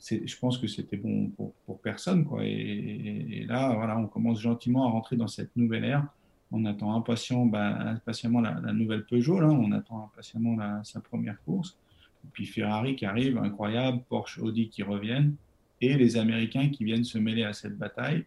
je 0.00 0.38
pense 0.38 0.58
que 0.58 0.66
c'était 0.66 0.96
bon 0.96 1.30
pour, 1.30 1.80
personne. 1.80 2.26
Et, 2.42 3.44
là, 3.48 3.74
voilà, 3.74 3.98
on 3.98 4.06
commence 4.06 4.40
gentiment 4.40 4.86
à 4.86 4.90
rentrer 4.90 5.16
dans 5.16 5.28
cette 5.28 5.54
nouvelle 5.56 5.84
ère. 5.84 6.06
On 6.52 6.64
attend 6.66 7.00
bah, 7.46 7.90
impatiemment 7.90 8.40
la, 8.40 8.72
nouvelle 8.72 9.04
Peugeot, 9.04 9.40
on 9.40 9.72
attend 9.72 10.04
impatiemment 10.04 10.84
sa 10.84 11.00
première 11.00 11.42
course. 11.44 11.76
Et 12.24 12.28
puis 12.32 12.46
Ferrari 12.46 12.96
qui 12.96 13.06
arrive, 13.06 13.38
incroyable, 13.38 14.02
Porsche, 14.08 14.38
Audi 14.38 14.68
qui 14.68 14.82
reviennent 14.82 15.34
et 15.86 15.96
les 15.96 16.16
Américains 16.16 16.68
qui 16.68 16.84
viennent 16.84 17.04
se 17.04 17.18
mêler 17.18 17.44
à 17.44 17.52
cette 17.52 17.76
bataille. 17.76 18.24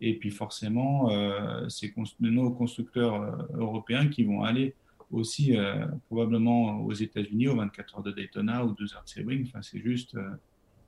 Et 0.00 0.14
puis 0.14 0.30
forcément, 0.30 1.10
euh, 1.10 1.68
c'est 1.68 1.92
nos 2.20 2.50
constructeurs 2.50 3.22
euh, 3.22 3.58
européens 3.58 4.08
qui 4.08 4.24
vont 4.24 4.42
aller 4.42 4.74
aussi 5.10 5.56
euh, 5.56 5.86
probablement 6.06 6.80
aux 6.80 6.92
États-Unis 6.92 7.48
aux 7.48 7.56
24 7.56 7.96
heures 7.96 8.02
de 8.02 8.12
Daytona 8.12 8.64
ou 8.64 8.72
2 8.72 8.94
heures 8.94 9.04
de 9.04 9.08
Sebring. 9.08 9.46
Enfin, 9.46 9.60
c'est 9.62 9.80
juste, 9.80 10.14
euh, 10.14 10.30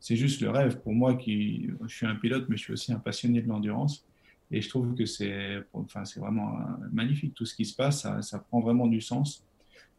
juste 0.00 0.40
le 0.40 0.50
rêve 0.50 0.80
pour 0.80 0.94
moi 0.94 1.14
qui, 1.16 1.68
je 1.86 1.94
suis 1.94 2.06
un 2.06 2.14
pilote, 2.14 2.46
mais 2.48 2.56
je 2.56 2.62
suis 2.62 2.72
aussi 2.72 2.92
un 2.92 2.98
passionné 2.98 3.42
de 3.42 3.48
l'endurance. 3.48 4.06
Et 4.50 4.60
je 4.60 4.68
trouve 4.68 4.94
que 4.94 5.06
c'est, 5.06 5.62
enfin, 5.72 6.02
vraiment 6.16 6.58
magnifique 6.92 7.34
tout 7.34 7.46
ce 7.46 7.54
qui 7.54 7.64
se 7.64 7.74
passe. 7.74 8.06
Ça, 8.20 8.38
prend 8.38 8.60
vraiment 8.60 8.86
du 8.86 9.00
sens. 9.00 9.46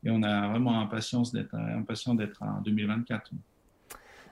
Et 0.04 0.12
on 0.12 0.22
a 0.22 0.50
vraiment 0.50 0.80
impatience 0.80 1.36
impatient 1.54 2.14
d'être 2.14 2.44
en 2.44 2.62
2024. 2.62 3.32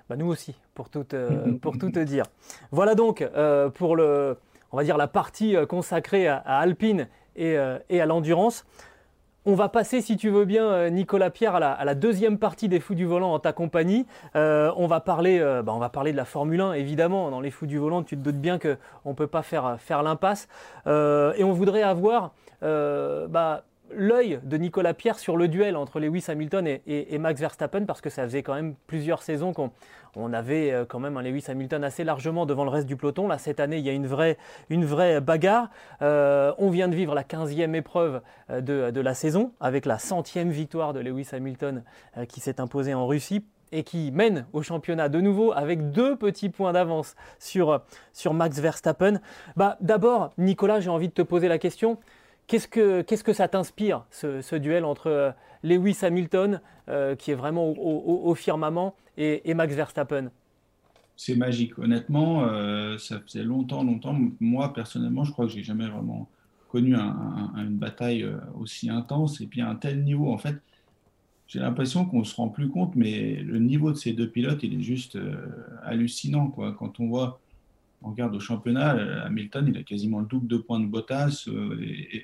Bah, 0.10 0.16
nous 0.16 0.28
aussi, 0.28 0.56
pour 0.74 0.90
tout, 0.90 1.06
euh, 1.14 1.54
pour 1.62 1.78
tout 1.78 1.92
te 1.92 2.00
dire. 2.00 2.26
Voilà 2.72 2.96
donc 2.96 3.22
euh, 3.22 3.70
pour 3.70 3.96
le, 3.96 4.38
on 4.72 4.78
va 4.78 4.84
dire 4.84 4.98
la 4.98 5.08
partie 5.08 5.56
euh, 5.56 5.66
consacrée 5.66 6.28
à, 6.28 6.38
Alpine 6.38 7.08
et, 7.36 7.56
et 7.90 8.02
à 8.02 8.06
l'endurance. 8.06 8.66
On 9.46 9.56
va 9.56 9.70
passer, 9.70 10.02
si 10.02 10.18
tu 10.18 10.30
veux 10.30 10.46
bien, 10.46 10.90
Nicolas 10.90 11.32
Pierre, 11.32 11.56
à 11.56 11.86
la, 11.86 11.96
deuxième 11.96 12.38
partie 12.38 12.68
des 12.68 12.80
Fous 12.80 12.94
du 12.94 13.06
Volant 13.06 13.34
en 13.34 13.40
ta 13.40 13.54
compagnie. 13.54 14.06
on, 14.36 14.86
va 14.88 15.00
parler, 15.00 15.40
bah, 15.40 15.72
on 15.74 15.80
va 15.80 15.90
parler 15.90 16.12
de 16.12 16.18
la 16.18 16.26
Formule 16.26 16.60
1, 16.60 16.74
évidemment. 16.74 17.32
Dans 17.32 17.40
les 17.40 17.50
Fous 17.50 17.66
du 17.66 17.80
Volant, 17.80 18.04
tu 18.04 18.18
te 18.18 18.22
doutes 18.22 18.40
bien 18.40 18.60
qu'on 18.60 19.10
ne 19.10 19.16
peut 19.16 19.28
pas 19.28 19.42
faire, 19.42 19.78
faire 19.80 20.04
l'impasse. 20.04 20.48
et 20.86 21.44
on 21.44 21.54
voudrait 21.54 21.82
avoir 21.82 22.34
bah, 22.62 23.64
l'œil 23.96 24.40
de 24.44 24.58
Nicolas 24.58 24.94
Pierre 24.94 25.20
sur 25.20 25.38
le 25.38 25.48
duel 25.48 25.76
entre 25.76 26.00
Lewis 26.00 26.26
Hamilton 26.28 26.68
et, 26.68 27.18
Max 27.18 27.40
Verstappen 27.40 27.86
parce 27.86 28.02
que 28.02 28.10
ça 28.10 28.24
faisait 28.24 28.44
quand 28.44 28.54
même 28.54 28.76
plusieurs 28.88 29.22
saisons 29.22 29.54
qu'on 29.54 30.34
avait 30.34 30.72
euh, 30.72 30.86
quand 30.86 31.00
même 31.00 31.18
un 31.18 31.22
Lewis 31.22 31.46
Hamilton 31.48 31.84
assez 31.84 32.04
largement 32.04 32.46
devant 32.46 32.64
le 32.64 32.70
reste 32.70 32.88
du 32.88 32.96
peloton. 32.96 33.28
Là, 33.28 33.38
cette 33.38 33.60
année, 33.60 33.78
il 33.78 33.86
y 33.86 33.90
a 33.90 33.94
une 33.94 34.06
vraie, 34.06 35.22
bagarre. 35.22 35.70
Euh, 36.02 36.54
on 36.58 36.70
vient 36.70 36.88
de 36.88 36.96
vivre 36.96 37.16
la 37.16 37.24
15e 37.24 37.74
épreuve 37.76 38.22
euh, 38.50 38.62
de, 38.62 39.02
la 39.02 39.14
saison 39.14 39.52
avec 39.60 39.86
la 39.86 40.00
centième 40.00 40.52
victoire 40.52 40.94
de 40.94 41.00
Lewis 41.00 41.30
Hamilton 41.32 41.84
qui 42.28 42.40
s'est 42.40 42.62
imposée 42.62 42.94
en 42.94 43.08
Russie. 43.08 43.44
et 43.74 43.84
qui 43.84 44.12
mène 44.12 44.46
au 44.52 44.62
championnat 44.62 45.08
de 45.08 45.22
nouveau 45.22 45.54
avec 45.54 45.92
deux 45.92 46.18
petits 46.18 46.50
points 46.50 46.74
d'avance 46.74 47.16
sur, 47.40 47.82
sur 48.12 48.34
Max 48.34 48.60
Verstappen. 48.60 49.22
Bah, 49.56 49.78
D'abord, 49.80 50.34
Nicolas, 50.38 50.82
j'ai 50.82 50.90
envie 50.90 51.08
de 51.08 51.14
te 51.14 51.22
poser 51.22 51.48
la 51.48 51.58
question. 51.58 51.98
Qu'est-ce 52.52 52.68
que, 52.68 53.02
qu'est-ce 53.02 53.24
que 53.24 53.32
ça 53.32 53.48
t'inspire, 53.48 54.04
ce, 54.12 54.56
duel 54.58 54.84
entre 54.84 55.08
euh, 55.08 55.32
Lewis 55.64 56.00
Hamilton, 56.02 56.60
euh, 56.90 57.16
qui 57.16 57.32
est 57.32 57.34
vraiment 57.34 57.70
au, 57.70 58.36
firmament, 58.36 58.94
et, 59.16 59.54
Max 59.54 59.74
Verstappen? 59.74 60.32
C'est 61.16 61.38
magique. 61.38 61.80
Honnêtement, 61.80 62.44
euh, 62.44 62.98
ça 62.98 63.22
faisait 63.22 63.46
longtemps, 63.46 63.86
longtemps. 63.86 64.20
Moi, 64.42 64.74
personnellement, 64.74 65.24
je 65.24 65.32
crois 65.32 65.46
que 65.46 65.54
j'ai 65.54 65.64
jamais 65.64 65.88
vraiment 65.88 66.28
connu 66.68 66.94
une 66.94 67.78
bataille 67.78 68.30
aussi 68.60 68.90
intense 68.90 69.40
et 69.40 69.48
puis 69.48 69.62
à 69.62 69.70
un 69.70 69.76
tel 69.76 70.04
niveau. 70.04 70.30
En 70.30 70.38
fait, 70.38 70.58
j'ai 71.48 71.60
l'impression 71.60 72.04
qu'on 72.04 72.20
ne 72.20 72.26
se 72.26 72.36
rend 72.36 72.50
plus 72.50 72.68
compte, 72.68 72.98
mais 72.98 73.36
le 73.36 73.60
niveau 73.60 73.92
de 73.92 73.98
ces 73.98 74.12
deux 74.12 74.28
pilotes, 74.28 74.62
il 74.64 74.78
est 74.78 74.84
juste 74.84 75.18
hallucinant. 75.84 76.48
Quoi. 76.48 76.74
Quand 76.74 77.00
on 77.00 77.08
voit 77.08 77.40
on 78.04 78.12
regarde 78.12 78.36
au 78.36 78.40
championnat, 78.40 78.96
euh, 78.96 79.26
Hamilton, 79.26 79.68
il 79.68 79.78
a 79.78 79.84
quasiment 79.84 80.20
le 80.20 80.26
double 80.26 80.48
de 80.48 80.58
points 80.58 80.80
de 80.80 80.88
Bottas 80.88 81.46
euh, 81.48 81.78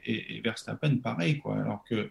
et, 0.06 0.42
Verstappen, 0.44 0.98
pareil. 0.98 1.38
Quoi, 1.38 1.58
alors 1.58 1.84
que 1.84 2.10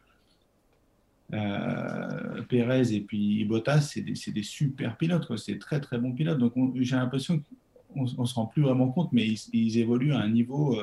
euh, 1.32 2.42
Perez 2.48 2.94
et 2.94 3.00
puis 3.00 3.44
Bottas, 3.44 3.80
c'est 3.80 4.02
des, 4.02 4.42
super 4.42 4.96
pilotes. 4.96 5.36
C'est 5.36 5.58
très, 5.58 5.80
très 5.80 5.98
bons 5.98 6.12
pilotes. 6.12 6.38
Donc, 6.38 6.54
j'ai 6.76 6.96
l'impression 6.96 7.42
qu'on 7.92 8.02
ne 8.02 8.26
se 8.26 8.34
rend 8.34 8.46
plus 8.46 8.62
vraiment 8.62 8.88
compte, 8.88 9.12
mais 9.12 9.26
ils, 9.26 9.78
évoluent 9.78 10.14
à 10.14 10.20
un 10.20 10.30
niveau 10.30 10.78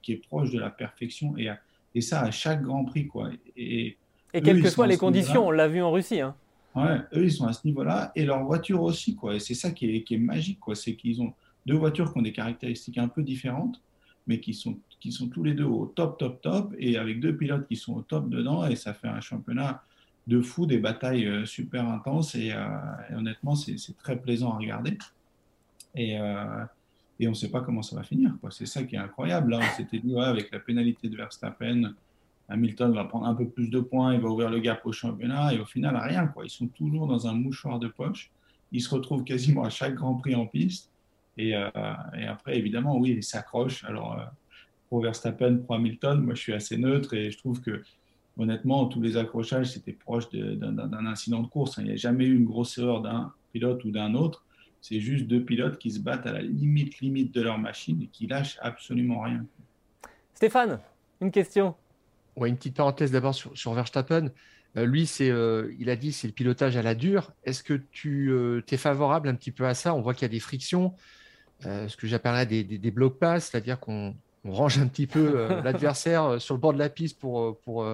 qui 0.00 0.12
est 0.12 0.26
proche 0.26 0.50
de 0.50 0.58
la 0.58 0.70
perfection. 0.70 1.36
Et, 1.36 1.50
et 1.94 2.00
ça, 2.00 2.22
à 2.22 2.30
chaque 2.30 2.62
Grand 2.62 2.84
Prix. 2.86 3.08
Quoi. 3.08 3.30
Et, 3.56 3.98
et 4.32 4.40
quelles 4.40 4.62
que 4.62 4.70
soient 4.70 4.86
les 4.86 4.96
conditions, 4.96 5.48
on 5.48 5.50
l'a 5.50 5.68
vu 5.68 5.82
en 5.82 5.92
Russie. 5.92 6.20
Hein. 6.20 6.34
Ouais, 6.74 7.00
eux, 7.14 7.24
ils 7.24 7.32
sont 7.32 7.46
à 7.46 7.52
ce 7.52 7.66
niveau-là. 7.66 8.12
Et 8.14 8.24
leur 8.24 8.42
voiture 8.44 8.80
aussi. 8.80 9.14
Quoi. 9.14 9.34
Et 9.34 9.40
c'est 9.40 9.52
ça 9.52 9.70
qui 9.70 9.94
est, 9.94 10.02
qui 10.02 10.14
est 10.14 10.18
magique. 10.18 10.58
C'est 10.72 10.94
qu'ils 10.94 11.20
ont 11.20 11.34
deux 11.66 11.76
voitures 11.76 12.12
qui 12.12 12.18
ont 12.18 12.22
des 12.22 12.32
caractéristiques 12.32 12.98
un 12.98 13.08
peu 13.08 13.22
différentes, 13.22 13.80
mais 14.26 14.40
qui 14.40 14.54
sont, 14.54 14.78
qui 15.00 15.12
sont 15.12 15.28
tous 15.28 15.42
les 15.42 15.54
deux 15.54 15.64
au 15.64 15.86
top, 15.86 16.18
top, 16.18 16.40
top, 16.40 16.74
et 16.78 16.96
avec 16.96 17.20
deux 17.20 17.36
pilotes 17.36 17.66
qui 17.66 17.76
sont 17.76 17.94
au 17.94 18.02
top 18.02 18.28
dedans, 18.28 18.66
et 18.66 18.76
ça 18.76 18.94
fait 18.94 19.08
un 19.08 19.20
championnat 19.20 19.82
de 20.26 20.40
fou, 20.40 20.66
des 20.66 20.78
batailles 20.78 21.26
euh, 21.26 21.44
super 21.44 21.88
intenses, 21.88 22.34
et, 22.34 22.52
euh, 22.52 22.66
honnêtement, 23.16 23.56
c'est 23.56 23.96
très 23.98 24.20
plaisant 24.20 24.52
à 24.52 24.58
regarder. 24.58 24.96
Et, 25.94 26.18
euh, 26.18 26.64
et 27.18 27.26
on 27.26 27.30
ne 27.30 27.36
sait 27.36 27.50
pas 27.50 27.60
comment 27.60 27.82
ça 27.82 27.96
va 27.96 28.02
finir. 28.02 28.34
C'est 28.50 28.66
ça 28.66 28.82
qui 28.84 28.94
est 28.94 28.98
incroyable. 28.98 29.50
Là, 29.50 29.60
on 29.62 29.76
s'était 29.76 29.98
dit, 29.98 30.16
avec 30.18 30.50
la 30.52 30.60
pénalité 30.60 31.08
de 31.08 31.16
Verstappen, 31.16 31.94
Hamilton 32.48 32.92
va 32.92 33.04
prendre 33.04 33.26
un 33.26 33.34
peu 33.34 33.48
plus 33.48 33.68
de 33.70 33.80
points, 33.80 34.14
il 34.14 34.20
va 34.20 34.28
ouvrir 34.28 34.50
le 34.50 34.60
gap 34.60 34.84
au 34.84 34.92
championnat, 34.92 35.54
et 35.54 35.58
au 35.58 35.64
final, 35.64 35.96
rien. 35.96 36.26
Quoi. 36.26 36.44
Ils 36.44 36.50
sont 36.50 36.66
toujours 36.68 37.06
dans 37.06 37.26
un 37.26 37.32
mouchoir 37.32 37.78
de 37.78 37.88
poche. 37.88 38.30
Ils 38.72 38.80
se 38.80 38.94
retrouvent 38.94 39.24
quasiment 39.24 39.64
à 39.64 39.70
chaque 39.70 39.94
Grand 39.94 40.14
Prix 40.16 40.34
en 40.34 40.46
piste. 40.46 40.90
Euh, 41.38 41.70
et, 42.18 42.26
après, 42.26 42.58
évidemment, 42.58 42.96
oui, 42.96 43.14
il 43.16 43.22
s'accroche. 43.22 43.84
Alors, 43.84 44.18
euh, 44.18 44.24
pour 44.88 45.00
Verstappen, 45.00 45.58
pour 45.58 45.74
Hamilton, 45.74 46.20
moi, 46.20 46.34
je 46.34 46.40
suis 46.40 46.52
assez 46.52 46.76
neutre 46.76 47.14
et 47.14 47.30
je 47.30 47.38
trouve 47.38 47.60
que, 47.60 47.82
honnêtement, 48.36 48.86
tous 48.86 49.00
les 49.00 49.16
accrochages, 49.16 49.70
c'était 49.70 49.92
proche 49.92 50.30
d'un 50.30 51.06
incident 51.06 51.40
de 51.40 51.48
course. 51.48 51.76
Il 51.78 51.84
n'y 51.84 51.92
a 51.92 51.96
jamais 51.96 52.26
eu 52.26 52.36
une 52.36 52.44
grosse 52.44 52.76
erreur 52.78 53.00
d'un 53.00 53.32
pilote 53.52 53.84
ou 53.84 53.90
d'un 53.90 54.14
autre. 54.14 54.44
C'est 54.80 55.00
juste 55.00 55.26
deux 55.26 55.44
pilotes 55.44 55.78
qui 55.78 55.90
se 55.90 56.00
battent 56.00 56.26
à 56.26 56.32
la 56.32 56.42
limite, 56.42 57.00
limite 57.00 57.32
de 57.32 57.40
leur 57.40 57.58
machine 57.58 58.02
et 58.02 58.08
qui 58.08 58.26
lâchent 58.26 58.58
absolument 58.60 59.20
rien. 59.20 59.46
Stéphane, 60.34 60.80
une 61.20 61.30
question. 61.30 61.76
Ouais, 62.36 62.48
une 62.48 62.56
petite 62.56 62.76
parenthèse 62.76 63.12
d'abord 63.12 63.34
sur, 63.34 63.56
sur, 63.56 63.72
Verstappen. 63.74 64.30
Euh, 64.76 64.86
lui, 64.86 65.06
c'est, 65.06 65.30
il 65.78 65.88
a 65.88 65.96
dit 65.96 66.12
c'est 66.12 66.26
le 66.26 66.32
pilotage 66.32 66.76
à 66.76 66.82
la 66.82 66.96
dure. 66.96 67.32
Est-ce 67.44 67.62
que 67.62 67.80
tu 67.92 68.32
es 68.68 68.76
favorable 68.76 69.28
un 69.28 69.34
petit 69.34 69.52
peu 69.52 69.66
à 69.66 69.74
ça? 69.74 69.94
On 69.94 70.00
voit 70.00 70.14
qu'il 70.14 70.22
y 70.22 70.30
a 70.30 70.34
des 70.34 70.40
frictions. 70.40 70.94
Euh, 71.66 71.88
ce 71.88 71.96
que 71.96 72.06
j'appellerais 72.06 72.46
des, 72.46 72.64
des, 72.64 72.90
blocs 72.90 73.18
pass, 73.18 73.50
c'est-à-dire 73.50 73.78
qu'on 73.78 74.14
range 74.44 74.78
un 74.78 74.86
petit 74.86 75.06
peu 75.06 75.34
euh, 75.36 75.62
l'adversaire 75.64 76.24
euh, 76.24 76.38
sur 76.38 76.54
le 76.54 76.60
bord 76.60 76.72
de 76.72 76.78
la 76.78 76.88
piste 76.88 77.18
pour, 77.18 77.58
pour 77.60 77.86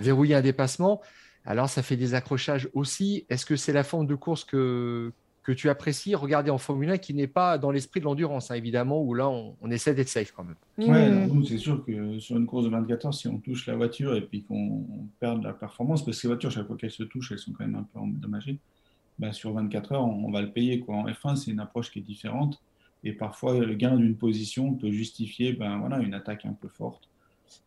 verrouiller 0.00 0.34
un 0.34 0.42
dépassement. 0.42 1.00
Alors, 1.46 1.68
ça 1.68 1.82
fait 1.82 1.96
des 1.96 2.14
accrochages 2.14 2.68
aussi. 2.72 3.26
Est-ce 3.28 3.44
que 3.44 3.56
c'est 3.56 3.72
la 3.72 3.84
forme 3.84 4.06
de 4.06 4.14
course 4.14 4.44
que, 4.44 5.12
que 5.42 5.52
tu 5.52 5.68
apprécies? 5.68 6.14
Regarder 6.14 6.50
en 6.50 6.56
Formule 6.56 6.90
1 6.90 6.98
qui 6.98 7.12
n'est 7.12 7.26
pas 7.26 7.58
dans 7.58 7.70
l'esprit 7.70 8.00
de 8.00 8.06
l'endurance, 8.06 8.50
hein, 8.50 8.54
évidemment, 8.54 9.02
où 9.02 9.12
là, 9.12 9.28
on, 9.28 9.70
essaie 9.70 9.94
d'être 9.94 10.08
safe 10.08 10.32
quand 10.32 10.44
même. 10.44 10.56
Oui, 10.78 11.46
c'est 11.46 11.58
sûr 11.58 11.84
que 11.84 12.18
sur 12.18 12.36
une 12.36 12.46
course 12.46 12.64
de 12.64 12.70
24 12.70 13.06
heures, 13.06 13.14
si 13.14 13.28
on 13.28 13.38
touche 13.38 13.66
la 13.66 13.76
voiture 13.76 14.14
et 14.16 14.22
puis 14.22 14.42
qu'on 14.44 14.86
perd 15.20 15.40
de 15.40 15.46
la 15.46 15.52
performance, 15.52 16.02
parce 16.02 16.16
que 16.16 16.22
ces 16.22 16.28
voitures, 16.28 16.50
chaque 16.50 16.66
fois 16.66 16.76
qu'elles 16.76 16.90
se 16.90 17.02
touchent, 17.02 17.32
elles 17.32 17.38
sont 17.38 17.52
quand 17.52 17.66
même 17.66 17.76
un 17.76 17.86
peu 17.92 17.98
endommagées, 17.98 18.58
ben, 19.18 19.32
sur 19.32 19.52
24 19.52 19.92
heures, 19.92 20.04
on, 20.04 20.24
on 20.24 20.30
va 20.30 20.40
le 20.40 20.50
payer. 20.50 20.80
Quoi. 20.80 20.96
En 20.96 21.06
F1, 21.06 21.36
c'est 21.36 21.50
une 21.50 21.60
approche 21.60 21.90
qui 21.90 21.98
est 21.98 22.02
différente. 22.02 22.58
Et 23.04 23.12
parfois, 23.12 23.58
le 23.58 23.74
gain 23.74 23.96
d'une 23.96 24.16
position 24.16 24.74
peut 24.74 24.90
justifier 24.90 25.52
ben, 25.52 25.78
voilà, 25.78 25.98
une 25.98 26.14
attaque 26.14 26.46
un 26.46 26.54
peu 26.54 26.68
forte, 26.68 27.08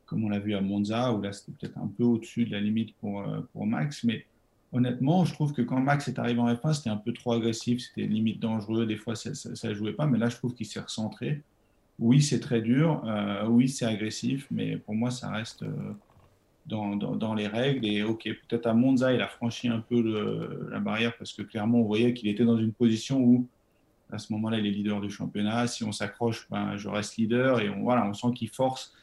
comme 0.07 0.23
on 0.23 0.29
l'a 0.29 0.39
vu 0.39 0.55
à 0.55 0.61
Monza, 0.61 1.13
où 1.13 1.21
là, 1.21 1.31
c'était 1.31 1.51
peut-être 1.51 1.77
un 1.77 1.87
peu 1.95 2.03
au-dessus 2.03 2.45
de 2.45 2.51
la 2.51 2.59
limite 2.59 2.95
pour, 2.95 3.21
euh, 3.21 3.41
pour 3.53 3.67
Max. 3.67 4.03
Mais 4.03 4.25
honnêtement, 4.73 5.25
je 5.25 5.33
trouve 5.33 5.53
que 5.53 5.61
quand 5.61 5.79
Max 5.79 6.07
est 6.07 6.17
arrivé 6.17 6.39
en 6.39 6.51
F1, 6.51 6.73
c'était 6.73 6.89
un 6.89 6.97
peu 6.97 7.13
trop 7.13 7.33
agressif, 7.33 7.81
c'était 7.81 8.07
limite 8.07 8.39
dangereux, 8.39 8.87
des 8.87 8.97
fois, 8.97 9.15
ça 9.15 9.29
ne 9.29 9.73
jouait 9.75 9.93
pas. 9.93 10.07
Mais 10.07 10.17
là, 10.17 10.27
je 10.29 10.37
trouve 10.37 10.55
qu'il 10.55 10.65
s'est 10.65 10.79
recentré. 10.79 11.43
Oui, 11.99 12.21
c'est 12.21 12.39
très 12.39 12.61
dur, 12.61 13.03
euh, 13.05 13.47
oui, 13.47 13.69
c'est 13.69 13.85
agressif, 13.85 14.47
mais 14.49 14.77
pour 14.77 14.95
moi, 14.95 15.11
ça 15.11 15.29
reste 15.29 15.63
euh, 15.63 15.93
dans, 16.65 16.95
dans, 16.95 17.33
les 17.35 17.47
règles. 17.47 17.85
Et 17.85 18.01
ok, 18.01 18.23
peut-être 18.23 18.65
à 18.65 18.73
Monza, 18.73 19.13
il 19.13 19.21
a 19.21 19.27
franchi 19.27 19.67
un 19.67 19.79
peu 19.79 20.67
la 20.71 20.79
barrière 20.79 21.15
parce 21.17 21.33
que 21.33 21.43
clairement, 21.43 21.79
on 21.79 21.83
voyait 21.83 22.13
qu'il 22.13 22.27
était 22.27 22.45
dans 22.45 22.57
une 22.57 22.73
position 22.73 23.19
où 23.19 23.47
à 24.11 24.17
ce 24.17 24.31
moment-là, 24.33 24.59
il 24.59 24.65
est 24.65 24.71
leader 24.71 25.01
du 25.01 25.09
championnat. 25.09 25.67
Si 25.67 25.83
on 25.83 25.91
s'accroche, 25.91 26.47
ben, 26.49 26.77
je 26.77 26.87
reste 26.87 27.17
leader. 27.17 27.59
Et 27.59 27.69
on, 27.69 27.83
voilà, 27.83 28.05
on 28.05 28.13
sent 28.13 28.27
qu'il 28.35 28.49
force. 28.49 28.93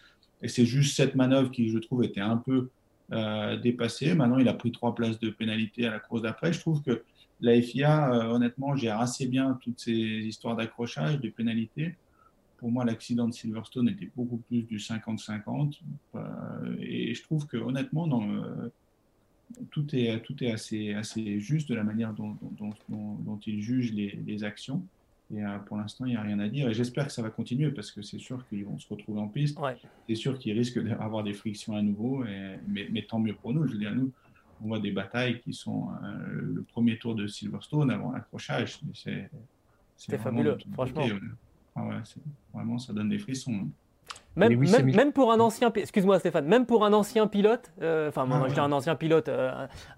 Et 0.42 0.48
c'est 0.48 0.66
juste 0.66 0.96
cette 0.96 1.14
manœuvre 1.14 1.50
qui, 1.50 1.68
je 1.68 1.78
trouve, 1.78 2.04
était 2.04 2.20
un 2.20 2.36
peu 2.36 2.70
euh, 3.12 3.56
dépassée. 3.58 4.14
Maintenant, 4.14 4.38
il 4.38 4.48
a 4.48 4.54
pris 4.54 4.72
trois 4.72 4.94
places 4.94 5.18
de 5.18 5.30
pénalité 5.30 5.86
à 5.86 5.90
la 5.90 6.00
course 6.00 6.22
d'après. 6.22 6.52
Je 6.52 6.60
trouve 6.60 6.82
que 6.82 7.02
la 7.40 7.60
FIA, 7.60 8.14
euh, 8.14 8.28
honnêtement, 8.28 8.76
gère 8.76 9.00
assez 9.00 9.26
bien 9.26 9.58
toutes 9.62 9.80
ces 9.80 9.92
histoires 9.92 10.56
d'accrochage, 10.56 11.20
de 11.20 11.28
pénalité. 11.28 11.96
Pour 12.56 12.70
moi, 12.70 12.84
l'accident 12.84 13.28
de 13.28 13.34
Silverstone 13.34 13.90
était 13.90 14.10
beaucoup 14.16 14.38
plus 14.38 14.62
du 14.62 14.78
50-50. 14.78 15.80
Euh, 16.14 16.20
et 16.80 17.14
je 17.14 17.22
trouve 17.22 17.46
que, 17.46 17.58
honnêtement, 17.58 18.06
dans, 18.06 18.26
tout 19.70 19.86
est, 19.94 20.20
tout 20.20 20.42
est 20.42 20.50
assez, 20.50 20.94
assez 20.94 21.40
juste 21.40 21.68
de 21.68 21.74
la 21.74 21.84
manière 21.84 22.12
dont, 22.12 22.36
dont, 22.58 22.74
dont, 22.88 23.38
il 23.46 23.60
juge 23.60 23.92
les, 23.92 24.18
les 24.26 24.44
actions. 24.44 24.82
Et 25.34 25.42
euh, 25.42 25.58
pour 25.58 25.76
l'instant, 25.76 26.04
il 26.04 26.10
n'y 26.10 26.16
a 26.16 26.22
rien 26.22 26.38
à 26.38 26.48
dire. 26.48 26.68
Et 26.68 26.74
j'espère 26.74 27.06
que 27.06 27.12
ça 27.12 27.22
va 27.22 27.30
continuer 27.30 27.70
parce 27.70 27.90
que 27.90 28.02
c'est 28.02 28.18
sûr 28.18 28.46
qu'ils 28.48 28.64
vont 28.64 28.78
se 28.78 28.88
retrouver 28.88 29.20
en 29.20 29.28
piste. 29.28 29.58
C'est 30.08 30.14
sûr 30.14 30.38
qu'ils 30.38 30.56
risquent 30.56 30.82
d'avoir 30.82 31.24
des 31.24 31.32
frictions 31.32 31.74
à 31.74 31.82
nouveau. 31.82 32.24
Et, 32.24 32.56
mais, 32.68 32.88
mais, 32.92 33.02
tant 33.02 33.18
mieux 33.18 33.34
pour 33.34 33.52
nous. 33.52 33.66
Je 33.66 33.72
veux 33.72 33.78
dire, 33.78 33.94
nous, 33.94 34.12
on 34.62 34.68
voit 34.68 34.80
des 34.80 34.92
batailles 34.92 35.40
qui 35.40 35.52
sont 35.52 35.88
euh, 36.02 36.52
le 36.54 36.62
premier 36.62 36.98
tour 36.98 37.14
de 37.14 37.26
Silverstone 37.26 37.90
avant 37.90 38.12
l'accrochage. 38.12 38.80
C'est 39.96 40.18
fabuleux, 40.18 40.58
franchement. 40.72 41.06
Ah 41.76 41.86
ouais, 41.86 41.96
vraiment, 42.52 42.78
ça 42.78 42.92
donne 42.92 43.08
des 43.08 43.18
frissons. 43.18 43.54
Hein. 43.54 43.68
Même, 44.36 44.58
même, 44.94 45.12
pour 45.12 45.32
un 45.32 45.38
ancien, 45.38 45.72
excuse-moi 45.72 46.18
Stéphane, 46.18 46.46
même 46.46 46.66
pour 46.66 46.84
un 46.84 46.92
ancien 46.92 47.28
pilote, 47.28 47.72
euh, 47.82 48.08
enfin 48.08 48.26
moi, 48.26 48.46
je 48.48 48.54
dis 48.54 48.60
un 48.60 48.72
ancien 48.72 48.96
pilote, 48.96 49.30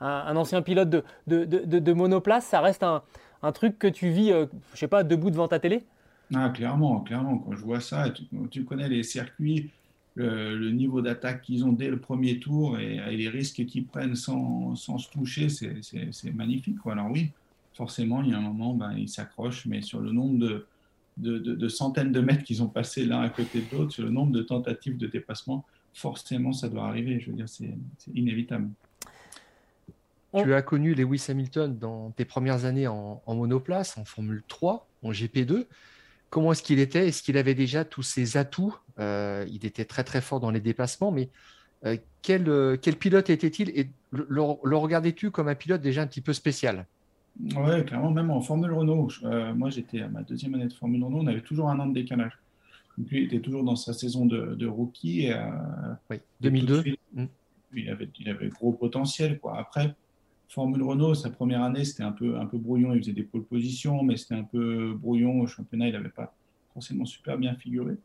un, 0.00 0.36
ancien 0.36 0.60
pilote 0.60 0.90
de, 0.90 1.04
de, 1.26 1.44
de, 1.44 1.78
de, 1.78 1.92
monoplace, 1.94 2.44
ça 2.44 2.60
reste 2.60 2.82
un, 2.82 3.02
un 3.42 3.52
truc 3.52 3.78
que 3.78 3.86
tu 3.86 4.10
vis, 4.10 4.32
euh, 4.32 4.46
je 4.74 4.78
sais 4.78 4.88
pas, 4.88 5.04
debout 5.04 5.30
devant 5.30 5.48
ta 5.48 5.58
télé? 5.58 5.84
Ah, 6.34 6.50
Clairement, 6.50 7.00
clairement. 7.00 7.38
Quand 7.38 7.52
je 7.52 7.62
vois 7.62 7.80
ça, 7.80 8.10
tu, 8.50 8.64
connais 8.64 8.88
les 8.88 9.02
circuits, 9.02 9.70
le, 10.16 10.70
niveau 10.70 11.00
d'attaque 11.00 11.42
qu'ils 11.42 11.64
ont 11.64 11.72
dès 11.72 11.88
le 11.88 11.98
premier 11.98 12.38
tour 12.38 12.78
et, 12.78 13.16
les 13.16 13.28
risques 13.28 13.64
qu'ils 13.66 13.86
prennent 13.86 14.16
sans, 14.16 14.74
sans, 14.74 14.98
se 14.98 15.10
toucher, 15.10 15.48
c'est 15.48 16.34
magnifique. 16.34 16.78
Quoi. 16.78 16.92
Alors 16.92 17.10
oui, 17.10 17.30
forcément, 17.74 18.22
il 18.22 18.30
y 18.30 18.34
a 18.34 18.38
un 18.38 18.42
moment, 18.42 18.74
ben, 18.74 18.92
ils 18.96 19.08
s'accrochent, 19.08 19.66
mais 19.66 19.82
sur 19.82 20.00
le 20.00 20.12
nombre 20.12 20.38
de, 20.38 20.66
de, 21.16 21.38
de, 21.38 21.68
centaines 21.68 22.12
de 22.12 22.20
mètres 22.20 22.44
qu'ils 22.44 22.62
ont 22.62 22.68
passé 22.68 23.04
l'un 23.04 23.22
à 23.22 23.28
côté 23.28 23.60
de 23.60 23.76
l'autre, 23.76 23.92
sur 23.92 24.02
le 24.02 24.10
nombre 24.10 24.32
de 24.32 24.42
tentatives 24.42 24.96
de 24.96 25.06
dépassement, 25.06 25.64
forcément, 25.94 26.52
ça 26.52 26.68
doit 26.68 26.86
arriver. 26.86 27.20
Je 27.20 27.30
veux 27.30 27.36
dire, 27.36 27.48
c'est 27.48 27.74
inévitable. 28.14 28.68
Tu 30.34 30.52
as 30.52 30.62
connu 30.62 30.94
Lewis 30.94 31.24
Hamilton 31.28 31.78
dans 31.78 32.10
tes 32.10 32.24
premières 32.24 32.64
années 32.66 32.86
en, 32.86 33.22
monoplace, 33.26 33.96
en 33.96 34.04
Formule 34.04 34.42
3, 34.48 34.86
en 35.02 35.10
GP2. 35.10 35.66
Comment 36.28 36.52
est-ce 36.52 36.62
qu'il 36.62 36.78
était? 36.78 37.08
Est-ce 37.08 37.22
qu'il 37.22 37.38
avait 37.38 37.54
déjà 37.54 37.84
tous 37.84 38.02
ses 38.02 38.36
atouts? 38.36 38.76
Euh, 38.98 39.46
Il 39.48 39.64
était 39.64 39.84
très 39.84 40.04
très 40.04 40.20
fort 40.20 40.40
dans 40.40 40.50
les 40.50 40.60
dépassements, 40.60 41.12
mais 41.12 41.30
euh, 41.84 41.96
quel, 42.20 42.48
euh, 42.48 42.76
quel, 42.76 42.96
pilote 42.96 43.30
était-il? 43.30 43.70
Et 43.70 43.88
le, 44.10 44.26
le, 44.28 44.76
regardais-tu 44.76 45.30
comme 45.30 45.48
un 45.48 45.54
pilote 45.54 45.80
déjà 45.80 46.02
un 46.02 46.06
petit 46.06 46.20
peu 46.20 46.32
spécial? 46.32 46.86
Oui, 47.38 47.84
clairement, 47.84 48.10
même 48.10 48.30
en 48.30 48.40
Formule 48.40 48.72
Renault. 48.72 49.08
moi, 49.54 49.70
j'étais 49.70 50.00
à 50.00 50.08
ma 50.08 50.22
deuxième 50.22 50.54
année 50.54 50.66
de 50.66 50.72
Formule 50.72 51.04
Renault, 51.04 51.18
on 51.20 51.26
avait 51.26 51.42
toujours 51.42 51.68
un 51.68 51.78
an 51.78 51.86
de 51.86 51.94
décalage. 51.94 52.32
Donc, 52.96 53.10
lui, 53.10 53.20
il 53.20 53.24
était 53.24 53.40
toujours 53.40 53.62
dans 53.62 53.76
sa 53.76 53.92
saison 53.92 54.24
de, 54.24 54.54
de 54.54 54.66
rookie. 54.66 55.28
oui, 56.10 56.16
2002. 56.40 56.96
il, 57.74 57.90
avait, 57.90 58.08
il 58.18 58.28
avait 58.28 58.48
gros 58.48 58.72
potentiel. 58.72 59.38
Quoi. 59.38 59.58
Après, 59.58 59.94
Formule 60.48 60.82
Renault, 60.82 61.14
sa 61.14 61.30
première 61.30 61.62
année, 61.62 61.84
c'était 61.84 62.04
un 62.04 62.12
peu, 62.12 62.38
un 62.38 62.46
peu 62.46 62.58
brouillon. 62.58 62.94
Il 62.94 63.00
faisait 63.00 63.12
des 63.12 63.24
pole 63.24 63.44
positions, 63.44 64.02
mais 64.02 64.16
c'était 64.16 64.36
un 64.36 64.44
peu 64.44 64.94
brouillon. 64.94 65.40
Au 65.40 65.46
championnat, 65.46 65.88
il 65.88 65.92
n'avait 65.92 66.08
pas 66.08 66.34
forcément 66.72 67.04
super 67.04 67.36
bien 67.36 67.54
figuré. 67.56 67.96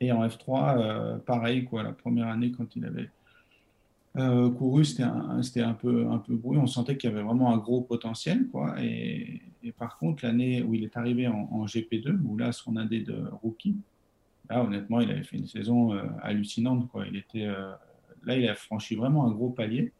Et 0.00 0.12
en 0.12 0.26
F3, 0.26 0.78
euh, 0.78 1.18
pareil, 1.18 1.64
quoi, 1.64 1.82
la 1.82 1.92
première 1.92 2.28
année, 2.28 2.50
quand 2.50 2.74
il 2.76 2.84
avait 2.84 3.10
euh, 4.16 4.50
couru, 4.50 4.84
c'était 4.84 5.02
un, 5.02 5.74
peu, 5.74 6.06
un 6.06 6.22
brouillon. 6.28 6.62
On 6.62 6.66
sentait 6.66 6.96
qu'il 6.96 7.10
y 7.10 7.12
avait 7.12 7.22
vraiment 7.22 7.52
un 7.52 7.58
gros 7.58 7.82
potentiel. 7.82 8.46
Quoi. 8.48 8.76
Et, 8.82 9.42
par 9.78 9.98
contre, 9.98 10.24
l'année 10.24 10.62
où 10.62 10.74
il 10.74 10.84
est 10.84 10.96
arrivé 10.96 11.26
en, 11.26 11.64
GP2, 11.66 12.20
où 12.24 12.36
là, 12.36 12.52
son 12.52 12.76
année 12.76 13.00
de 13.00 13.24
rookie, 13.42 13.76
là, 14.48 14.62
honnêtement, 14.64 15.00
il 15.00 15.10
avait 15.10 15.24
fait 15.24 15.36
une 15.36 15.46
saison 15.46 15.92
euh, 15.92 16.02
hallucinante. 16.22 16.88
Quoi. 16.88 17.06
Il 17.08 17.16
était, 17.16 17.46
là, 17.46 18.36
il 18.36 18.48
a 18.48 18.54
franchi 18.54 18.94
vraiment 18.94 19.26
un 19.26 19.30
gros 19.32 19.50
palier 19.50 19.92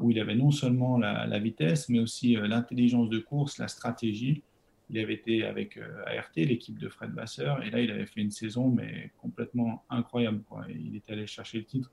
où 0.00 0.10
il 0.10 0.18
avait 0.18 0.34
non 0.34 0.50
seulement 0.50 0.98
la, 0.98 1.38
vitesse, 1.38 1.88
mais 1.88 2.00
aussi 2.00 2.36
euh, 2.36 2.48
l'intelligence 2.48 3.10
de 3.10 3.18
course, 3.18 3.58
la 3.58 3.68
stratégie. 3.68 4.42
Il 4.88 4.98
avait 4.98 5.14
été 5.14 5.44
avec 5.44 5.76
euh, 5.76 6.02
ART, 6.06 6.32
l'équipe 6.34 6.78
de 6.78 6.88
Fred 6.88 7.12
Vasseur, 7.12 7.62
et 7.62 7.70
là, 7.70 7.80
il 7.80 7.90
avait 7.90 8.06
fait 8.06 8.22
une 8.22 8.30
saison 8.30 8.70
mais 8.70 9.12
complètement 9.18 9.84
incroyable. 9.90 10.42
Quoi. 10.48 10.64
Il 10.68 10.96
était 10.96 11.12
allé 11.12 11.26
chercher 11.26 11.58
le 11.58 11.64
titre 11.64 11.92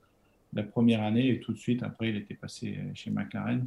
la 0.54 0.62
première 0.62 1.02
année, 1.02 1.28
et 1.30 1.40
tout 1.40 1.52
de 1.52 1.58
suite, 1.58 1.82
après, 1.82 2.10
il 2.10 2.16
était 2.16 2.34
passé 2.34 2.78
chez 2.94 3.10
McLaren. 3.10 3.66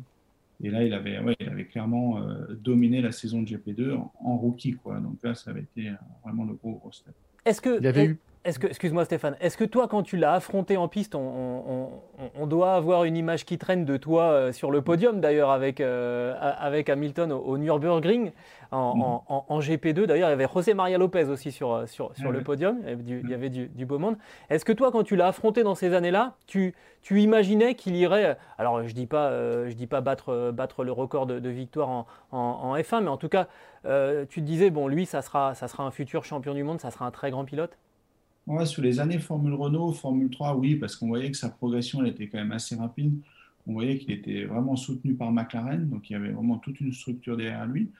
Et 0.64 0.70
là, 0.70 0.84
il 0.84 0.94
avait, 0.94 1.20
ouais, 1.20 1.36
il 1.40 1.50
avait 1.50 1.66
clairement 1.66 2.20
euh, 2.20 2.54
dominé 2.54 3.02
la 3.02 3.12
saison 3.12 3.42
de 3.42 3.48
GP2 3.48 3.94
en, 3.94 4.38
rookie. 4.38 4.74
Quoi. 4.74 5.00
Donc 5.00 5.18
là, 5.24 5.34
ça 5.34 5.52
avait 5.52 5.62
été 5.62 5.92
vraiment 6.24 6.46
le 6.46 6.54
gros, 6.54 6.74
gros 6.74 6.92
step. 6.92 7.14
Est-ce 7.46 7.62
que, 7.62 7.80
il 7.80 7.88
avait 7.88 8.06
eu 8.06 8.20
est-ce 8.44 8.58
que, 8.58 8.66
excuse-moi 8.66 9.06
Stéphane, 9.06 9.36
est-ce 9.40 9.56
que 9.56 9.64
toi, 9.64 9.88
quand 9.88 10.02
tu 10.02 10.18
l'as 10.18 10.34
affronté 10.34 10.76
en 10.76 10.88
piste, 10.88 11.14
on, 11.14 12.48
doit 12.48 12.74
avoir 12.74 13.04
une 13.04 13.16
image 13.16 13.46
qui 13.46 13.60
traîne 13.60 13.86
de 13.86 13.98
toi 13.98 14.24
euh, 14.24 14.52
sur 14.52 14.72
le 14.72 14.82
podium 14.82 15.22
d'ailleurs 15.22 15.52
avec, 15.52 15.80
euh, 15.80 16.34
avec 16.40 16.90
Hamilton 16.90 17.32
au, 17.32 17.58
Nürburgring 17.60 18.32
en, 18.72 19.24
en, 19.28 19.60
GP2. 19.60 20.06
D'ailleurs, 20.06 20.30
il 20.30 20.32
y 20.32 20.34
avait 20.34 20.48
José 20.52 20.74
Maria 20.74 20.98
Lopez 20.98 21.26
aussi 21.26 21.52
sur, 21.52 21.72
euh, 21.72 21.86
sur, 21.86 22.16
sur 22.16 22.32
le 22.32 22.42
podium, 22.42 22.80
il 22.88 23.30
y 23.30 23.34
avait 23.34 23.50
du, 23.50 23.86
beau 23.86 24.00
monde. 24.00 24.18
Est-ce 24.50 24.66
que 24.66 24.74
toi, 24.74 24.92
quand 24.92 25.04
tu 25.04 25.16
l'as 25.16 25.28
affronté 25.28 25.62
dans 25.62 25.76
ces 25.76 25.94
années-là, 25.94 26.34
tu, 26.48 26.74
tu 27.04 27.22
imaginais 27.22 27.76
qu'il 27.76 27.96
irait, 27.96 28.38
alors 28.58 28.82
je 28.82 28.88
ne 28.88 28.94
dis, 28.94 29.06
pas, 29.06 29.30
je 29.68 29.74
dis 29.74 29.88
pas 29.88 30.02
battre, 30.02 30.52
battre 30.52 30.84
le 30.84 30.92
record 30.92 31.28
de, 31.28 31.50
victoire 31.50 32.08
en, 32.32 32.76
F1, 32.76 33.02
mais 33.02 33.10
en 33.10 33.18
tout 33.18 33.30
cas, 33.30 33.48
tu 33.84 34.42
te 34.42 34.46
disais, 34.46 34.72
bon, 34.72 34.88
lui, 34.88 35.06
ça 35.06 35.22
sera, 35.22 35.54
ça 35.54 35.68
sera 35.68 35.84
un 35.84 35.92
futur 35.92 36.26
champion 36.26 36.56
du 36.56 36.64
monde, 36.64 36.82
ça 36.82 36.90
sera 36.90 37.06
un 37.06 37.12
très 37.12 37.30
grand 37.30 37.46
pilote? 37.46 37.78
Ouais, 38.48 38.64
les 38.80 39.00
années 39.00 39.20
Formule 39.20 39.54
Renault, 39.54 39.94
Formule 39.94 40.30
3, 40.30 40.56
oui, 40.56 40.76
parce 40.76 40.96
qu'on 40.96 41.08
voyait 41.08 41.30
que 41.30 41.38
sa 41.38 41.50
progression 41.50 42.04
était 42.04 42.28
quand 42.28 42.40
même 42.40 42.52
assez 42.52 42.76
rapide. 42.76 43.14
On 43.68 43.74
voyait 43.74 43.98
qu'il 44.00 44.12
était 44.12 44.46
vraiment 44.46 44.76
soutenu 44.76 45.14
par 45.14 45.32
McLaren, 45.32 45.88
donc 45.88 46.10
il 46.10 46.14
y 46.14 46.16
avait 46.16 46.32
vraiment 46.32 46.58
toute 46.58 46.82
une 46.82 46.92
structure 46.92 47.38
derrière 47.38 47.66
lui. 47.68 47.92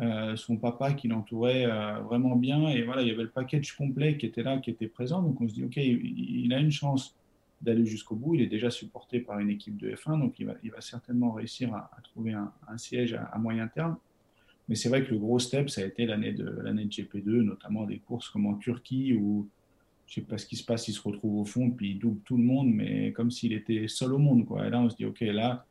Euh, 0.00 0.34
son 0.34 0.56
papa 0.56 0.92
qui 0.92 1.06
l'entourait 1.06 1.66
euh, 1.66 2.00
vraiment 2.00 2.34
bien, 2.34 2.68
et 2.68 2.82
voilà, 2.82 3.02
il 3.02 3.08
y 3.08 3.10
avait 3.12 3.22
le 3.22 3.30
package 3.30 3.76
complet 3.76 4.16
qui 4.16 4.26
était 4.26 4.42
là, 4.42 4.58
qui 4.58 4.70
était 4.70 4.88
présent. 4.88 5.22
Donc 5.22 5.40
on 5.40 5.48
se 5.48 5.54
dit, 5.54 5.64
ok, 5.64 5.76
il, 5.76 6.52
a 6.52 6.58
une 6.58 6.72
chance 6.72 7.14
d'aller 7.62 7.86
jusqu'au 7.86 8.16
bout. 8.16 8.34
Il 8.34 8.42
est 8.42 8.48
déjà 8.48 8.70
supporté 8.70 9.20
par 9.20 9.38
une 9.38 9.50
équipe 9.50 9.76
de 9.76 9.92
F1, 9.92 10.18
donc 10.18 10.34
il 10.40 10.46
va, 10.46 10.54
il 10.64 10.72
va 10.72 10.80
certainement 10.80 11.30
réussir 11.30 11.72
à, 11.72 11.90
trouver 12.02 12.32
un, 12.32 12.50
siège 12.76 13.14
à, 13.14 13.38
moyen 13.38 13.68
terme. 13.68 13.96
Mais 14.68 14.74
c'est 14.74 14.88
vrai 14.88 15.04
que 15.04 15.12
le 15.12 15.18
gros 15.18 15.38
step, 15.38 15.70
ça 15.70 15.82
a 15.82 15.84
été 15.84 16.06
l'année 16.06 16.32
de, 16.32 16.48
l'année 16.62 16.86
de 16.86 16.90
GP2, 16.90 17.42
notamment 17.42 17.84
des 17.84 17.98
courses 17.98 18.28
comme 18.30 18.46
en 18.46 18.54
Turquie 18.54 19.14
où 19.14 19.48
je 20.06 20.14
sais 20.14 20.20
pas 20.20 20.38
ce 20.38 20.46
qui 20.46 20.56
se 20.56 20.64
passe, 20.64 20.86
il 20.88 20.92
se 20.92 21.02
retrouve 21.02 21.40
au 21.40 21.44
fond, 21.44 21.70
puis 21.70 21.92
il 21.92 21.98
double 21.98 22.20
tout 22.24 22.36
le 22.36 22.42
monde, 22.42 22.68
mais 22.68 23.12
comme 23.12 23.30
s'il 23.30 23.52
était 23.52 23.88
seul 23.88 24.12
au 24.12 24.18
monde. 24.18 24.44
Quoi. 24.44 24.66
Et 24.66 24.70
là, 24.70 24.80
on 24.80 24.90
se 24.90 24.96
dit, 24.96 25.06
OK, 25.06 25.20
là, 25.20 25.64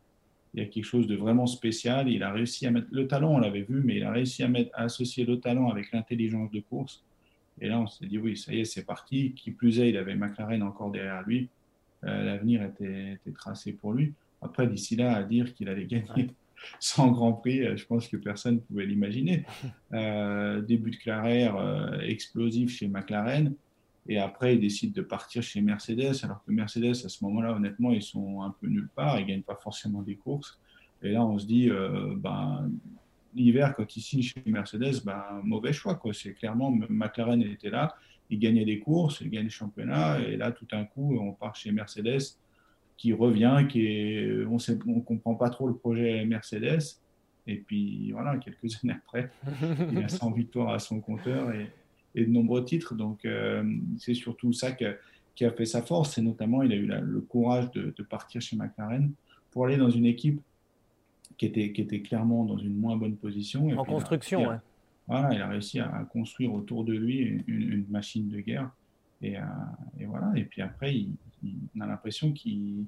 il 0.54 0.62
y 0.62 0.66
a 0.66 0.70
quelque 0.70 0.86
chose 0.86 1.08
de 1.08 1.16
vraiment 1.16 1.48
spécial. 1.48 2.10
Il 2.10 2.24
a 2.24 2.32
réussi 2.32 2.66
à 2.68 2.72
mettre 2.72 2.88
le 2.92 3.08
talent, 3.08 3.36
on 3.36 3.40
l'avait 3.40 3.62
vu, 3.62 3.82
mais 3.84 3.98
il 3.98 4.04
a 4.04 4.12
réussi 4.12 4.44
à, 4.44 4.48
mettre, 4.48 4.72
à 4.74 4.84
associer 4.84 5.26
le 5.26 5.40
talent 5.40 5.70
avec 5.70 5.92
l'intelligence 5.92 6.52
de 6.52 6.60
course. 6.60 7.04
Et 7.62 7.68
là, 7.68 7.80
on 7.80 7.88
s'est 7.88 8.06
dit, 8.06 8.18
oui, 8.18 8.36
ça 8.36 8.54
y 8.54 8.60
est, 8.60 8.66
c'est 8.66 8.86
parti. 8.86 9.34
Qui 9.34 9.52
plus 9.52 9.80
est, 9.80 9.90
il 9.90 9.98
avait 9.98 10.16
McLaren 10.16 10.62
encore 10.64 10.92
derrière 10.92 11.24
lui. 11.24 11.50
Euh, 12.04 12.24
l'avenir 12.24 12.64
était, 12.64 13.18
tracé 13.36 13.74
pour 13.74 13.94
lui. 13.94 14.14
Après, 14.42 14.68
d'ici 14.68 14.96
là, 14.96 15.16
à 15.16 15.24
dire 15.24 15.54
qu'il 15.54 15.70
allait 15.70 15.86
gagner 15.86 16.32
sans 16.80 17.12
Grand 17.12 17.34
Prix, 17.34 17.62
euh, 17.62 17.78
je 17.78 17.86
pense 17.86 18.08
que 18.08 18.18
personne 18.18 18.56
ne 18.56 18.60
pouvait 18.60 18.86
l'imaginer. 18.86 19.46
Euh, 19.94 20.60
début 20.62 20.90
de 20.90 20.96
carrière 20.96 21.56
explosif 22.02 22.72
chez 22.72 22.88
McLaren. 22.88 23.54
Et 24.08 24.18
après, 24.18 24.56
ils 24.56 24.60
décident 24.60 24.94
de 24.94 25.02
partir 25.02 25.42
chez 25.42 25.62
Mercedes, 25.62 26.14
alors 26.24 26.44
que 26.44 26.52
Mercedes, 26.52 27.06
à 27.06 27.10
ce 27.10 27.24
moment-là, 27.24 27.54
honnêtement, 27.54 27.92
ils 27.92 28.04
sont 28.04 28.42
un 28.42 28.54
peu 28.60 28.68
nulle 28.68 28.90
part, 28.94 29.18
ils 29.20 29.24
ne 29.24 29.30
gagnent 29.30 29.44
pas 29.44 29.56
forcément 29.56 30.02
des 30.02 30.16
courses. 30.16 30.60
Et 31.02 31.12
là, 31.12 31.24
on 31.26 31.40
se 31.40 31.46
dit, 31.46 31.70
euh, 31.70 32.14
ben, 32.18 32.70
l'hiver, 33.34 33.74
quand 33.76 33.96
ils 33.96 34.02
signent 34.02 34.22
chez 34.22 34.44
Mercedes, 34.46 35.04
ben, 35.06 35.24
mauvais 35.44 35.72
choix. 35.72 35.96
Quoi. 35.96 36.14
C'est 36.14 36.34
clairement, 36.34 36.72
McLaren 36.90 37.42
était 37.42 37.70
là, 37.70 37.96
il 38.30 38.40
gagnait 38.40 38.66
des 38.66 38.80
courses, 38.80 39.22
il 39.22 39.30
gagnait 39.30 39.46
le 39.46 39.50
championnat, 39.50 40.20
et 40.20 40.36
là, 40.36 40.52
tout 40.52 40.66
d'un 40.66 40.84
coup, 40.84 41.18
on 41.18 41.32
part 41.32 41.56
chez 41.56 41.72
Mercedes, 41.72 42.22
qui 42.98 43.14
revient, 43.14 43.66
qui 43.70 43.86
est, 43.86 44.46
on 44.46 44.58
ne 44.58 45.00
comprend 45.02 45.36
pas 45.36 45.50
trop 45.50 45.68
le 45.68 45.76
projet 45.76 46.26
Mercedes. 46.26 47.00
Et 47.48 47.58
puis, 47.58 48.12
voilà, 48.12 48.38
quelques 48.38 48.66
années 48.84 48.96
après, 48.96 49.30
il 49.92 50.04
a 50.04 50.10
100 50.10 50.32
victoires 50.32 50.70
à 50.70 50.80
son 50.80 51.00
compteur. 51.00 51.52
Et, 51.54 51.70
et 52.16 52.26
de 52.26 52.32
nombreux 52.32 52.64
titres. 52.64 52.96
Donc, 52.96 53.26
euh, 53.26 53.64
c'est 53.98 54.14
surtout 54.14 54.54
ça 54.54 54.72
qui 54.72 55.46
a 55.46 55.52
fait 55.52 55.66
sa 55.66 55.82
force. 55.82 56.18
Et 56.18 56.22
notamment, 56.22 56.64
il 56.64 56.72
a 56.72 56.76
eu 56.76 56.86
le 56.86 57.22
courage 57.22 57.72
de, 57.72 58.04
partir 58.04 58.42
chez 58.42 58.56
McLaren 58.56 59.12
pour 59.52 59.66
aller 59.66 59.78
dans 59.78 59.90
une 59.90 60.06
équipe 60.06 60.42
qui 61.38 61.46
était, 61.46 61.72
qui 61.72 61.82
était 61.82 62.02
clairement 62.02 62.46
dans 62.46 62.58
une 62.58 62.76
moins 62.76 62.96
bonne 62.96 63.16
position. 63.16 63.68
en 63.78 63.86
construction, 63.86 64.50
oui. 64.50 64.56
Voilà, 65.06 65.34
il 65.34 65.42
a 65.42 65.50
réussi 65.50 65.82
à, 65.82 66.08
construire 66.14 66.54
autour 66.54 66.86
de 66.86 66.94
lui 66.94 67.44
une, 67.48 67.86
machine 67.90 68.30
de 68.30 68.40
guerre. 68.40 68.70
Et, 69.22 69.38
euh, 69.38 69.42
et, 70.00 70.06
voilà. 70.06 70.32
Et 70.36 70.46
puis 70.46 70.62
après, 70.62 70.96
il, 70.96 71.10
on 71.76 71.82
a 71.82 71.88
l'impression 71.88 72.32
qu'il 72.32 72.86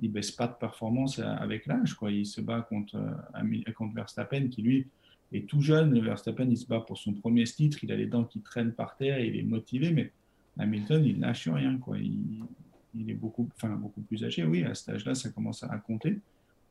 ne 0.00 0.08
baisse 0.08 0.30
pas 0.30 0.46
de 0.46 0.54
performance 0.54 1.18
avec 1.18 1.66
l'âge. 1.66 1.96
Il 2.10 2.26
se 2.26 2.40
bat 2.40 2.62
contre, 2.62 2.96
euh, 2.96 3.72
contre 3.72 3.94
Verstappen 3.94 4.48
qui, 4.48 4.62
lui, 4.62 4.86
et 5.32 5.44
tout 5.44 5.60
jeune, 5.60 5.98
Verstappen, 6.00 6.46
il 6.50 6.56
se 6.56 6.66
bat 6.66 6.80
pour 6.80 6.98
son 6.98 7.14
premier 7.14 7.44
titre, 7.44 7.78
il 7.82 7.90
a 7.90 7.96
les 7.96 8.06
dents 8.06 8.24
qui 8.24 8.40
traînent 8.40 8.72
par 8.72 8.96
terre, 8.96 9.18
il 9.18 9.36
est 9.36 9.42
motivé, 9.42 9.90
mais 9.90 10.12
Hamilton, 10.58 11.04
il 11.04 11.20
lâche 11.20 11.48
rien. 11.48 11.78
Quoi. 11.78 11.98
Il, 11.98 13.10
est 13.10 13.14
beaucoup, 13.14 13.48
enfin, 13.56 13.70
beaucoup 13.70 14.02
plus 14.02 14.24
âgé. 14.24 14.44
Oui, 14.44 14.64
à 14.64 14.74
cet 14.74 14.90
âge-là, 14.90 15.14
ça 15.14 15.30
commence 15.30 15.62
à 15.62 15.78
compter. 15.78 16.18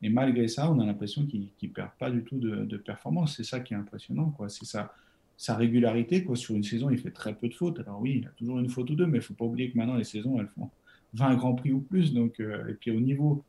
Et 0.04 0.10
malgré 0.10 0.47
ça, 0.47 0.71
on 0.71 0.80
a 0.80 0.86
l'impression 0.86 1.26
qu'il 1.26 1.50
ne 1.62 1.67
perd 1.69 1.89
pas 2.00 2.12
du 2.12 2.24
tout 2.24 2.38
de, 2.38 2.78
performance. 2.78 3.38
C'est 3.38 3.43
ça 3.43 3.60
qui 3.60 3.74
est 3.74 3.78
impressionnant. 3.78 4.36
C'est 4.47 4.65
sa, 4.65 5.56
régularité. 5.56 6.24
Quoi. 6.24 6.36
Sur 6.36 6.56
une 6.56 6.63
saison, 6.63 6.91
il 6.91 7.00
fait 7.00 7.12
très 7.12 7.34
peu 7.34 7.47
de 7.47 7.56
fautes. 7.56 7.80
Alors 7.80 8.00
oui, 8.00 8.19
il 8.21 8.28
a 8.28 8.32
toujours 8.32 8.60
une 8.60 8.69
faute 8.69 8.89
ou 8.91 8.95
deux, 8.95 9.08
mais 9.08 9.17
il 9.17 9.21
ne 9.21 9.26
faut 9.26 9.34
pas 9.34 9.45
oublier 9.45 9.71
que 9.71 9.78
maintenant, 9.78 9.95
les 9.95 10.04
saisons, 10.04 10.39
elles 10.39 10.47
font 10.47 10.69
20 11.15 11.36
Grands 11.36 11.56
Prix 11.56 11.71
ou 11.71 11.82
plus. 11.82 12.13
Donc, 12.13 12.39
euh, 12.39 12.67
et 12.67 12.74
puis 12.76 12.91
au 12.91 13.00
niveau 13.00 13.43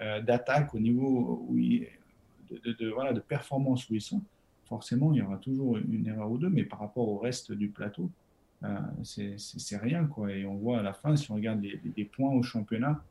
euh, 0.00 0.20
d'attaque, 0.20 0.74
au 0.74 0.80
niveau 0.80 1.46
où 1.48 1.56
de, 1.56 2.88
voilà, 2.90 3.12
de 3.12 3.20
performance 3.20 3.88
où 3.88 3.94
ils 3.94 4.02
sont, 4.02 4.22
forcément, 4.72 5.12
il 5.12 5.18
y 5.18 5.22
aura 5.22 5.36
toujours 5.36 5.76
une 5.76 6.06
erreur 6.06 6.30
ou 6.30 6.38
deux, 6.38 6.48
mais 6.48 6.64
par 6.64 6.78
rapport 6.78 7.06
au 7.06 7.18
reste 7.18 7.52
du 7.52 7.68
plateau, 7.68 8.10
euh, 8.64 8.78
c'est 9.02 9.76
rien. 9.76 10.06
Quoi. 10.06 10.32
Et 10.32 10.46
on 10.46 10.54
voit 10.54 10.78
à 10.78 10.82
la 10.82 10.94
fin, 10.94 11.14
si 11.14 11.30
on 11.30 11.34
regarde 11.34 11.60
les, 11.62 12.04
points 12.06 12.32
au 12.32 12.42
championnat, 12.42 13.04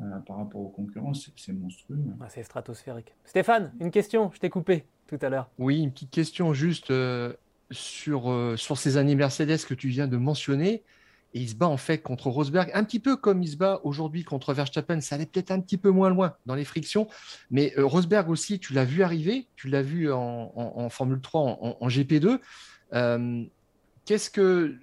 euh, 0.00 0.18
par 0.20 0.38
rapport 0.38 0.62
aux 0.62 0.70
concurrents, 0.70 1.12
c'est 1.12 1.52
monstrueux. 1.52 1.98
Ah, 2.22 2.28
c'est 2.30 2.42
stratosphérique. 2.42 3.12
Stéphane, 3.26 3.70
une 3.80 3.90
question, 3.90 4.30
je 4.32 4.40
t'ai 4.40 4.48
coupé 4.48 4.86
tout 5.06 5.18
à 5.20 5.28
l'heure. 5.28 5.50
Oui, 5.58 5.82
une 5.82 5.92
petite 5.92 6.10
question 6.10 6.54
juste 6.54 6.90
euh, 6.90 7.34
sur, 7.70 8.54
sur 8.56 8.78
ces 8.78 8.96
années 8.96 9.14
Mercedes 9.14 9.66
que 9.68 9.74
tu 9.74 9.88
viens 9.88 10.08
de 10.08 10.16
mentionner 10.16 10.82
et 11.34 11.40
il 11.40 11.48
se 11.48 11.54
bat 11.54 11.66
en 11.66 11.76
fait 11.76 11.98
contre 11.98 12.28
Rosberg, 12.28 12.70
un 12.74 12.84
petit 12.84 13.00
peu 13.00 13.16
comme 13.16 13.42
il 13.42 13.48
se 13.48 13.56
bat 13.56 13.80
aujourd'hui 13.82 14.22
contre 14.22 14.54
Verstappen. 14.54 15.00
Ça 15.00 15.16
allait 15.16 15.26
peut-être 15.26 15.50
un 15.50 15.60
petit 15.60 15.76
peu 15.76 15.90
moins 15.90 16.08
loin 16.08 16.36
dans 16.46 16.54
les 16.54 16.64
frictions, 16.64 17.08
mais 17.50 17.74
euh, 17.76 17.84
Rosberg 17.84 18.30
aussi, 18.30 18.60
tu 18.60 18.72
l'as 18.72 18.84
vu 18.84 19.02
arriver, 19.02 19.48
tu 19.56 19.68
l'as 19.68 19.82
vu 19.82 20.10
en, 20.12 20.88
Formule 20.90 21.20
3, 21.20 21.40
en, 21.80 21.88
GP2. 21.88 22.38
Euh, 22.92 23.44
qu'est-ce 24.04 24.30
que 24.30 24.76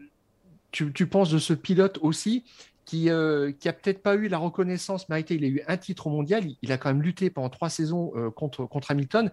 tu, 0.71 1.07
penses 1.07 1.29
de 1.31 1.39
ce 1.39 1.53
pilote 1.53 1.99
aussi 2.01 2.43
qui, 2.85 3.09
euh, 3.09 3.53
qui 3.53 3.69
a 3.69 3.73
peut-être 3.73 4.03
pas 4.03 4.15
eu 4.15 4.27
la 4.27 4.37
reconnaissance 4.37 5.07
méritée 5.07 5.35
Il 5.35 5.45
a 5.45 5.47
eu 5.47 5.61
un 5.67 5.77
titre 5.77 6.09
mondial, 6.09 6.43
il, 6.61 6.71
a 6.73 6.77
quand 6.77 6.89
même 6.89 7.01
lutté 7.01 7.29
pendant 7.29 7.49
trois 7.49 7.69
saisons 7.69 8.11
contre, 8.35 8.65
contre 8.65 8.91
Hamilton. 8.91 9.31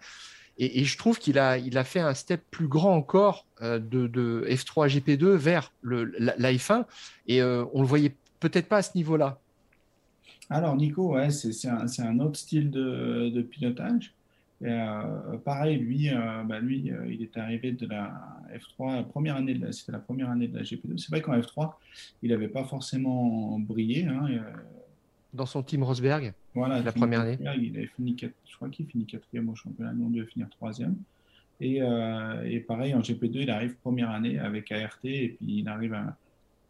Et, 0.58 0.84
je 0.84 0.98
trouve 0.98 1.18
qu'il 1.18 1.38
a, 1.38 1.56
il 1.56 1.78
a 1.78 1.84
fait 1.84 2.00
un 2.00 2.14
step 2.14 2.42
plus 2.50 2.66
grand 2.66 2.94
encore 2.94 3.46
euh, 3.62 3.78
de, 3.78 4.44
F3 4.48 4.88
GP2 4.88 5.34
vers 5.36 5.72
le, 5.82 6.04
la, 6.18 6.52
F1. 6.52 6.84
Et 7.28 7.40
euh, 7.40 7.64
on 7.72 7.80
le 7.80 7.86
voyait 7.86 8.14
peut-être 8.40 8.68
pas 8.68 8.78
à 8.78 8.82
ce 8.82 8.96
niveau-là. 8.96 9.38
Alors, 10.50 10.74
Nico, 10.76 11.14
ouais, 11.14 11.30
c'est 11.30 11.68
un, 11.68 12.18
autre 12.20 12.38
style 12.38 12.70
de, 12.70 13.42
pilotage. 13.42 14.14
Euh, 14.64 15.38
pareil, 15.44 15.78
lui, 15.78 16.10
bah, 16.46 16.58
lui 16.58 16.92
il 17.08 17.22
est 17.22 17.36
arrivé 17.36 17.70
de 17.70 17.86
la 17.86 18.12
F3, 18.52 18.96
la 18.96 19.02
première 19.04 19.36
année, 19.36 19.56
c'était 19.70 19.92
la 19.92 20.00
première 20.00 20.30
année 20.30 20.48
de 20.48 20.56
la 20.56 20.64
GP2. 20.64 20.98
C'est 20.98 21.10
vrai 21.10 21.20
qu'en 21.20 21.38
F3, 21.38 21.74
il 22.22 22.30
n'avait 22.30 22.48
pas 22.48 22.64
forcément 22.64 23.60
brillé. 23.60 24.06
Hein, 24.06 24.26
dans 25.38 25.46
son 25.46 25.62
team 25.62 25.82
Rosberg 25.82 26.34
voilà, 26.54 26.82
la 26.82 26.92
première 26.92 27.20
année. 27.20 27.38
Il 27.40 27.76
avait 27.76 27.86
fini, 27.86 28.14
je 28.20 28.56
crois 28.56 28.68
qu'il 28.68 28.86
finit 28.86 29.06
quatrième 29.06 29.48
au 29.48 29.54
championnat, 29.54 29.92
non, 29.94 30.10
devait 30.10 30.26
finir 30.26 30.50
troisième. 30.50 30.96
Et, 31.60 31.80
euh, 31.80 32.42
et, 32.44 32.60
pareil, 32.60 32.94
en 32.94 33.00
GP2, 33.00 33.42
il 33.42 33.50
arrive 33.50 33.74
première 33.76 34.10
année 34.10 34.38
avec 34.38 34.70
ART 34.70 34.98
et 35.04 35.36
puis 35.38 35.60
il 35.60 35.68
arrive 35.68 35.94
à, 35.94 36.16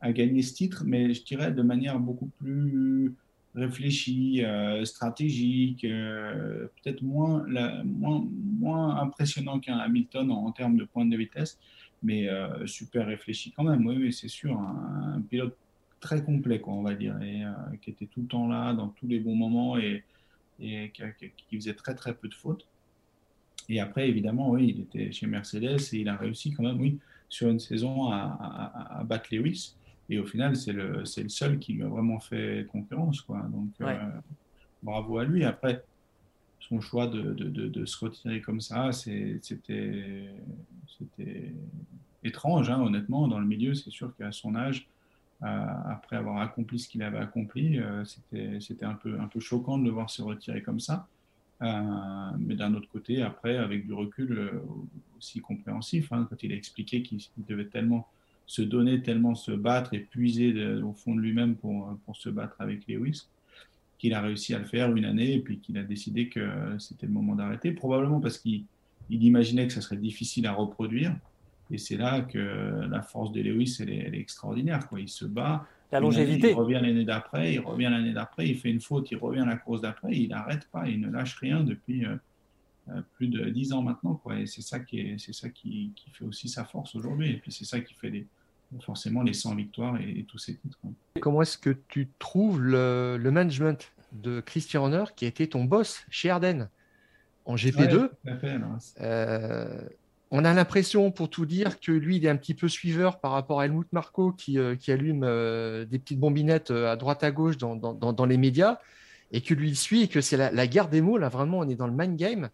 à 0.00 0.12
gagner 0.12 0.42
ce 0.42 0.54
titre, 0.54 0.85
mais 0.87 1.12
je 1.12 1.24
dirais 1.24 1.52
de 1.52 1.62
manière 1.62 1.98
beaucoup 1.98 2.31
plus 2.38 3.14
réfléchie, 3.54 4.44
euh, 4.44 4.85
stratégique, 4.85 5.85
euh, 5.85 6.68
peut-être 6.83 7.02
moins, 7.02 7.44
moins, 7.85 8.24
moins 8.61 8.96
impressionnant 9.00 9.59
qu'un 9.59 9.78
Hamilton 9.78 10.31
en, 10.31 10.52
termes 10.52 10.76
de 10.76 10.85
points 10.85 11.07
de 11.07 11.16
vitesse, 11.16 11.59
mais 12.02 12.28
super 12.66 13.07
réfléchi 13.07 13.52
quand 13.57 13.64
même, 13.64 13.85
oui, 13.85 13.96
oui 13.98 14.12
c'est 14.12 14.28
sûr. 14.28 14.57
Un, 14.59 15.20
pilote 15.28 15.57
très 16.00 16.22
complet, 16.22 16.61
quoi, 16.61 16.74
on 16.74 16.82
va 16.82 16.94
dire, 16.94 17.20
et 17.22 17.44
qui 17.78 17.90
était 17.90 18.06
tout 18.06 18.22
le 18.22 18.26
temps 18.26 18.48
là, 18.48 18.72
dans 18.72 18.88
tous 18.88 19.06
les 19.06 19.20
bons 19.20 19.34
moments, 19.34 19.78
et, 19.78 20.04
et 20.61 20.92
qui, 21.48 21.56
faisait 21.56 21.74
très 21.74 21.94
très 21.94 22.14
peu 22.14 22.28
de 22.28 22.34
fautes. 22.34 22.66
Et 23.68 23.80
après, 23.80 24.08
évidemment, 24.08 24.50
oui, 24.50 24.74
il 24.76 24.80
était 24.82 25.12
chez 25.12 25.26
Mercedes 25.26 25.92
et 25.92 25.98
il 25.98 26.08
a 26.08 26.16
réussi 26.16 26.52
quand 26.52 26.62
même, 26.62 26.80
oui, 26.80 26.98
sur 27.28 27.48
une 27.48 27.61
saison 27.61 28.11
à, 28.11 28.98
à 28.98 29.04
battre 29.04 29.28
Lewis. 29.30 29.74
Et 30.11 30.18
au 30.18 30.24
final, 30.24 30.56
c'est 30.56 30.72
le, 30.72 31.00
le 31.00 31.28
seul 31.28 31.58
qui 31.58 31.74
lui 31.74 31.82
a 31.82 31.88
vraiment 31.88 32.18
fait 32.18 32.66
concurrence. 32.70 33.20
Quoi. 33.20 33.46
Donc, 33.52 33.70
euh, 33.80 33.94
bravo 34.82 35.18
à 35.18 35.24
lui. 35.24 35.44
Après, 35.44 35.84
son 36.61 36.80
choix 36.80 37.06
de, 37.06 37.34
de, 37.34 37.68
de, 37.68 37.84
se 37.84 38.04
retirer 38.04 38.40
comme 38.40 38.61
ça, 38.61 38.90
c'était 38.92 40.30
étrange, 42.24 42.70
hein, 42.70 42.80
honnêtement. 42.80 43.28
Dans 43.28 43.38
le 43.38 43.46
milieu, 43.46 43.74
c'est 43.74 43.90
sûr 43.90 44.14
qu'à 44.16 44.32
son 44.32 44.54
âge, 44.54 44.87
euh, 44.87 44.97
après 45.40 46.16
avoir 46.16 46.38
accompli 46.38 46.79
ce 46.79 46.88
qu'il 46.88 47.03
avait 47.03 47.18
accompli, 47.18 47.79
euh, 47.79 48.05
c'était 48.05 48.85
un 48.85 48.94
peu, 48.94 49.40
choquant 49.40 49.79
de 49.79 49.85
le 49.85 49.90
voir 49.90 50.11
se 50.11 50.22
retirer 50.22 50.62
comme 50.62 50.81
ça. 50.81 51.07
mais 51.61 52.55
d'un 52.55 52.74
autre 52.74 52.88
côté, 52.88 53.22
après, 53.22 53.57
avec 53.57 53.87
du 53.87 53.92
recul 53.92 54.61
aussi 55.16 55.40
compréhensif, 55.40 56.12
hein, 56.12 56.27
quand 56.29 56.42
il 56.42 56.53
a 56.53 56.57
expliqué 56.57 57.03
qu'il 57.03 57.20
devait 57.37 57.66
tellement 57.66 58.09
se 58.46 58.62
donner 58.62 59.03
tellement, 59.03 59.35
se 59.35 59.53
battre 59.53 59.92
et 59.92 59.98
puiser 59.98 60.55
au 60.77 60.94
fond 60.94 61.14
de 61.14 61.20
lui-même 61.20 61.55
pour, 61.57 61.96
se 62.14 62.31
battre 62.31 62.57
avec 62.61 62.88
Lewis, 62.88 63.27
qu'il 63.98 64.14
a 64.14 64.22
réussi 64.22 64.55
à 64.55 64.59
le 64.59 64.64
faire 64.64 64.94
une 64.96 65.05
année 65.05 65.35
et 65.35 65.40
puis 65.40 65.59
qu'il 65.59 65.77
a 65.77 65.83
décidé 65.83 66.29
que 66.29 66.77
c'était 66.79 67.07
le 67.07 67.12
moment 67.12 67.35
d'arrêter, 67.35 67.72
probablement 67.72 68.20
parce 68.20 68.38
qu'il 68.38 68.64
il 69.11 69.24
imaginait 69.24 69.66
que 69.66 69.72
ça 69.72 69.81
serait 69.81 69.96
difficile 69.96 70.46
à 70.46 70.53
reproduire. 70.53 71.14
Et 71.70 71.78
c'est 71.78 71.96
là 71.96 72.22
que 72.22 72.87
la 72.88 73.02
force 73.02 73.33
de 73.33 73.42
Lewis, 73.42 73.78
elle 73.81 73.90
est, 73.90 74.18
extraordinaire. 74.18 74.88
Quoi. 74.88 75.00
Il 75.00 75.09
se 75.09 75.24
bat. 75.24 75.66
La 75.92 76.00
longévité. 76.00 76.50
il 76.50 76.54
revient 76.54 76.81
l'année 76.83 77.04
d'après, 77.04 77.54
il 77.54 77.61
revient 77.61 77.88
l'année 77.90 78.12
d'après, 78.12 78.46
il 78.46 78.59
fait 78.59 78.70
une 78.70 78.81
faute, 78.81 79.11
il 79.11 79.16
revient 79.16 79.44
la 79.46 79.57
course 79.57 79.81
d'après, 79.81 80.14
il 80.14 80.28
n'arrête 80.28 80.68
pas, 80.70 80.87
il 80.87 81.00
ne 81.00 81.11
lâche 81.11 81.37
rien 81.37 81.62
depuis 81.62 82.04
euh, 82.04 82.16
euh, 82.90 83.00
plus 83.14 83.28
de 83.28 83.48
dix 83.48 83.72
ans 83.72 83.81
maintenant. 83.81 84.14
Quoi. 84.14 84.40
Et 84.40 84.46
c'est 84.46 84.61
ça, 84.61 84.81
qui, 84.81 85.00
est, 85.00 85.18
c'est 85.18 85.33
ça 85.33 85.48
qui, 85.48 85.92
qui, 85.96 86.11
fait 86.11 86.24
aussi 86.24 86.50
sa 86.50 86.64
force 86.64 86.94
aujourd'hui. 86.94 87.31
Et 87.31 87.37
puis 87.38 87.52
c'est 87.52 87.64
ça 87.64 87.81
qui 87.81 87.94
fait 87.94 88.11
les, 88.11 88.26
forcément 88.81 89.22
les 89.22 89.35
100 89.35 89.54
victoires 89.54 89.98
et, 90.00 90.24
tous 90.28 90.38
ces 90.38 90.57
titres. 90.57 90.78
Comment 91.20 91.42
est-ce 91.42 91.59
que 91.59 91.76
tu 91.88 92.09
trouves 92.18 92.61
le, 92.61 93.18
management 93.31 93.92
de 94.12 94.40
Christian 94.40 94.83
Horner 94.83 95.04
qui 95.16 95.24
a 95.24 95.28
été 95.28 95.48
ton 95.48 95.64
boss 95.64 96.04
chez 96.11 96.31
Ardennes? 96.31 96.68
En 97.44 97.57
GP2 97.57 98.11
euh, 99.00 99.88
On 100.30 100.44
a 100.44 100.52
l'impression, 100.52 101.10
pour 101.10 101.30
tout 101.30 101.46
dire, 101.46 101.80
que 101.80 101.92
lui, 101.92 102.16
il 102.16 102.26
est 102.26 102.28
un 102.28 102.36
petit 102.36 102.54
peu 102.54 102.68
suiveur 102.68 103.20
par 103.20 103.32
rapport 103.32 103.60
à 103.60 103.64
Helmut 103.64 103.90
Marco 103.92 104.32
qui, 104.32 104.58
euh, 104.58 104.76
qui 104.76 104.92
allume 104.92 105.24
euh, 105.24 105.84
des 105.86 105.98
petites 105.98 106.20
bombinettes 106.20 106.70
à 106.70 106.96
droite 106.96 107.24
à 107.24 107.30
gauche 107.30 107.56
dans, 107.56 108.26
les 108.26 108.36
médias 108.36 108.78
et 109.32 109.40
que 109.40 109.54
lui, 109.54 109.70
il 109.70 109.76
suit 109.76 110.02
et 110.02 110.08
que 110.08 110.20
c'est 110.20 110.36
la, 110.36 110.66
guerre 110.66 110.88
des 110.88 111.00
mots. 111.00 111.18
Là, 111.18 111.28
vraiment, 111.28 111.58
on 111.58 111.68
est 111.68 111.76
dans 111.76 111.86
le 111.86 111.94
mind 111.94 112.16
game. 112.16 112.48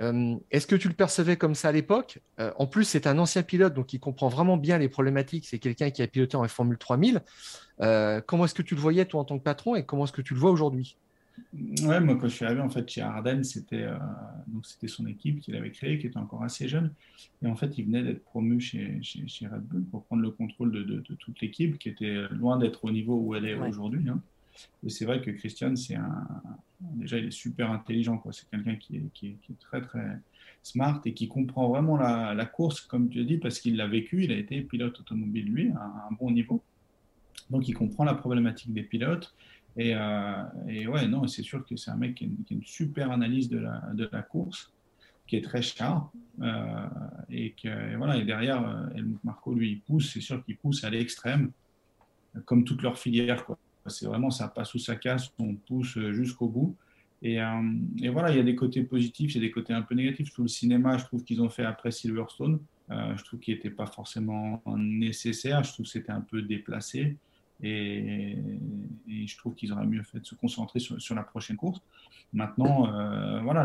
Euh, 0.00 0.36
est-ce 0.50 0.66
que 0.66 0.76
tu 0.76 0.88
le 0.88 0.94
percevais 0.94 1.36
comme 1.36 1.54
ça 1.54 1.68
à 1.68 1.72
l'époque? 1.72 2.20
Euh, 2.38 2.52
En 2.56 2.66
plus, 2.66 2.84
c'est 2.84 3.06
un 3.06 3.18
ancien 3.18 3.42
pilote, 3.42 3.74
donc 3.74 3.92
il 3.92 4.00
comprend 4.00 4.28
vraiment 4.28 4.56
bien 4.56 4.78
les 4.78 4.88
problématiques. 4.88 5.46
C'est 5.46 5.58
quelqu'un 5.58 5.90
qui 5.90 6.02
a 6.02 6.06
piloté 6.06 6.36
en 6.36 6.48
Formule 6.48 6.78
3000. 6.78 7.20
Euh, 7.82 8.20
comment 8.24 8.46
est-ce 8.46 8.54
que 8.54 8.62
tu 8.62 8.74
le 8.74 8.80
voyais, 8.80 9.04
toi, 9.04 9.20
en 9.20 9.24
tant 9.24 9.38
que 9.38 9.44
patron, 9.44 9.74
et 9.76 9.84
comment 9.84 10.04
est-ce 10.04 10.12
que 10.12 10.22
tu 10.22 10.34
le 10.34 10.40
vois 10.40 10.50
aujourd'hui? 10.50 10.96
Ouais, 11.82 12.00
moi, 12.00 12.16
quand 12.16 12.28
je 12.28 12.34
suis 12.34 12.44
arrivé 12.44 12.60
en 12.60 12.70
fait, 12.70 12.88
chez 12.88 13.00
Arden, 13.00 13.42
c'était 13.44 13.86
c'était 14.62 14.88
son 14.88 15.06
équipe 15.06 15.40
qu'il 15.40 15.56
avait 15.56 15.70
créée, 15.70 15.98
qui 15.98 16.06
était 16.06 16.18
encore 16.18 16.42
assez 16.42 16.68
jeune. 16.68 16.92
Et 17.42 17.46
en 17.46 17.56
fait, 17.56 17.78
il 17.78 17.86
venait 17.86 18.02
d'être 18.02 18.24
promu 18.24 18.60
chez, 18.60 18.98
chez, 19.02 19.46
Red 19.46 19.62
Bull 19.62 19.84
pour 19.84 20.04
prendre 20.04 20.22
le 20.22 20.30
contrôle 20.30 20.72
de, 20.72 20.82
de, 20.82 21.14
toute 21.14 21.40
l'équipe, 21.40 21.78
qui 21.78 21.88
était 21.88 22.28
loin 22.30 22.58
d'être 22.58 22.84
au 22.84 22.90
niveau 22.90 23.16
où 23.16 23.34
elle 23.34 23.46
est 23.46 23.54
aujourd'hui. 23.54 24.08
Hein. 24.08 24.20
Et 24.84 24.90
c'est 24.90 25.04
vrai 25.04 25.20
que 25.20 25.30
Christian, 25.30 25.74
c'est 25.76 25.94
un, 25.94 26.26
déjà, 26.80 27.18
il 27.18 27.26
est 27.26 27.30
super 27.30 27.70
intelligent. 27.70 28.18
Quoi. 28.18 28.32
C'est 28.32 28.48
quelqu'un 28.50 28.76
qui 28.76 28.96
est, 28.96 29.12
qui, 29.14 29.28
est, 29.28 29.58
très, 29.58 29.80
très 29.80 30.18
smart 30.62 31.00
et 31.04 31.14
qui 31.14 31.28
comprend 31.28 31.68
vraiment 31.68 31.96
la, 31.96 32.34
la 32.34 32.46
course, 32.46 32.80
comme 32.80 33.08
tu 33.08 33.20
as 33.20 33.24
dit, 33.24 33.38
parce 33.38 33.60
qu'il 33.60 33.76
l'a 33.76 33.86
vécu. 33.86 34.24
Il 34.24 34.32
a 34.32 34.36
été 34.36 34.60
pilote 34.62 34.98
automobile, 35.00 35.46
lui, 35.46 35.70
à 35.70 36.08
un 36.10 36.14
bon 36.18 36.30
niveau. 36.30 36.62
Donc, 37.50 37.68
il 37.68 37.74
comprend 37.74 38.04
la 38.04 38.14
problématique 38.14 38.72
des 38.72 38.82
pilotes. 38.82 39.34
Et, 39.76 39.94
euh, 39.94 40.42
ouais, 40.66 41.06
non, 41.06 41.26
c'est 41.26 41.42
sûr 41.42 41.64
que 41.64 41.76
c'est 41.76 41.90
un 41.90 41.96
mec 41.96 42.16
qui 42.16 42.24
a, 42.24 42.28
une, 42.50 42.62
super 42.64 43.10
analyse 43.10 43.48
de 43.48 43.58
la, 44.12 44.22
course, 44.22 44.72
qui 45.26 45.36
est 45.36 45.42
très 45.42 45.62
cher. 45.62 46.06
Euh, 46.40 46.86
et, 47.30 47.54
voilà, 47.96 48.16
et 48.16 48.24
derrière, 48.24 48.66
euh, 48.66 48.88
Helmut 48.94 49.22
Marco, 49.24 49.54
lui, 49.54 49.72
il 49.72 49.80
pousse. 49.80 50.12
C'est 50.12 50.20
sûr 50.20 50.44
qu'il 50.44 50.56
pousse 50.56 50.84
à 50.84 50.90
l'extrême, 50.90 51.52
comme 52.44 52.64
toute 52.64 52.82
leur 52.82 52.98
filière. 52.98 53.44
C'est 53.86 54.06
vraiment 54.06 54.30
ça 54.30 54.48
passe 54.48 54.74
ou 54.74 54.78
ça 54.78 54.96
casse, 54.96 55.30
on 55.38 55.54
pousse 55.54 55.98
jusqu'au 56.12 56.48
bout. 56.48 56.76
Et, 57.22 57.40
euh, 57.40 57.60
voilà, 58.12 58.30
il 58.30 58.36
y 58.36 58.40
a 58.40 58.42
des 58.42 58.54
côtés 58.54 58.82
positifs, 58.82 59.34
il 59.34 59.42
y 59.42 59.44
a 59.44 59.48
des 59.48 59.50
côtés 59.50 59.72
un 59.72 59.82
peu 59.82 59.94
négatifs. 59.94 60.32
Tout 60.32 60.42
le 60.42 60.48
cinéma, 60.48 60.96
je 60.98 61.04
trouve 61.04 61.22
qu'ils 61.22 61.42
ont 61.42 61.50
fait 61.50 61.64
après 61.64 61.90
Silverstone. 61.90 62.60
Euh, 62.90 63.16
je 63.16 63.24
trouve 63.24 63.40
qu'il 63.40 63.54
n'était 63.54 63.70
pas 63.70 63.86
forcément 63.86 64.62
nécessaire. 64.76 65.62
Je 65.62 65.72
trouve 65.72 65.86
que 65.86 65.92
c'était 65.92 66.12
un 66.12 66.22
peu 66.22 66.42
déplacé. 66.42 67.16
Et, 67.62 68.36
je 69.26 69.36
trouve 69.36 69.54
qu'ils 69.54 69.72
auraient 69.72 69.86
mieux 69.86 70.02
fait 70.02 70.20
de 70.20 70.26
se 70.26 70.34
concentrer 70.34 70.80
sur, 70.80 71.14
la 71.14 71.22
prochaine 71.22 71.56
course. 71.56 71.80
Maintenant, 72.32 72.92
euh, 72.94 73.40
voilà, 73.40 73.64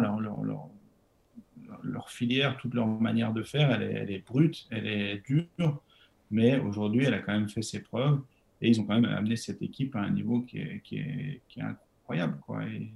leur, 1.83 2.09
filière, 2.09 2.57
toute 2.57 2.73
leur 2.73 2.87
manière 2.87 3.33
de 3.33 3.43
faire, 3.43 3.71
elle 3.71 4.11
est, 4.11 4.25
brute, 4.25 4.67
elle 4.69 4.87
est 4.87 5.23
dure. 5.25 5.81
Mais 6.31 6.59
aujourd'hui, 6.59 7.05
elle 7.05 7.13
a 7.13 7.19
quand 7.19 7.33
même 7.33 7.49
fait 7.49 7.61
ses 7.61 7.81
preuves. 7.81 8.21
Et 8.61 8.69
ils 8.69 8.79
ont 8.79 8.85
quand 8.85 8.99
même 8.99 9.05
amené 9.05 9.35
cette 9.35 9.61
équipe 9.61 9.95
à 9.95 10.01
un 10.01 10.09
niveau 10.09 10.41
qui 10.41 10.59
est, 10.59 11.41
incroyable. 11.57 12.37
Et 12.69 12.89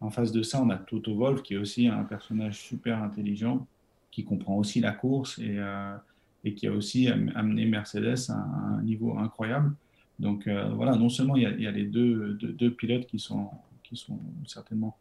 en 0.00 0.10
face 0.10 0.32
de 0.32 0.42
ça, 0.42 0.62
on 0.62 0.70
a 0.70 0.76
Toto 0.76 1.14
Wolf, 1.14 1.42
qui 1.42 1.54
est 1.54 1.58
aussi 1.58 1.88
un 1.88 2.04
personnage 2.04 2.60
super 2.60 3.02
intelligent, 3.02 3.66
qui 4.10 4.24
comprend 4.24 4.56
aussi 4.56 4.80
la 4.80 4.92
course 4.92 5.38
et, 5.38 5.58
euh, 5.58 5.96
et 6.44 6.54
qui 6.54 6.66
a 6.66 6.72
aussi 6.72 7.08
amené 7.08 7.66
Mercedes 7.66 8.30
à 8.30 8.34
un, 8.34 8.82
niveau 8.82 9.16
incroyable. 9.18 9.74
Donc 10.22 10.46
euh, 10.46 10.68
voilà, 10.74 10.94
non 10.94 11.08
seulement 11.08 11.34
il 11.34 11.42
y 11.42 11.66
a, 11.66 11.70
les 11.72 11.84
deux, 11.84 12.38
deux, 12.40 12.70
pilotes 12.70 13.06
qui 13.06 13.18
sont, 13.18 13.50
qui 13.82 13.96
sont 13.96 14.20
certainement 14.46 14.96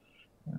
euh, 0.48 0.52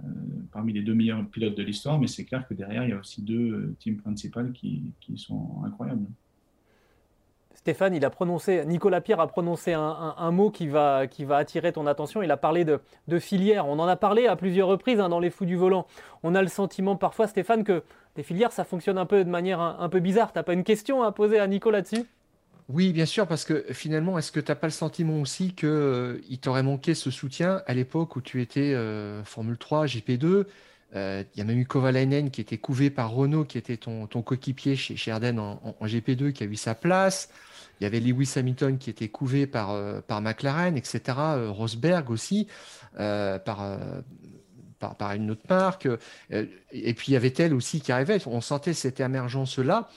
parmi 0.52 0.72
les 0.72 0.82
deux 0.82 0.94
meilleurs 0.94 1.26
pilotes 1.26 1.56
de 1.56 1.64
l'histoire, 1.64 1.98
mais 1.98 2.06
c'est 2.06 2.24
clair 2.24 2.46
que 2.46 2.54
derrière, 2.54 2.84
il 2.84 2.90
y 2.90 2.92
a 2.92 2.98
aussi 2.98 3.22
deux 3.22 3.74
teams 3.80 3.96
principales 3.96 4.52
qui, 4.52 4.84
qui 5.00 5.18
sont 5.18 5.64
incroyables. 5.64 6.06
Stéphane, 7.54 7.94
il 7.94 8.04
a 8.04 8.10
prononcé, 8.10 8.64
Nicolas 8.64 9.00
Pierre 9.00 9.18
a 9.18 9.26
prononcé 9.26 9.72
un, 9.72 10.30
mot 10.30 10.50
qui 10.50 10.68
va, 10.68 11.08
qui 11.08 11.24
va, 11.24 11.36
attirer 11.36 11.72
ton 11.72 11.86
attention. 11.86 12.22
Il 12.22 12.30
a 12.30 12.36
parlé 12.36 12.64
de, 12.64 12.80
de, 13.08 13.18
filière. 13.18 13.66
On 13.66 13.78
en 13.78 13.86
a 13.86 13.96
parlé 13.96 14.26
à 14.26 14.36
plusieurs 14.36 14.68
reprises 14.68 14.98
hein, 15.00 15.08
dans 15.08 15.20
les 15.20 15.30
fous 15.30 15.44
du 15.44 15.56
volant. 15.56 15.86
On 16.22 16.34
a 16.34 16.42
le 16.42 16.48
sentiment 16.48 16.96
parfois, 16.96 17.26
Stéphane, 17.26 17.62
que 17.62 17.82
les 18.16 18.22
filières, 18.22 18.52
ça 18.52 18.64
fonctionne 18.64 18.98
un 18.98 19.06
peu 19.06 19.24
de 19.24 19.30
manière 19.30 19.60
un, 19.60 19.88
peu 19.88 20.00
bizarre. 20.00 20.32
Tu 20.32 20.38
n'as 20.38 20.42
pas 20.42 20.54
une 20.54 20.64
question 20.64 21.02
à 21.02 21.12
poser 21.12 21.38
à 21.38 21.46
Nicolas 21.46 21.78
là-dessus 21.78 22.04
oui, 22.72 22.92
bien 22.92 23.04
sûr, 23.04 23.26
parce 23.26 23.44
que 23.44 23.66
finalement, 23.70 24.18
est-ce 24.18 24.32
que 24.32 24.40
tu 24.40 24.50
n'as 24.50 24.54
pas 24.54 24.66
le 24.66 24.72
sentiment 24.72 25.20
aussi 25.20 25.52
qu'il 25.52 25.68
euh, 25.68 26.36
t'aurait 26.40 26.62
manqué 26.62 26.94
ce 26.94 27.10
soutien 27.10 27.62
à 27.66 27.74
l'époque 27.74 28.16
où 28.16 28.22
tu 28.22 28.40
étais 28.40 28.72
euh, 28.72 29.22
Formule 29.24 29.58
3, 29.58 29.84
GP2 29.84 30.46
euh, 30.96 31.22
Il 31.34 31.38
y 31.38 31.42
a 31.42 31.44
même 31.44 31.58
eu 31.58 31.66
Kovalainen 31.66 32.30
qui 32.30 32.40
était 32.40 32.56
couvé 32.56 32.88
par 32.88 33.10
Renault, 33.10 33.44
qui 33.44 33.58
était 33.58 33.76
ton, 33.76 34.06
coéquipier 34.06 34.74
chez, 34.76 34.96
chez 34.96 35.12
en, 35.12 35.18
en, 35.18 35.86
GP2, 35.86 36.32
qui 36.32 36.44
a 36.44 36.46
eu 36.46 36.56
sa 36.56 36.74
place. 36.74 37.28
Il 37.80 37.84
y 37.84 37.86
avait 37.86 38.00
Lewis 38.00 38.32
Hamilton 38.36 38.78
qui 38.78 38.88
était 38.88 39.08
couvé 39.08 39.46
par, 39.46 39.76
par 40.04 40.22
McLaren, 40.22 40.76
etc. 40.76 41.02
Rosberg 41.48 42.10
aussi, 42.10 42.46
euh, 42.98 43.38
par, 43.38 43.76
par, 44.78 45.12
une 45.12 45.30
autre 45.30 45.42
marque. 45.50 45.88
et 46.30 46.94
puis 46.94 47.08
il 47.08 47.12
y 47.12 47.16
avait 47.16 47.34
elle 47.36 47.52
aussi 47.52 47.82
qui 47.82 47.92
arrivait? 47.92 48.18
On 48.26 48.40
sentait 48.40 48.72
cette 48.72 49.00
émergence-là. 49.00 49.90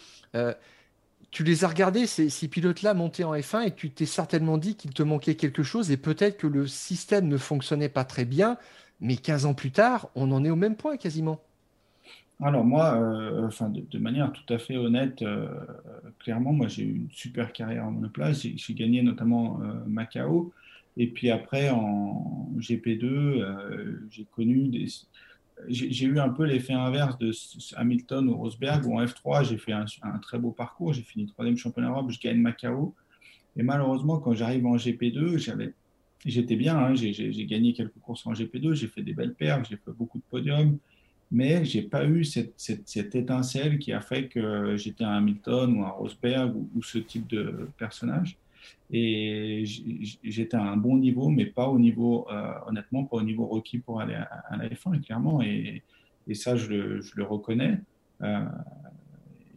Tu 1.35 1.43
les 1.43 1.65
as 1.65 1.67
regardés, 1.67 2.07
ces, 2.07 2.47
pilotes-là 2.47 2.93
monter 2.93 3.25
en 3.25 3.35
F1, 3.35 3.67
et 3.67 3.71
tu 3.71 3.89
t'es 3.89 4.05
certainement 4.05 4.57
dit 4.57 4.75
qu'il 4.75 4.93
te 4.93 5.03
manquait 5.03 5.35
quelque 5.35 5.63
chose, 5.63 5.91
et 5.91 5.97
peut-être 5.97 6.37
que 6.37 6.47
le 6.47 6.65
système 6.65 7.27
ne 7.27 7.35
fonctionnait 7.35 7.89
pas 7.89 8.05
très 8.05 8.23
bien, 8.23 8.55
mais 9.01 9.17
15 9.17 9.45
ans 9.45 9.53
plus 9.53 9.71
tard, 9.71 10.07
on 10.15 10.31
en 10.31 10.45
est 10.45 10.49
au 10.49 10.55
même 10.55 10.77
point 10.77 10.95
quasiment. 10.95 11.41
Alors 12.41 12.63
moi, 12.63 12.95
euh, 12.95 13.47
enfin, 13.47 13.69
de, 13.69 13.99
manière 13.99 14.31
tout 14.31 14.53
à 14.53 14.57
fait 14.57 14.77
honnête, 14.77 15.23
euh, 15.23 15.49
clairement, 16.19 16.53
moi 16.53 16.69
j'ai 16.69 16.83
eu 16.83 16.95
une 16.95 17.11
super 17.11 17.51
carrière 17.51 17.83
en 17.83 17.91
monoplace. 17.91 18.47
J'ai 18.55 18.73
gagné 18.73 19.03
notamment 19.03 19.59
euh, 19.61 19.73
Macao. 19.87 20.53
Et 20.95 21.07
puis 21.07 21.31
après, 21.31 21.69
en 21.69 22.49
GP2, 22.59 23.45
j'ai 24.09 24.25
connu 24.33 24.69
des. 24.69 24.85
J'ai 25.67 26.05
eu 26.05 26.19
un 26.19 26.29
peu 26.29 26.43
l'effet 26.43 26.73
inverse 26.73 27.17
de 27.17 27.31
Hamilton 27.75 28.27
ou 28.29 28.35
Rosberg, 28.35 28.85
où 28.85 28.99
en 28.99 29.05
F3, 29.05 29.47
j'ai 29.47 29.57
fait 29.57 29.71
un, 29.71 29.85
très 30.21 30.37
beau 30.37 30.51
parcours. 30.51 30.93
J'ai 30.93 31.01
fini 31.01 31.25
troisième 31.27 31.57
championnat 31.57 31.89
d'Europe, 31.89 32.11
je 32.11 32.19
gagne 32.19 32.37
Macao. 32.37 32.93
Et 33.57 33.63
malheureusement, 33.63 34.19
quand 34.19 34.33
j'arrive 34.33 34.65
en 34.65 34.75
GP2, 34.75 35.37
j'étais 36.25 36.55
bien. 36.55 36.77
Hein, 36.77 36.95
j'ai 36.95 37.45
gagné 37.45 37.73
quelques 37.73 37.99
courses 37.99 38.27
en 38.27 38.33
GP2, 38.33 38.73
j'ai 38.73 38.87
fait 38.87 39.01
des 39.01 39.13
belles 39.13 39.33
perfs, 39.33 39.67
j'ai 39.69 39.77
fait 39.77 39.91
beaucoup 39.91 40.17
de 40.17 40.23
podiums 40.29 40.77
mais 41.31 41.65
j'ai 41.65 41.81
pas 41.81 42.05
eu 42.05 42.23
cette, 42.23 43.15
étincelle 43.15 43.79
qui 43.79 43.91
a 43.91 44.01
fait 44.01 44.27
que 44.27 44.77
j'étais 44.77 45.03
un 45.03 45.17
Hamilton 45.17 45.77
ou 45.77 45.83
un 45.83 45.89
Rosberg 45.89 46.55
ou, 46.55 46.83
ce 46.83 46.97
type 46.99 47.27
de 47.27 47.69
personnage. 47.77 48.37
Et 48.91 49.63
j'étais 50.23 50.57
à 50.57 50.63
un 50.63 50.77
bon 50.77 50.97
niveau, 50.97 51.29
mais 51.29 51.45
pas 51.45 51.67
au 51.67 51.79
niveau, 51.79 52.27
euh, 52.31 52.53
honnêtement, 52.67 53.03
pas 53.03 53.17
au 53.17 53.23
niveau 53.23 53.47
requis 53.47 53.79
pour 53.79 53.99
aller 53.99 54.13
à, 54.13 54.57
la 54.57 54.69
F1, 54.69 55.01
clairement. 55.01 55.41
Et, 55.41 55.83
ça, 56.33 56.55
je 56.55 56.67
le, 56.69 57.01
je 57.01 57.13
le 57.15 57.23
reconnais. 57.23 57.79
Euh, 58.21 58.45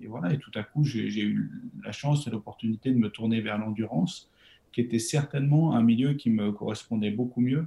et 0.00 0.06
voilà, 0.06 0.32
et 0.32 0.38
tout 0.38 0.50
à 0.54 0.62
coup, 0.62 0.84
j'ai 0.84 1.22
eu 1.22 1.50
la 1.84 1.92
chance 1.92 2.26
et 2.26 2.30
l'opportunité 2.30 2.90
de 2.90 2.98
me 2.98 3.10
tourner 3.10 3.40
vers 3.40 3.58
l'endurance, 3.58 4.30
qui 4.72 4.80
était 4.80 4.98
certainement 4.98 5.74
un 5.74 5.82
milieu 5.82 6.14
qui 6.14 6.30
me 6.30 6.52
correspondait 6.52 7.10
beaucoup 7.10 7.40
mieux 7.40 7.66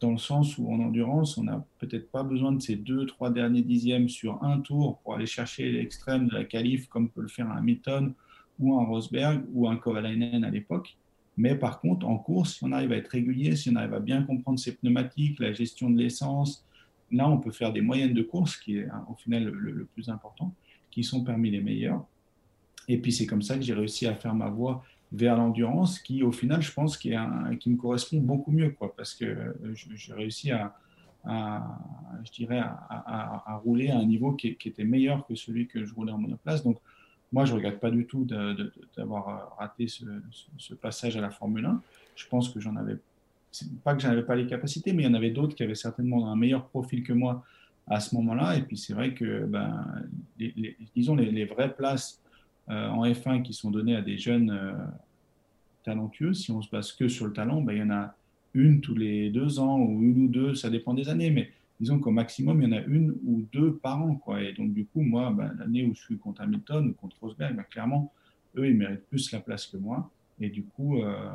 dans 0.00 0.12
le 0.12 0.18
sens 0.18 0.58
où 0.58 0.70
en 0.72 0.80
endurance, 0.80 1.38
on 1.38 1.44
n'a 1.44 1.64
peut-être 1.78 2.10
pas 2.10 2.22
besoin 2.22 2.52
de 2.52 2.62
ces 2.62 2.76
deux, 2.76 3.06
trois 3.06 3.30
derniers 3.30 3.62
dixièmes 3.62 4.08
sur 4.08 4.42
un 4.44 4.60
tour 4.60 4.98
pour 4.98 5.14
aller 5.14 5.26
chercher 5.26 5.72
l'extrême 5.72 6.28
de 6.28 6.34
la 6.34 6.44
qualif, 6.44 6.88
comme 6.88 7.08
peut 7.08 7.22
le 7.22 7.28
faire 7.28 7.50
un 7.50 7.56
Hamilton 7.56 8.14
ou 8.58 8.78
un 8.78 8.84
Rosberg 8.84 9.44
ou 9.52 9.68
un 9.68 9.76
Kovalainen 9.76 10.44
à 10.44 10.50
l'époque. 10.50 10.96
Mais 11.36 11.54
par 11.54 11.80
contre, 11.80 12.06
en 12.06 12.18
course, 12.18 12.54
si 12.54 12.64
on 12.64 12.72
arrive 12.72 12.92
à 12.92 12.96
être 12.96 13.08
régulier, 13.08 13.54
si 13.54 13.70
on 13.70 13.76
arrive 13.76 13.94
à 13.94 14.00
bien 14.00 14.22
comprendre 14.22 14.58
ses 14.58 14.74
pneumatiques, 14.74 15.38
la 15.38 15.52
gestion 15.52 15.88
de 15.88 15.98
l'essence, 15.98 16.66
là, 17.12 17.28
on 17.28 17.38
peut 17.38 17.52
faire 17.52 17.72
des 17.72 17.80
moyennes 17.80 18.14
de 18.14 18.22
course, 18.22 18.56
qui 18.56 18.78
est 18.78 18.86
hein, 18.86 19.06
au 19.08 19.14
final 19.14 19.44
le, 19.44 19.84
plus 19.84 20.08
important, 20.08 20.52
qui 20.90 21.04
sont 21.04 21.22
parmi 21.22 21.50
les 21.50 21.60
meilleures. 21.60 22.04
Et 22.88 22.98
puis, 22.98 23.12
c'est 23.12 23.26
comme 23.26 23.42
ça 23.42 23.56
que 23.56 23.62
j'ai 23.62 23.74
réussi 23.74 24.06
à 24.06 24.14
faire 24.14 24.34
ma 24.34 24.48
voie 24.48 24.84
vers 25.12 25.36
l'endurance 25.36 26.00
qui, 26.00 26.22
au 26.22 26.32
final, 26.32 26.60
je 26.60 26.72
pense, 26.72 26.96
qui, 26.96 27.12
est 27.12 27.58
qui 27.60 27.70
me 27.70 27.76
correspond 27.76 28.18
beaucoup 28.18 28.50
mieux, 28.50 28.74
parce 28.96 29.14
que 29.14 29.54
j'ai 29.94 30.12
réussi 30.12 30.50
à, 30.50 30.74
je 32.24 32.32
dirais, 32.32 32.60
à, 32.60 33.60
rouler 33.64 33.90
à 33.90 33.98
un 33.98 34.04
niveau 34.04 34.32
qui, 34.32 34.56
était 34.64 34.84
meilleur 34.84 35.26
que 35.26 35.34
celui 35.34 35.66
que 35.66 35.84
je 35.84 35.94
roulais 35.94 36.12
en 36.12 36.18
monoplace. 36.18 36.62
Donc, 36.64 36.78
moi, 37.32 37.44
je 37.44 37.52
ne 37.52 37.56
regrette 37.56 37.80
pas 37.80 37.90
du 37.90 38.06
tout 38.06 38.26
d'avoir 38.96 39.56
raté 39.58 39.86
ce, 39.88 40.74
passage 40.74 41.16
à 41.16 41.20
la 41.20 41.30
Formule 41.30 41.66
1. 41.66 41.82
Je 42.16 42.26
pense 42.28 42.48
que 42.48 42.60
j'en 42.60 42.76
avais, 42.76 42.96
pas 43.84 43.94
que 43.94 44.02
je 44.02 44.08
n'avais 44.08 44.22
pas 44.22 44.34
les 44.34 44.46
capacités, 44.46 44.92
mais 44.92 45.02
il 45.02 45.06
y 45.06 45.08
en 45.08 45.14
avait 45.14 45.30
d'autres 45.30 45.54
qui 45.54 45.62
avaient 45.62 45.74
certainement 45.74 46.32
un 46.32 46.36
meilleur 46.36 46.66
profil 46.66 47.02
que 47.02 47.12
moi 47.12 47.44
à 47.86 48.00
ce 48.00 48.14
moment-là. 48.16 48.56
Et 48.56 48.62
puis, 48.62 48.76
c'est 48.76 48.94
vrai 48.94 49.14
que, 49.14 49.44
ben, 49.44 49.86
disons, 50.94 51.16
les 51.16 51.44
vraies 51.44 51.74
places 51.74 52.20
euh, 52.70 52.88
en 52.88 53.06
F1 53.06 53.42
qui 53.42 53.54
sont 53.54 53.70
donnés 53.70 53.96
à 53.96 54.02
des 54.02 54.18
jeunes 54.18 54.50
euh, 54.50 54.72
talentueux, 55.84 56.34
si 56.34 56.50
on 56.50 56.60
se 56.60 56.68
base 56.68 56.92
que 56.92 57.08
sur 57.08 57.26
le 57.26 57.32
talent, 57.32 57.62
ben, 57.62 57.72
il 57.72 57.78
y 57.78 57.82
en 57.82 57.90
a 57.90 58.14
une 58.52 58.82
tous 58.82 58.94
les 58.94 59.30
deux 59.30 59.58
ans 59.58 59.78
ou 59.78 60.02
une 60.02 60.26
ou 60.26 60.28
deux, 60.28 60.54
ça 60.54 60.68
dépend 60.68 60.92
des 60.92 61.08
années, 61.08 61.30
mais 61.30 61.50
disons 61.80 61.98
qu'au 61.98 62.10
maximum, 62.10 62.62
il 62.62 62.68
y 62.68 62.74
en 62.74 62.76
a 62.76 62.82
une 62.82 63.16
ou 63.24 63.46
deux 63.52 63.74
par 63.76 64.02
an. 64.02 64.16
Quoi. 64.16 64.42
Et 64.42 64.52
donc, 64.52 64.72
du 64.72 64.84
coup, 64.86 65.00
moi, 65.00 65.30
ben, 65.30 65.54
l'année 65.58 65.84
où 65.84 65.94
je 65.94 66.00
suis 66.00 66.18
contre 66.18 66.40
Hamilton 66.40 66.88
ou 66.88 66.92
contre 66.94 67.16
Rosberg, 67.20 67.54
ben, 67.56 67.64
clairement, 67.64 68.12
eux, 68.56 68.68
ils 68.68 68.76
méritent 68.76 69.06
plus 69.06 69.30
la 69.32 69.40
place 69.40 69.66
que 69.66 69.76
moi. 69.76 70.10
Et 70.40 70.50
du 70.50 70.62
coup, 70.62 70.98
euh, 71.02 71.30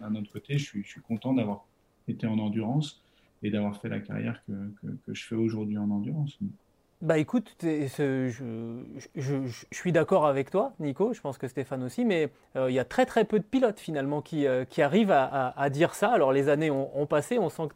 d'un 0.00 0.14
autre 0.14 0.32
côté, 0.32 0.58
je 0.58 0.64
suis, 0.64 0.82
je 0.82 0.88
suis 0.88 1.00
content 1.00 1.34
d'avoir 1.34 1.64
été 2.06 2.26
en 2.26 2.38
endurance 2.38 3.02
et 3.42 3.50
d'avoir 3.50 3.80
fait 3.80 3.88
la 3.88 4.00
carrière 4.00 4.42
que, 4.46 4.52
que 5.06 5.14
je 5.14 5.24
fais 5.26 5.34
aujourd'hui 5.34 5.76
en 5.76 5.90
endurance. 5.90 6.38
Bah 7.00 7.16
écoute, 7.18 7.54
je, 7.62 8.32
suis 9.70 9.92
d'accord 9.92 10.26
avec 10.26 10.50
toi, 10.50 10.72
Nico, 10.80 11.12
je 11.12 11.20
pense 11.20 11.38
que 11.38 11.46
Stéphane 11.46 11.84
aussi, 11.84 12.04
mais 12.04 12.28
euh, 12.56 12.68
il 12.70 12.74
y 12.74 12.80
a 12.80 12.84
très 12.84 13.06
très 13.06 13.24
peu 13.24 13.38
de 13.38 13.44
pilotes 13.44 13.78
finalement 13.78 14.20
qui, 14.20 14.48
euh, 14.48 14.64
arrivent 14.78 15.12
à, 15.12 15.70
dire 15.70 15.94
ça. 15.94 16.08
Alors 16.08 16.32
les 16.32 16.48
années 16.48 16.72
ont, 16.72 17.06
passé, 17.06 17.38
on 17.38 17.50
sent 17.50 17.68
que 17.68 17.74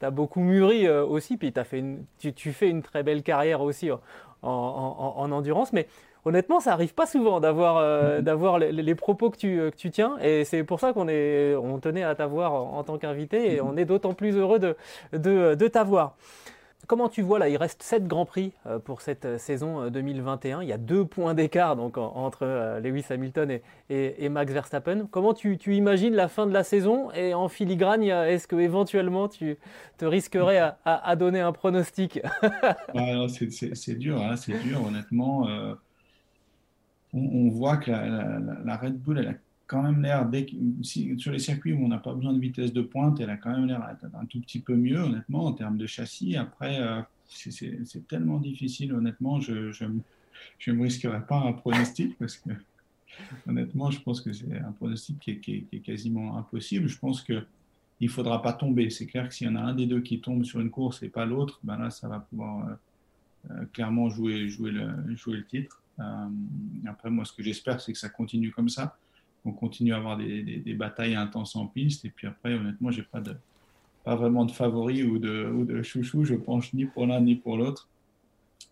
tu 0.00 0.06
as, 0.06 0.10
beaucoup 0.10 0.40
mûri 0.40 0.86
euh, 0.86 1.04
aussi, 1.04 1.36
puis 1.36 1.52
as 1.54 1.64
fait 1.64 1.84
tu, 2.18 2.52
fais 2.54 2.70
une 2.70 2.80
très 2.80 3.02
belle 3.02 3.22
carrière 3.22 3.60
aussi 3.60 3.90
en, 4.40 5.32
endurance, 5.32 5.74
mais 5.74 5.86
honnêtement, 6.24 6.58
ça 6.58 6.72
arrive 6.72 6.94
pas 6.94 7.06
souvent 7.06 7.40
d'avoir 7.40 7.82
mm-hmm. 8.22 8.70
les, 8.70 8.94
propos 8.94 9.28
que 9.28 9.36
tu, 9.36 9.60
tu 9.76 9.90
tiens, 9.90 10.16
et 10.22 10.44
c'est 10.44 10.64
pour 10.64 10.80
ça 10.80 10.94
qu'on 10.94 11.08
on 11.10 11.78
tenait 11.78 12.04
à 12.04 12.14
t'avoir 12.14 12.54
en, 12.54 12.82
tant 12.84 12.96
qu'invité, 12.96 13.52
et 13.52 13.58
mm-hmm. 13.58 13.66
on 13.66 13.76
est 13.76 13.84
d'autant 13.84 14.14
plus 14.14 14.34
heureux 14.34 14.58
de, 14.58 14.76
de 15.12 15.68
t'avoir. 15.68 16.16
Comment 16.88 17.08
tu 17.08 17.22
vois 17.22 17.38
là 17.38 17.48
Il 17.48 17.56
reste 17.56 17.82
7 17.82 18.06
grands 18.06 18.26
prix 18.26 18.52
euh, 18.66 18.78
pour 18.78 19.02
cette 19.02 19.24
euh, 19.24 19.38
saison 19.38 19.88
2021. 19.88 20.58
Euh, 20.58 20.62
Il 20.64 20.68
y 20.68 20.72
a 20.72 20.78
deux 20.78 21.04
points 21.04 21.32
d'écart 21.34 21.76
donc 21.76 21.96
entre 21.96 22.80
Lewis 22.82 23.04
Hamilton 23.08 23.60
et, 23.88 24.28
Max 24.28 24.52
Verstappen. 24.52 25.06
Comment 25.10 25.32
tu, 25.32 25.58
imagines 25.66 26.14
la 26.14 26.28
fin 26.28 26.46
de 26.46 26.52
la 26.52 26.64
saison? 26.64 27.10
Et 27.12 27.34
en 27.34 27.48
filigrane, 27.48 28.02
est-ce 28.02 28.48
que 28.48 28.56
éventuellement 28.56 29.28
tu 29.28 29.58
te 29.96 30.04
risquerais 30.04 30.74
à, 30.84 31.16
donner 31.16 31.40
un 31.40 31.52
pronostic? 31.52 32.20
C'est 33.74 33.98
dur, 33.98 34.20
hein, 34.20 34.36
c'est 34.36 34.58
dur 34.58 34.84
honnêtement. 34.84 35.46
on, 37.12 37.48
voit 37.50 37.76
que 37.76 37.90
la, 37.90 38.38
la, 38.64 38.76
Red 38.76 38.98
Bull 38.98 39.18
elle 39.18 39.28
a 39.28 39.34
quand 39.72 39.82
même 39.82 40.02
l'air, 40.02 40.28
sur 40.82 41.32
les 41.32 41.38
circuits 41.38 41.72
où 41.72 41.82
on 41.82 41.88
n'a 41.88 41.96
pas 41.96 42.12
besoin 42.12 42.34
de 42.34 42.38
vitesse 42.38 42.74
de 42.74 42.82
pointe, 42.82 43.18
elle 43.20 43.30
a 43.30 43.38
quand 43.38 43.52
même 43.52 43.66
l'air 43.66 43.82
un 44.12 44.26
tout 44.26 44.38
petit 44.40 44.60
peu 44.60 44.76
mieux, 44.76 45.00
honnêtement, 45.00 45.46
en 45.46 45.52
termes 45.52 45.78
de 45.78 45.86
châssis. 45.86 46.36
Après, 46.36 46.78
euh, 46.78 47.00
c'est 47.26 48.06
tellement 48.06 48.38
difficile, 48.38 48.92
honnêtement, 48.92 49.40
je 49.40 49.54
ne 49.54 50.72
me 50.74 50.82
risquerai 50.82 51.26
pas 51.26 51.38
un 51.38 51.54
pronostic 51.54 52.18
parce 52.18 52.36
que, 52.36 52.50
honnêtement, 53.48 53.90
je 53.90 54.00
pense 54.00 54.20
que 54.20 54.34
c'est 54.34 54.58
un 54.58 54.72
pronostic 54.72 55.18
qui 55.18 55.66
est, 55.72 55.78
quasiment 55.78 56.36
impossible. 56.36 56.86
Je 56.86 56.98
pense 56.98 57.22
qu'il 57.22 57.46
ne 58.02 58.08
faudra 58.08 58.42
pas 58.42 58.52
tomber. 58.52 58.90
C'est 58.90 59.06
clair 59.06 59.26
que 59.26 59.34
s'il 59.34 59.46
y 59.46 59.50
en 59.50 59.56
a 59.56 59.60
un 59.60 59.74
des 59.74 59.86
deux 59.86 60.02
qui 60.02 60.20
tombe 60.20 60.44
sur 60.44 60.60
une 60.60 60.70
course 60.70 61.02
et 61.02 61.08
pas 61.08 61.24
l'autre, 61.24 61.60
ben 61.64 61.78
là, 61.78 61.88
ça 61.88 62.08
va 62.08 62.20
pouvoir 62.20 62.68
euh, 62.68 62.72
euh, 63.52 63.64
clairement 63.72 64.10
jouer 64.10 64.40
le 64.40 65.46
titre. 65.46 65.82
après, 66.86 67.08
moi, 67.08 67.24
ce 67.24 67.32
que 67.32 67.42
j'espère, 67.42 67.80
c'est 67.80 67.94
que 67.94 67.98
ça 67.98 68.10
continue 68.10 68.50
comme 68.50 68.68
ça 68.68 68.98
on 69.44 69.52
continue 69.52 69.92
à 69.92 69.96
avoir 69.96 70.16
des, 70.16 70.74
batailles 70.76 71.14
intenses 71.14 71.56
en 71.56 71.66
piste. 71.66 72.04
Et 72.04 72.10
puis 72.10 72.26
après, 72.26 72.54
honnêtement, 72.54 72.90
j'ai 72.90 73.02
pas 73.02 73.20
de 73.20 73.34
pas 74.04 74.16
vraiment 74.16 74.44
de 74.44 74.50
favoris 74.50 75.04
ou 75.04 75.18
de, 75.18 75.46
ou 75.46 75.64
de 75.64 75.80
chouchou. 75.82 76.24
Je 76.24 76.34
penche 76.34 76.72
ni 76.72 76.86
pour 76.86 77.06
l'un 77.06 77.20
ni 77.20 77.36
pour 77.36 77.56
l'autre. 77.56 77.88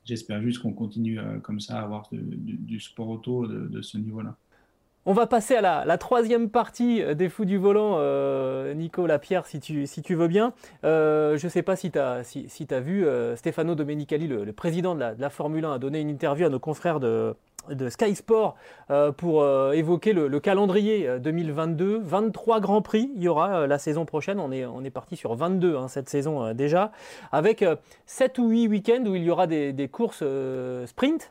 J'espère 0.04 0.42
juste 0.42 0.60
qu'on 0.60 0.72
continue 0.72 1.20
euh, 1.20 1.38
comme 1.38 1.60
ça 1.60 1.78
à 1.78 1.82
avoir 1.82 2.08
du, 2.10 2.80
sport 2.80 3.08
auto 3.08 3.46
de, 3.46 3.82
ce 3.82 3.96
niveau-là. 3.96 4.34
On 5.06 5.12
va 5.12 5.26
passer 5.26 5.54
à 5.54 5.84
la, 5.84 5.98
troisième 5.98 6.50
partie 6.50 7.02
des 7.14 7.28
fous 7.28 7.44
du 7.44 7.56
volant, 7.56 7.96
euh, 7.98 8.74
Nico 8.74 9.06
Lapierre, 9.06 9.46
si 9.46 9.60
tu, 9.60 9.86
si 9.86 10.02
tu 10.02 10.14
veux 10.14 10.28
bien. 10.28 10.52
Euh, 10.84 11.38
je 11.38 11.46
ne 11.46 11.50
sais 11.50 11.62
pas 11.62 11.76
si 11.76 11.90
tu 11.90 11.98
as, 11.98 12.22
si, 12.24 12.66
as 12.70 12.80
vu, 12.80 13.06
Stefano 13.36 13.74
Domenicali, 13.74 14.26
le, 14.26 14.52
président 14.52 14.94
de 14.94 15.00
la, 15.00 15.14
de 15.14 15.20
la, 15.20 15.30
Formule 15.30 15.64
1, 15.64 15.72
a 15.74 15.78
donné 15.78 16.00
une 16.00 16.10
interview 16.10 16.46
à 16.46 16.50
nos 16.50 16.58
confrères 16.58 17.00
de, 17.00 17.34
de 17.68 17.88
Sky 17.88 18.14
Sport 18.14 18.56
euh, 18.90 19.12
pour 19.12 19.42
euh, 19.42 19.72
évoquer 19.72 20.12
le, 20.12 20.40
calendrier 20.40 21.18
2022. 21.20 21.96
Euh, 21.96 22.00
23 22.02 22.60
grands 22.60 22.82
prix, 22.82 23.10
il 23.14 23.22
y 23.22 23.28
aura 23.28 23.66
la 23.66 23.78
saison 23.78 24.04
prochaine. 24.04 24.40
On 24.40 24.50
est, 24.52 24.64
on 24.64 24.82
est 24.84 24.90
parti 24.90 25.16
sur 25.16 25.34
22 25.34 25.76
hein, 25.76 25.88
cette 25.88 26.08
saison 26.08 26.52
déjà, 26.54 26.92
avec 27.32 27.64
7 28.06 28.38
ou 28.38 28.48
8 28.48 28.68
week-ends 28.68 29.04
où 29.06 29.14
il 29.14 29.22
y 29.22 29.30
aura 29.30 29.46
des, 29.46 29.72
des 29.72 29.88
courses 29.88 30.24
sprint 30.86 31.30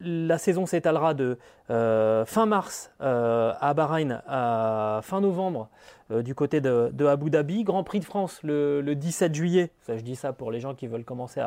la 0.00 0.38
saison 0.38 0.66
s'étalera 0.66 1.14
de 1.14 1.38
euh, 1.70 2.24
fin 2.26 2.46
mars 2.46 2.92
euh, 3.00 3.52
à 3.60 3.72
Bahreïn 3.74 4.22
à 4.26 5.00
fin 5.02 5.20
novembre 5.20 5.68
euh, 6.10 6.22
du 6.22 6.34
côté 6.34 6.60
de, 6.60 7.06
Abu 7.06 7.30
Dhabi. 7.30 7.64
Grand 7.64 7.82
Prix 7.82 8.00
de 8.00 8.04
France 8.04 8.40
le, 8.42 8.82
17 8.94 9.34
juillet. 9.34 9.70
Ça, 9.82 9.96
je 9.96 10.02
dis 10.02 10.16
ça 10.16 10.32
pour 10.32 10.50
les 10.50 10.60
gens 10.60 10.74
qui 10.74 10.86
veulent 10.86 11.04
commencer 11.04 11.40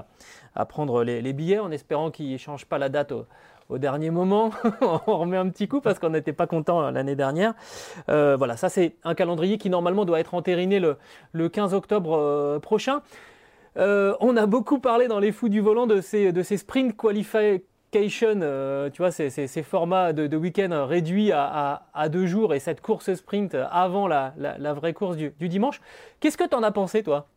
à, 0.56 0.66
prendre 0.66 1.04
les, 1.04 1.34
billets 1.34 1.60
en 1.60 1.72
espérant 1.72 2.12
qu'ils 2.12 2.34
ne 2.34 2.38
changent 2.38 2.66
pas 2.66 2.78
la 2.80 2.90
date 2.90 3.12
au, 3.12 3.78
dernier 3.78 4.10
moment. 4.10 4.50
on 4.82 5.18
remet 5.20 5.38
un 5.38 5.48
petit 5.50 5.68
coup 5.68 5.80
parce 5.80 6.00
qu'on 6.00 6.10
n'était 6.10 6.34
pas 6.34 6.48
content 6.48 6.90
l'année 6.90 7.16
dernière. 7.16 7.54
voilà, 8.08 8.58
ça 8.58 8.68
c'est 8.68 8.96
un 9.04 9.14
calendrier 9.14 9.60
qui 9.60 9.70
normalement 9.70 10.06
doit 10.06 10.20
être 10.20 10.34
entériné 10.34 10.80
le, 10.80 11.50
15 11.50 11.76
octobre 11.76 12.58
prochain. 12.64 13.04
on 13.76 14.38
a 14.38 14.46
beaucoup 14.48 14.80
parlé 14.80 15.08
dans 15.08 15.20
les 15.20 15.32
fous 15.32 15.50
du 15.50 15.60
volant 15.60 15.86
de 15.86 16.02
ces, 16.02 16.32
de 16.32 16.42
ces 16.42 16.58
sprint 16.58 16.98
qualifiés 16.98 17.64
euh, 17.96 18.90
tu 18.90 19.02
vois, 19.02 19.12
ces, 19.12 19.30
ces, 19.30 19.64
formats 19.64 20.14
de, 20.14 20.38
week-end 20.38 20.86
réduits 20.88 21.32
à, 21.32 22.10
deux 22.12 22.28
jours 22.28 22.54
et 22.54 22.60
cette 22.60 22.82
course 22.82 23.14
sprint 23.14 23.56
avant 23.72 24.08
la, 24.08 24.34
vraie 24.74 24.94
course 24.94 25.18
du, 25.18 25.50
dimanche. 25.50 25.82
Qu'est-ce 26.20 26.38
que 26.38 26.48
tu 26.48 26.56
en 26.56 26.64
as 26.64 26.72
pensé, 26.72 27.04
toi? 27.04 27.28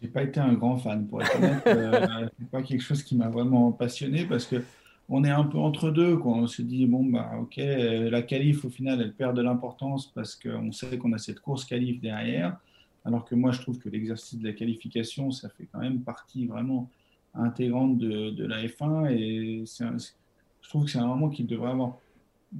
J'ai 0.00 0.08
pas 0.08 0.22
été 0.22 0.38
un 0.38 0.52
grand 0.54 0.76
fan, 0.76 1.06
pour 1.08 1.22
être 1.22 1.36
honnête. 1.36 1.62
euh, 1.66 2.28
c'est 2.38 2.50
pas 2.50 2.62
quelque 2.62 2.82
chose 2.82 3.02
qui 3.02 3.16
m'a 3.16 3.28
vraiment 3.28 3.72
passionné 3.72 4.24
parce 4.24 4.46
que 4.46 4.62
on 5.08 5.24
est 5.24 5.30
un 5.30 5.44
peu 5.44 5.58
entre 5.58 5.90
deux. 5.90 6.16
Quoi. 6.16 6.32
On 6.32 6.46
se 6.46 6.62
dit, 6.62 6.86
bon, 6.86 7.04
bah, 7.04 7.32
ok, 7.40 7.56
la 7.56 8.22
qualif, 8.22 8.64
au 8.64 8.70
final, 8.70 9.00
elle 9.00 9.12
perd 9.12 9.36
de 9.36 9.42
l'importance 9.42 10.06
parce 10.14 10.36
qu'on 10.36 10.70
sait 10.70 10.98
qu'on 10.98 11.12
a 11.14 11.18
cette 11.18 11.40
course 11.40 11.64
qualif 11.64 12.00
derrière. 12.00 12.56
Alors 13.04 13.24
que 13.24 13.34
moi, 13.34 13.52
je 13.52 13.60
trouve 13.60 13.78
que 13.78 13.88
l'exercice 13.88 14.38
de 14.38 14.46
la 14.46 14.52
qualification, 14.52 15.30
ça 15.30 15.48
fait 15.48 15.66
quand 15.72 15.80
même 15.80 16.00
partie 16.02 16.46
vraiment 16.46 16.90
intégrante 17.34 17.98
de, 17.98 18.44
la 18.44 18.64
F1. 18.64 19.10
Et 19.10 19.64
je 19.66 20.68
trouve 20.68 20.84
que 20.84 20.90
c'est 20.90 20.98
un 20.98 21.06
moment 21.06 21.28
qu'il 21.28 21.46
devrait 21.46 21.70
avoir. 21.70 21.98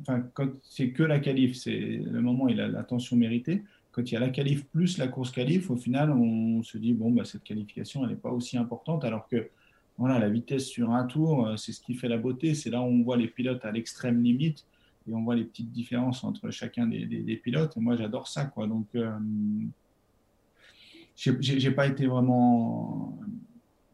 Enfin, 0.03 0.23
quand 0.35 0.49
c'est 0.63 0.91
que 0.91 1.03
la 1.03 1.19
qualif, 1.19 1.57
c'est 1.57 1.79
le 1.79 2.21
moment 2.21 2.45
où 2.45 2.49
il 2.49 2.61
a 2.61 2.69
l'attention 2.69 3.17
méritée. 3.17 3.63
Quand 3.93 4.03
il 4.03 4.15
y 4.15 4.17
a 4.17 4.21
la 4.21 4.29
qualif 4.29 4.67
plus 4.67 4.99
la 4.99 5.09
course 5.09 5.31
qualif, 5.31 5.71
au 5.71 5.77
final, 5.77 6.11
on 6.11 6.63
se 6.63 6.79
dit, 6.79 6.93
bon, 6.93 7.11
bah, 7.11 7.25
cette 7.25 7.43
qualification, 7.43 8.05
elle 8.05 8.11
n'est 8.11 8.17
pas 8.17 8.31
aussi 8.31 8.57
importante. 8.59 9.05
Alors 9.05 9.27
que 9.29 9.49
voilà, 9.99 10.21
la 10.21 10.29
vitesse 10.29 10.67
sur 10.67 10.93
un 10.93 11.05
tour, 11.05 11.47
euh, 11.47 11.57
c'est 11.57 11.73
ce 11.73 11.81
qui 11.81 11.95
fait 11.95 12.09
la 12.09 12.19
beauté. 12.19 12.55
C'est 12.55 12.71
là 12.71 12.81
où 12.81 12.85
on 12.85 13.03
voit 13.03 13.17
les 13.17 13.27
pilotes 13.27 13.65
à 13.65 13.73
l'extrême 13.73 14.23
limite 14.23 14.65
et 15.09 15.15
on 15.15 15.23
voit 15.23 15.35
les 15.35 15.45
petites 15.45 15.73
différences 15.73 16.23
entre 16.23 16.51
chacun 16.51 16.87
des, 16.87 17.41
pilotes. 17.43 17.77
Et 17.77 17.81
moi, 17.81 17.97
j'adore 17.97 18.29
ça. 18.29 18.53
Donc, 18.57 18.87
euh, 18.95 19.11
j'ai 21.17 21.71
pas 21.73 21.87
été 21.89 22.07
vraiment. 22.07 23.19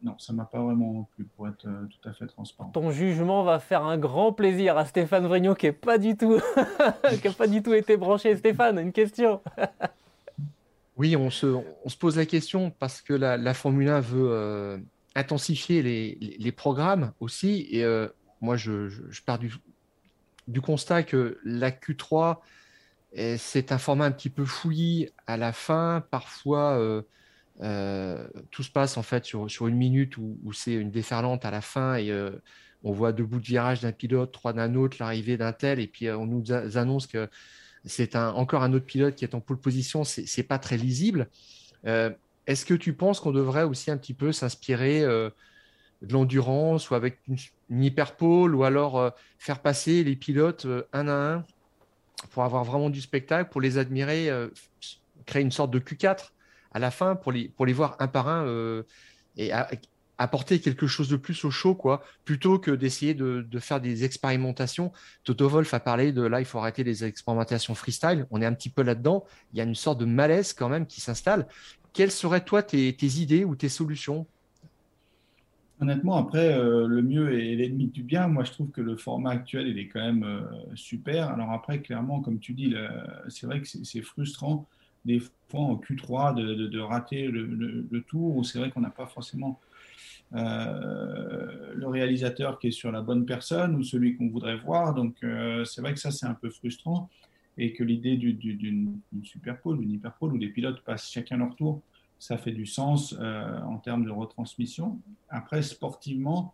Non, 0.03 0.17
ça 0.19 0.33
m'a 0.33 0.45
pas 0.45 0.61
vraiment 0.61 1.09
plu 1.15 1.25
pour 1.35 1.47
être 1.47 1.65
euh, 1.67 1.87
tout 1.87 2.09
à 2.09 2.13
fait 2.13 2.27
transparent. 2.27 2.69
Ton 2.69 2.91
jugement 2.91 3.43
va 3.43 3.59
faire 3.59 3.83
un 3.83 3.97
grand 3.97 4.33
plaisir 4.33 4.77
à 4.77 4.85
Stéphane 4.85 5.25
Vrignot 5.25 5.55
qui 5.55 5.67
n'a 5.67 5.73
pas, 5.73 5.97
du 5.97 6.15
tout... 6.15 6.39
pas 7.37 7.47
du 7.47 7.63
tout 7.63 7.73
été 7.73 7.97
branché. 7.97 8.35
Stéphane, 8.35 8.77
une 8.77 8.91
question 8.91 9.41
Oui, 10.97 11.15
on 11.15 11.29
se, 11.29 11.47
on 11.47 11.89
se, 11.89 11.97
pose 11.97 12.17
la 12.17 12.25
question 12.25 12.71
parce 12.71 13.01
que 13.01 13.13
la, 13.13 13.35
la 13.35 13.53
Formule 13.53 13.89
1 13.89 13.99
veut, 13.99 14.79
intensifier 15.15 15.81
les, 15.81 16.51
programmes 16.51 17.13
aussi. 17.19 17.67
Et 17.71 17.83
euh, 17.83 18.07
moi, 18.41 18.57
je, 18.57 18.89
pars 19.25 19.39
du, 19.39 19.53
du, 20.47 20.61
constat 20.61 21.03
que 21.03 21.39
la 21.43 21.71
Q3, 21.71 22.37
eh, 23.13 23.37
c'est 23.37 23.71
un 23.71 23.77
format 23.77 24.05
un 24.05 24.11
petit 24.11 24.29
peu 24.29 24.45
fouillis 24.45 25.09
à 25.25 25.37
la 25.37 25.53
fin. 25.53 26.03
Parfois, 26.11 26.77
euh, 27.61 28.27
euh, 28.35 28.41
tout 28.51 28.63
se 28.63 28.71
passe 28.71 28.97
en 28.97 29.03
fait 29.03 29.25
sur, 29.25 29.67
une 29.67 29.75
minute 29.75 30.17
où, 30.17 30.51
c'est 30.53 30.73
une 30.73 30.91
déferlante 30.91 31.45
à 31.45 31.51
la 31.51 31.61
fin 31.61 31.95
et 31.95 32.11
on 32.83 32.91
voit 32.91 33.11
deux 33.11 33.25
bouts 33.25 33.39
de 33.39 33.45
virage 33.45 33.81
d'un 33.81 33.91
pilote, 33.91 34.31
trois 34.31 34.53
d'un 34.53 34.75
autre, 34.75 34.97
l'arrivée 34.99 35.37
d'un 35.37 35.53
tel, 35.53 35.79
et 35.79 35.87
puis 35.87 36.09
on 36.11 36.25
nous 36.25 36.51
annonce 36.51 37.07
que 37.07 37.29
c'est 37.85 38.15
un, 38.15 38.31
encore 38.31 38.63
un 38.63 38.73
autre 38.73 38.85
pilote 38.85 39.15
qui 39.15 39.25
est 39.25 39.35
en 39.35 39.39
pole 39.39 39.59
position. 39.59 40.03
C'est 40.03 40.43
pas 40.43 40.59
très 40.59 40.77
lisible. 40.77 41.29
Est-ce 42.47 42.65
que 42.65 42.73
tu 42.73 42.93
penses 42.93 43.19
qu'on 43.19 43.31
devrait 43.31 43.63
aussi 43.63 43.91
un 43.91 43.97
petit 43.97 44.13
peu 44.13 44.31
s'inspirer 44.31 45.03
euh, 45.03 45.29
de 46.01 46.13
l'endurance 46.13 46.89
ou 46.89 46.95
avec 46.95 47.19
une, 47.27 47.83
hyperpole 47.83 48.53
ou 48.53 48.63
alors 48.63 48.99
euh, 48.99 49.09
faire 49.39 49.61
passer 49.61 50.03
les 50.03 50.15
pilotes 50.15 50.65
euh, 50.65 50.87
un 50.93 51.07
à 51.07 51.33
un 51.33 51.45
pour 52.31 52.43
avoir 52.43 52.63
vraiment 52.63 52.89
du 52.89 53.01
spectacle, 53.01 53.49
pour 53.49 53.61
les 53.61 53.77
admirer, 53.77 54.29
créer 55.25 55.43
une 55.43 55.51
sorte 55.51 55.69
de 55.69 55.79
Q4 55.79 56.31
à 56.75 56.79
la 56.79 56.91
fin 56.91 57.15
pour 57.15 57.31
les, 57.31 57.73
voir 57.73 57.95
un 57.99 58.07
par 58.07 58.27
un 58.27 58.83
et 59.37 59.51
apporter 60.17 60.59
quelque 60.59 60.87
chose 60.87 61.09
de 61.09 61.15
plus 61.15 61.43
au 61.45 61.51
show, 61.51 61.73
quoi, 61.73 62.03
plutôt 62.23 62.59
que 62.59 62.71
d'essayer 62.71 63.13
de, 63.13 63.59
faire 63.59 63.81
des 63.81 64.03
expérimentations. 64.03 64.91
Toto 65.23 65.49
Wolf 65.49 65.73
a 65.73 65.79
parlé 65.79 66.11
de 66.11 66.21
là, 66.21 66.39
il 66.39 66.45
faut 66.45 66.59
arrêter 66.59 66.83
les 66.83 67.03
expérimentations 67.03 67.75
freestyle. 67.75 68.27
On 68.29 68.41
est 68.41 68.45
un 68.45 68.53
petit 68.53 68.69
peu 68.69 68.83
là-dedans. 68.83 69.25
Il 69.53 69.57
y 69.57 69.61
a 69.61 69.63
une 69.63 69.75
sorte 69.75 69.99
de 69.99 70.05
malaise 70.05 70.53
quand 70.53 70.69
même 70.69 70.85
qui 70.85 71.01
s'installe 71.01 71.47
quelles 71.95 72.11
seraient, 72.11 72.43
toi, 72.43 72.61
tes, 72.61 72.93
idées 73.05 73.45
ou 73.45 73.55
tes 73.55 73.69
solutions? 73.69 74.27
Honnêtement, 75.79 76.17
après, 76.17 76.53
euh, 76.53 76.87
le 76.87 77.01
mieux 77.01 77.39
est 77.39 77.55
l'ennemi 77.55 77.87
du 77.87 78.03
bien. 78.03 78.27
Moi, 78.27 78.43
je 78.43 78.51
trouve 78.51 78.69
que 78.69 78.81
le 78.81 78.97
format 78.97 79.31
actuel, 79.31 79.67
il 79.67 79.79
est 79.79 79.87
quand 79.87 80.01
même 80.01 80.23
euh, 80.23 80.41
super. 80.75 81.29
Alors 81.29 81.51
après, 81.51 81.81
clairement, 81.81 82.21
comme 82.21 82.39
tu 82.39 82.53
dis, 82.53 82.75
c'est 83.29 83.47
vrai 83.47 83.61
que 83.61 83.67
c'est 83.67 84.01
frustrant 84.01 84.67
des 85.05 85.19
fois 85.19 85.61
en 85.61 85.75
Q3 85.75 86.35
de, 86.35 86.79
rater 86.79 87.27
le, 87.27 88.01
tour, 88.01 88.35
où 88.35 88.43
c'est 88.43 88.59
vrai 88.59 88.71
qu'on 88.71 88.81
n'a 88.81 88.89
pas 88.89 89.07
forcément 89.07 89.59
euh, 90.33 91.73
le 91.75 91.87
réalisateur 91.87 92.59
qui 92.59 92.67
est 92.67 92.71
sur 92.71 92.91
la 92.91 93.01
bonne 93.01 93.25
personne 93.25 93.75
ou 93.75 93.83
celui 93.83 94.17
qu'on 94.17 94.27
voudrait 94.27 94.57
voir. 94.57 94.93
Donc, 94.93 95.15
c'est 95.65 95.81
vrai 95.81 95.93
que 95.93 95.99
ça, 95.99 96.11
c'est 96.11 96.25
un 96.25 96.33
peu 96.33 96.49
frustrant 96.49 97.09
et 97.57 97.73
que 97.73 97.83
l'idée 97.83 98.17
d'une 98.17 98.99
superpole, 99.23 99.79
d'une 99.79 99.91
hyperpole, 99.91 100.33
où 100.33 100.37
les 100.37 100.49
pilotes 100.49 100.81
passent 100.81 101.09
chacun 101.09 101.37
leur 101.37 101.55
tour, 101.55 101.81
ça 102.19 102.37
fait 102.37 102.51
du 102.51 102.65
sens 102.65 103.15
euh, 103.19 103.59
en 103.61 103.77
termes 103.77 104.05
de 104.05 104.11
retransmission. 104.11 104.99
Après, 105.29 105.61
sportivement, 105.61 106.53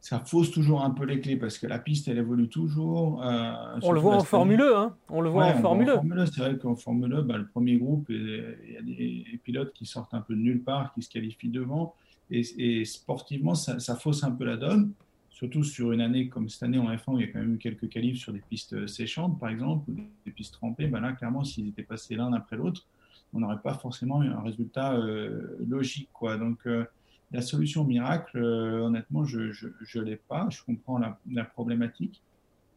ça 0.00 0.20
fausse 0.20 0.50
toujours 0.50 0.84
un 0.84 0.90
peu 0.90 1.04
les 1.04 1.20
clés 1.20 1.36
parce 1.36 1.58
que 1.58 1.66
la 1.66 1.78
piste, 1.78 2.08
elle 2.08 2.18
évolue 2.18 2.48
toujours. 2.48 3.24
Euh, 3.24 3.52
on 3.82 3.92
le 3.92 4.00
voit 4.00 4.16
en 4.16 4.24
Formule 4.24 4.60
1, 4.60 4.80
hein 4.80 4.96
on 5.08 5.20
le 5.20 5.28
voit 5.28 5.46
en 5.46 5.60
Formule 5.60 5.90
1. 5.90 6.26
C'est 6.26 6.40
vrai 6.40 6.56
qu'en 6.56 6.76
Formule 6.76 7.12
1, 7.12 7.22
bah, 7.22 7.36
le 7.36 7.46
premier 7.46 7.76
groupe, 7.76 8.06
il 8.08 8.72
y 8.72 8.76
a 8.76 8.82
des 8.82 9.40
pilotes 9.42 9.72
qui 9.72 9.86
sortent 9.86 10.14
un 10.14 10.20
peu 10.20 10.34
de 10.34 10.40
nulle 10.40 10.62
part, 10.62 10.92
qui 10.94 11.02
se 11.02 11.10
qualifient 11.10 11.48
devant. 11.48 11.94
Et, 12.30 12.84
sportivement, 12.84 13.54
ça, 13.54 13.78
ça, 13.78 13.96
fausse 13.96 14.22
un 14.22 14.30
peu 14.30 14.44
la 14.44 14.58
donne 14.58 14.92
surtout 15.38 15.62
sur 15.62 15.92
une 15.92 16.00
année 16.00 16.28
comme 16.28 16.48
cette 16.48 16.64
année 16.64 16.78
en 16.78 16.92
F1 16.92 17.12
où 17.12 17.20
il 17.20 17.26
y 17.26 17.28
a 17.28 17.32
quand 17.32 17.38
même 17.38 17.54
eu 17.54 17.58
quelques 17.58 17.88
qualifs 17.88 18.18
sur 18.18 18.32
des 18.32 18.40
pistes 18.40 18.72
euh, 18.72 18.88
séchantes, 18.88 19.38
par 19.38 19.50
exemple, 19.50 19.88
ou 19.88 19.94
des 20.26 20.32
pistes 20.32 20.54
trempées, 20.54 20.88
ben 20.88 20.98
là, 20.98 21.12
clairement, 21.12 21.44
s'ils 21.44 21.68
étaient 21.68 21.84
passés 21.84 22.16
l'un 22.16 22.32
après 22.32 22.56
l'autre, 22.56 22.86
on 23.32 23.38
n'aurait 23.38 23.62
pas 23.62 23.74
forcément 23.74 24.20
eu 24.24 24.28
un 24.28 24.40
résultat 24.40 24.94
euh, 24.94 25.56
logique. 25.64 26.08
Quoi. 26.12 26.38
Donc, 26.38 26.58
euh, 26.66 26.84
la 27.30 27.42
solution 27.42 27.84
miracle, 27.84 28.38
honnêtement, 28.38 29.24
je 29.24 29.40
ne 29.40 30.02
l'ai 30.02 30.16
pas. 30.16 30.48
Je 30.50 30.62
comprends 30.62 30.98
la, 30.98 31.44
problématique. 31.44 32.22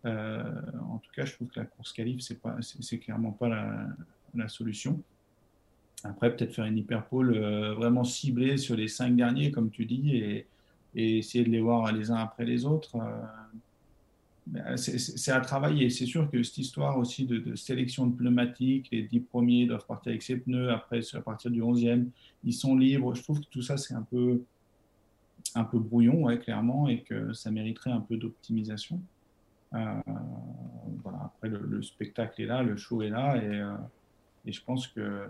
en 0.03 0.99
tout 1.01 1.11
cas, 1.15 1.25
je 1.25 1.33
trouve 1.33 1.47
que 1.47 1.59
la 1.59 1.65
course 1.65 1.93
qualif, 1.93 2.21
ce 2.21 2.33
n'est 2.33 2.99
clairement 2.99 3.31
pas 3.31 3.49
la, 4.33 4.47
solution. 4.49 5.01
Après, 6.03 6.35
peut-être 6.35 6.53
faire 6.53 6.65
une 6.65 6.77
hyperpole 6.77 7.37
vraiment 7.75 8.03
ciblée 8.03 8.57
sur 8.57 8.75
les 8.75 8.87
cinq 8.87 9.15
derniers, 9.15 9.51
comme 9.51 9.69
tu 9.69 9.85
dis, 9.85 10.17
et, 10.17 10.47
essayer 10.93 11.45
de 11.45 11.49
les 11.49 11.61
voir 11.61 11.91
les 11.91 12.11
uns 12.11 12.17
après 12.17 12.45
les 12.45 12.65
autres. 12.65 12.97
Euh, 12.97 13.21
c'est 14.75 15.31
à 15.31 15.39
travailler. 15.41 15.89
C'est 15.89 16.05
sûr 16.05 16.29
que 16.29 16.41
cette 16.43 16.57
histoire 16.57 16.97
aussi 16.97 17.25
de, 17.25 17.55
sélection 17.55 18.07
de 18.07 18.15
pneumatiques, 18.15 18.89
les 18.91 19.03
10 19.03 19.19
premiers 19.21 19.65
doivent 19.65 19.85
partir 19.85 20.11
avec 20.11 20.23
ses 20.23 20.37
pneus, 20.37 20.71
après 20.71 21.01
à 21.13 21.21
partir 21.21 21.51
du 21.51 21.61
11e, 21.61 22.07
ils 22.43 22.53
sont 22.53 22.75
libres. 22.75 23.15
Je 23.15 23.23
trouve 23.23 23.39
que 23.39 23.45
tout 23.49 23.61
ça, 23.61 23.77
c'est 23.77 23.93
un 23.93 24.01
peu, 24.01 24.43
un 25.55 25.63
peu 25.63 25.79
brouillon, 25.79 26.35
clairement, 26.37 26.87
et 26.87 27.01
que 27.01 27.33
ça 27.33 27.51
mériterait 27.51 27.91
un 27.91 28.01
peu 28.01 28.17
d'optimisation. 28.17 28.99
Euh, 29.73 30.01
voilà. 31.03 31.19
Après, 31.25 31.49
le, 31.49 31.81
spectacle 31.81 32.41
est 32.41 32.45
là, 32.45 32.63
le 32.63 32.75
show 32.77 33.01
est 33.01 33.09
là, 33.09 33.37
et, 33.37 33.45
euh, 33.45 33.75
je 34.45 34.59
pense 34.61 34.87
que 34.87 35.27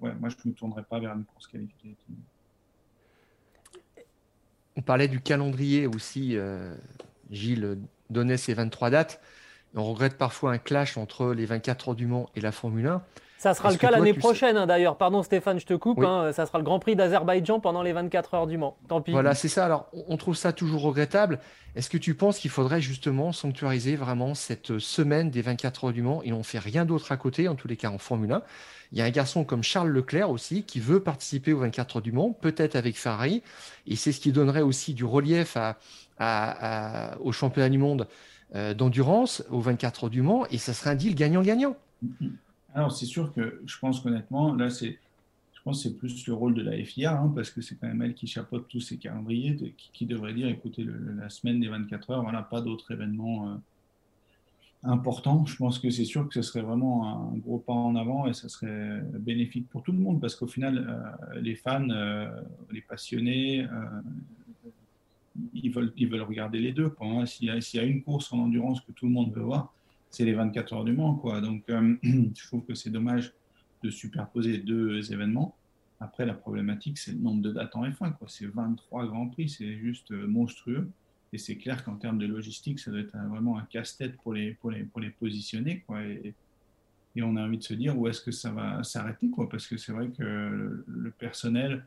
ouais, 0.00 0.14
moi, 0.20 0.28
je 0.28 0.36
ne 0.44 0.50
me 0.50 0.54
tournerai 0.54 0.82
pas 0.82 0.98
vers 0.98 1.14
une 1.14 1.24
course 1.24 1.46
qualifiée. 1.46 1.94
On 4.76 4.82
parlait 4.82 5.08
du 5.08 5.20
calendrier 5.20 5.86
aussi. 5.86 6.36
Euh, 6.36 6.76
Gilles 7.30 7.78
donnait 8.10 8.36
ses 8.36 8.54
23 8.54 8.90
dates. 8.90 9.20
On 9.74 9.84
regrette 9.84 10.16
parfois 10.16 10.52
un 10.52 10.58
clash 10.58 10.96
entre 10.96 11.32
les 11.32 11.46
24 11.46 11.90
heures 11.90 11.94
du 11.94 12.06
Mans 12.06 12.28
et 12.34 12.40
la 12.40 12.52
Formule 12.52 12.86
1. 12.86 13.02
Ça 13.36 13.54
sera 13.54 13.70
le 13.70 13.76
cas 13.76 13.92
l'année 13.92 14.14
prochaine, 14.14 14.56
hein, 14.56 14.66
d'ailleurs. 14.66 14.96
Pardon 14.96 15.22
Stéphane, 15.22 15.60
je 15.60 15.66
te 15.66 15.74
coupe. 15.74 16.02
Hein. 16.02 16.32
ça 16.32 16.44
sera 16.44 16.58
le 16.58 16.64
Grand 16.64 16.80
Prix 16.80 16.96
d'Azerbaïdjan 16.96 17.60
pendant 17.60 17.82
les 17.82 17.92
24 17.92 18.34
heures 18.34 18.46
du 18.48 18.58
Mans. 18.58 18.76
Tant 18.88 19.00
pis. 19.00 19.12
Voilà, 19.12 19.34
c'est 19.34 19.48
ça. 19.48 19.64
Alors, 19.64 19.88
on 20.08 20.16
trouve 20.16 20.34
ça 20.34 20.52
toujours 20.52 20.82
regrettable. 20.82 21.38
Est-ce 21.76 21.88
que 21.88 21.98
tu 21.98 22.14
penses 22.14 22.38
qu'il 22.38 22.50
faudrait 22.50 22.80
justement 22.80 23.30
sanctuariser 23.30 23.94
vraiment 23.94 24.34
cette 24.34 24.80
semaine 24.80 25.30
des 25.30 25.42
24 25.42 25.84
heures 25.84 25.92
du 25.92 26.02
Mans? 26.02 26.20
Et 26.24 26.32
on 26.32 26.42
fait 26.42 26.58
rien 26.58 26.84
d'autre 26.84 27.12
à 27.12 27.16
côté, 27.16 27.46
en 27.46 27.54
tous 27.54 27.68
les 27.68 27.76
cas 27.76 27.90
en 27.90 27.98
Formule 27.98 28.32
1 28.32 28.42
il 28.92 28.98
y 28.98 29.02
a 29.02 29.04
un 29.04 29.10
garçon 29.10 29.44
comme 29.44 29.62
Charles 29.62 29.90
Leclerc 29.90 30.30
aussi 30.30 30.62
qui 30.62 30.80
veut 30.80 31.00
participer 31.00 31.52
aux 31.52 31.58
24 31.58 31.96
heures 31.96 32.02
du 32.02 32.12
Mans, 32.12 32.32
peut-être 32.32 32.76
avec 32.76 32.98
Ferrari. 32.98 33.42
Et 33.86 33.96
c'est 33.96 34.12
ce 34.12 34.20
qui 34.20 34.32
donnerait 34.32 34.62
aussi 34.62 34.94
du 34.94 35.04
relief 35.04 35.56
au 36.20 37.32
championnat 37.32 37.68
du 37.68 37.78
monde 37.78 38.08
euh, 38.54 38.72
d'endurance 38.72 39.44
aux 39.50 39.60
24 39.60 40.04
heures 40.04 40.10
du 40.10 40.22
Mans. 40.22 40.46
Et 40.46 40.56
ça 40.56 40.72
serait 40.72 40.90
un 40.90 40.94
deal 40.94 41.14
gagnant-gagnant. 41.14 41.76
Alors, 42.74 42.92
c'est 42.92 43.04
sûr 43.04 43.34
que 43.34 43.60
je 43.66 43.78
pense 43.78 44.00
qu'honnêtement, 44.00 44.54
là, 44.54 44.70
c'est. 44.70 44.98
Je 45.52 45.62
pense 45.64 45.82
c'est 45.82 45.98
plus 45.98 46.26
le 46.26 46.32
rôle 46.32 46.54
de 46.54 46.62
la 46.62 46.82
FIA, 46.82 47.20
hein, 47.20 47.30
parce 47.34 47.50
que 47.50 47.60
c'est 47.60 47.74
quand 47.74 47.88
même 47.88 48.00
elle 48.00 48.14
qui 48.14 48.26
chapeaute 48.26 48.68
tous 48.68 48.80
ces 48.80 48.96
calendriers, 48.96 49.74
qui, 49.92 50.06
devrait 50.06 50.32
dire, 50.32 50.48
écoutez, 50.48 50.86
la 51.18 51.28
semaine 51.28 51.60
des 51.60 51.68
24 51.68 52.10
heures, 52.10 52.22
voilà, 52.22 52.40
pas 52.42 52.62
d'autres 52.62 52.90
événements 52.90 53.50
euh, 53.50 53.54
important. 54.84 55.44
Je 55.44 55.56
pense 55.56 55.78
que 55.78 55.90
c'est 55.90 56.06
sûr 56.06 56.26
que 56.26 56.32
ce 56.32 56.40
serait 56.40 56.62
vraiment 56.62 57.32
un 57.32 57.36
gros 57.36 57.58
pas 57.58 57.74
en 57.74 57.96
avant 57.96 58.26
et 58.28 58.32
ça 58.32 58.48
serait 58.48 59.02
bénéfique 59.18 59.68
pour 59.68 59.82
tout 59.82 59.92
le 59.92 59.98
monde 59.98 60.20
parce 60.20 60.36
qu'au 60.36 60.46
final, 60.46 60.86
euh, 60.88 61.40
les 61.40 61.56
fans, 61.56 61.90
euh, 61.90 62.30
les 62.70 62.80
passionnés, 62.80 63.66
ils, 65.54 65.70
veulent, 65.70 65.92
ils 65.96 66.08
veulent 66.08 66.22
regarder 66.22 66.60
les 66.60 66.72
deux. 66.72 66.94
Hein. 67.00 67.26
S'il 67.26 67.46
y, 67.46 67.78
a 67.78 67.82
une 67.84 68.02
course 68.02 68.32
en 68.32 68.38
endurance 68.38 68.80
que 68.80 68.92
tout 68.92 69.06
le 69.06 69.12
monde 69.12 69.32
veut 69.32 69.42
voir, 69.42 69.72
c'est 70.10 70.24
les 70.24 70.34
24 70.34 70.72
heures 70.72 70.84
du 70.84 70.92
Mans. 70.92 71.14
Quoi. 71.14 71.40
Donc, 71.40 71.64
je 71.68 72.46
trouve 72.46 72.64
que 72.64 72.74
c'est 72.74 72.90
dommage 72.90 73.32
de 73.82 73.90
superposer 73.90 74.58
deux 74.58 75.12
événements. 75.12 75.54
Après, 76.00 76.26
la 76.26 76.34
problématique, 76.34 76.98
c'est 76.98 77.12
le 77.12 77.18
nombre 77.18 77.42
de 77.42 77.52
dates 77.52 77.74
en 77.74 77.84
F1. 77.84 78.14
C'est 78.28 78.46
23 78.46 79.06
Grands 79.06 79.28
Prix, 79.28 79.48
c'est 79.48 79.76
juste 79.76 80.10
monstrueux. 80.10 80.88
Et 81.32 81.38
c'est 81.38 81.56
clair 81.56 81.84
qu'en 81.84 81.96
termes 81.96 82.18
de 82.18 82.26
logistique, 82.26 82.78
ça 82.78 82.90
doit 82.90 83.00
être 83.00 83.16
vraiment 83.28 83.58
un 83.58 83.64
casse-tête 83.64 84.16
pour 84.16 84.32
les, 84.32 84.52
pour, 84.54 84.70
les, 84.70 84.84
pour 84.84 85.00
les 85.00 85.10
positionner. 85.10 85.80
Quoi. 85.86 86.02
Et, 86.02 86.34
on 87.20 87.34
a 87.34 87.42
envie 87.42 87.58
de 87.58 87.64
se 87.64 87.74
dire 87.74 87.98
où 87.98 88.06
est-ce 88.06 88.20
que 88.20 88.30
ça 88.30 88.52
va 88.52 88.84
s'arrêter. 88.84 89.28
Parce 89.50 89.66
que 89.66 89.76
c'est 89.76 89.90
vrai 89.90 90.08
que 90.08 90.84
le, 90.86 91.10
personnel 91.10 91.84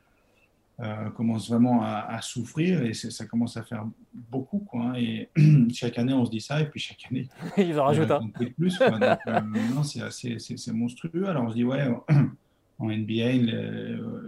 euh, 0.80 1.11
commence 1.11 1.49
vraiment 1.49 1.84
à, 1.84 2.19
souffrir 2.22 2.84
et 2.84 2.93
ça 2.93 3.26
commence 3.26 3.55
à 3.55 3.63
faire 3.63 3.86
beaucoup. 4.13 4.59
Quoi, 4.59 4.82
hein. 4.82 4.93
et 4.95 5.30
chaque 5.74 5.99
année, 5.99 6.13
on 6.13 6.26
se 6.26 6.32
dit 6.32 6.41
ça. 6.41 6.59
Et 6.59 6.65
puis 6.65 6.80
chaque 6.80 7.05
année, 7.09 7.28
ils 7.57 7.80
en 7.80 7.86
rajoutent 7.86 8.09
un. 8.09 8.28
plus. 8.30 8.78
Quoi. 8.78 8.89
Donc, 8.89 9.19
euh, 9.28 10.09
c'est 10.09 10.74
monstrueux. 10.74 11.28
Alors 11.28 11.43
on 11.43 11.49
se 11.49 11.55
dit, 11.55 11.63
ouais 11.63 11.88
en 12.80 12.88
NBA, 12.88 13.32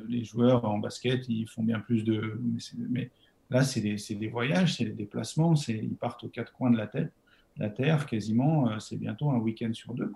les, 0.08 0.24
joueurs 0.24 0.66
en 0.66 0.78
basket, 0.78 1.28
ils 1.28 1.48
font 1.48 1.64
bien 1.64 1.80
plus 1.80 2.04
de. 2.04 2.40
Mais, 2.78 3.10
là, 3.50 3.64
c'est 3.64 3.82
des, 3.82 4.28
voyages, 4.28 4.76
c'est 4.78 4.86
des 4.86 4.92
déplacements, 4.92 5.56
ils 5.68 5.96
partent 5.96 6.24
aux 6.24 6.30
quatre 6.30 6.54
coins 6.54 6.70
de 6.70 6.78
la, 6.78 6.88
tête, 6.88 7.12
la 7.58 7.70
Terre 7.70 8.06
quasiment. 8.06 8.70
Euh, 8.70 8.78
c'est 8.78 8.98
bientôt 8.98 9.32
un 9.32 9.38
week-end 9.38 9.74
sur 9.74 9.96
deux. 9.96 10.12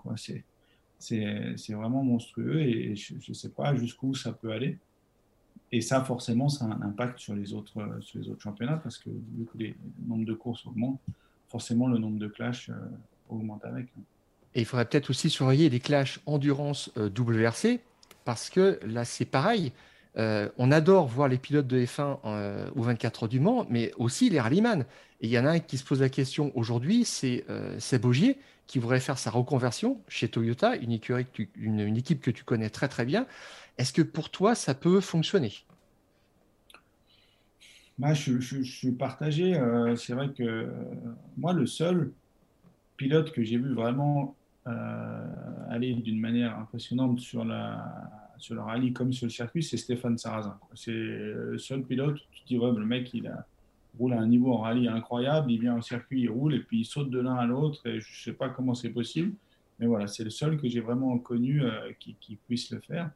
C'est 0.98 1.72
vraiment 1.74 2.04
monstrueux 2.04 2.60
et 2.60 2.94
je 2.94 3.14
ne 3.14 3.34
sais 3.34 3.50
pas 3.50 3.74
jusqu'où 3.74 4.14
ça 4.14 4.32
peut 4.32 4.52
aller. 4.52 4.78
Et 5.72 5.80
ça, 5.80 6.02
forcément, 6.04 6.48
ça 6.48 6.64
a 6.64 6.68
un 6.68 6.82
impact 6.82 7.18
sur 7.18 7.34
les 7.34 7.52
autres, 7.52 7.98
sur 8.00 8.18
les 8.18 8.28
autres 8.28 8.40
championnats 8.40 8.78
parce 8.78 8.98
que 8.98 9.10
vu 9.10 9.46
que 9.52 9.58
les, 9.58 9.68
le 9.68 10.08
nombre 10.08 10.24
de 10.24 10.34
courses 10.34 10.66
augmente, 10.66 11.00
forcément 11.48 11.88
le 11.88 11.98
nombre 11.98 12.18
de 12.18 12.28
clashs 12.28 12.70
euh, 12.70 12.74
augmente 13.28 13.64
avec. 13.64 13.86
Et 14.54 14.60
il 14.60 14.64
faudrait 14.64 14.86
peut-être 14.86 15.10
aussi 15.10 15.30
surveiller 15.30 15.68
les 15.68 15.80
clashs 15.80 16.20
endurance 16.26 16.90
euh, 16.96 17.10
WRC 17.10 17.80
parce 18.24 18.50
que 18.50 18.78
là, 18.84 19.04
c'est 19.04 19.24
pareil. 19.24 19.72
Euh, 20.18 20.48
on 20.58 20.72
adore 20.72 21.06
voir 21.06 21.28
les 21.28 21.38
pilotes 21.38 21.66
de 21.66 21.78
F1 21.80 22.18
euh, 22.24 22.68
aux 22.74 22.82
24 22.82 23.24
heures 23.24 23.28
du 23.28 23.40
Mans, 23.40 23.66
mais 23.70 23.92
aussi 23.96 24.30
les 24.30 24.40
rallyman. 24.40 24.84
Et 25.20 25.26
il 25.26 25.30
y 25.30 25.38
en 25.38 25.44
a 25.44 25.50
un 25.50 25.58
qui 25.60 25.78
se 25.78 25.84
pose 25.84 26.00
la 26.00 26.08
question 26.08 26.52
aujourd'hui, 26.54 27.04
c'est 27.04 27.44
euh, 27.50 27.78
Augier, 28.02 28.38
qui 28.66 28.78
voudrait 28.78 29.00
faire 29.00 29.18
sa 29.18 29.30
reconversion 29.30 30.00
chez 30.08 30.28
Toyota, 30.28 30.76
une, 30.76 30.92
équipe 30.92 32.20
que 32.20 32.30
tu 32.30 32.44
connais 32.44 32.70
très 32.70 32.88
très 32.88 33.04
bien. 33.04 33.26
Est-ce 33.78 33.92
que 33.92 34.02
pour 34.02 34.30
toi, 34.30 34.54
ça 34.54 34.74
peut 34.74 35.00
fonctionner? 35.00 35.52
Bah, 37.98 38.14
je, 38.14 38.38
suis 38.40 38.92
partagé. 38.92 39.60
c'est 39.96 40.12
vrai 40.12 40.30
que 40.30 40.70
moi, 41.36 41.52
le 41.52 41.66
seul 41.66 42.12
pilote 42.96 43.32
que 43.32 43.42
j'ai 43.42 43.56
vu 43.56 43.74
vraiment 43.74 44.36
euh, 44.68 45.26
aller 45.70 45.94
d'une 45.94 46.20
manière 46.20 46.58
impressionnante 46.58 47.20
sur, 47.20 47.44
la, 47.44 48.27
sur 48.38 48.54
le 48.54 48.60
rallye 48.60 48.92
comme 48.92 49.12
sur 49.12 49.26
le 49.26 49.30
circuit, 49.30 49.62
c'est 49.62 49.76
Stéphane 49.76 50.16
Sarrazin. 50.18 50.58
C'est 50.74 50.92
le 50.92 51.58
seul 51.58 51.82
pilote, 51.82 52.18
tu 52.32 52.42
dis, 52.46 52.58
ouais, 52.58 52.70
le 52.70 52.86
mec, 52.86 53.12
il 53.14 53.26
a, 53.26 53.46
roule 53.98 54.12
à 54.12 54.20
un 54.20 54.26
niveau 54.26 54.52
en 54.52 54.58
rallye 54.58 54.88
incroyable, 54.88 55.50
il 55.50 55.60
vient 55.60 55.76
au 55.76 55.82
circuit, 55.82 56.22
il 56.22 56.30
roule 56.30 56.54
et 56.54 56.60
puis 56.60 56.80
il 56.80 56.84
saute 56.84 57.10
de 57.10 57.20
l'un 57.20 57.34
à 57.34 57.46
l'autre 57.46 57.86
et 57.86 58.00
je 58.00 58.10
ne 58.10 58.24
sais 58.24 58.32
pas 58.32 58.48
comment 58.48 58.74
c'est 58.74 58.90
possible. 58.90 59.32
Mais 59.78 59.86
voilà, 59.86 60.06
c'est 60.06 60.24
le 60.24 60.30
seul 60.30 60.58
que 60.58 60.68
j'ai 60.68 60.80
vraiment 60.80 61.18
connu 61.18 61.62
euh, 61.62 61.70
qui, 62.00 62.16
qui, 62.20 62.36
puisse 62.36 62.70
le 62.70 62.80
faire. 62.80 63.10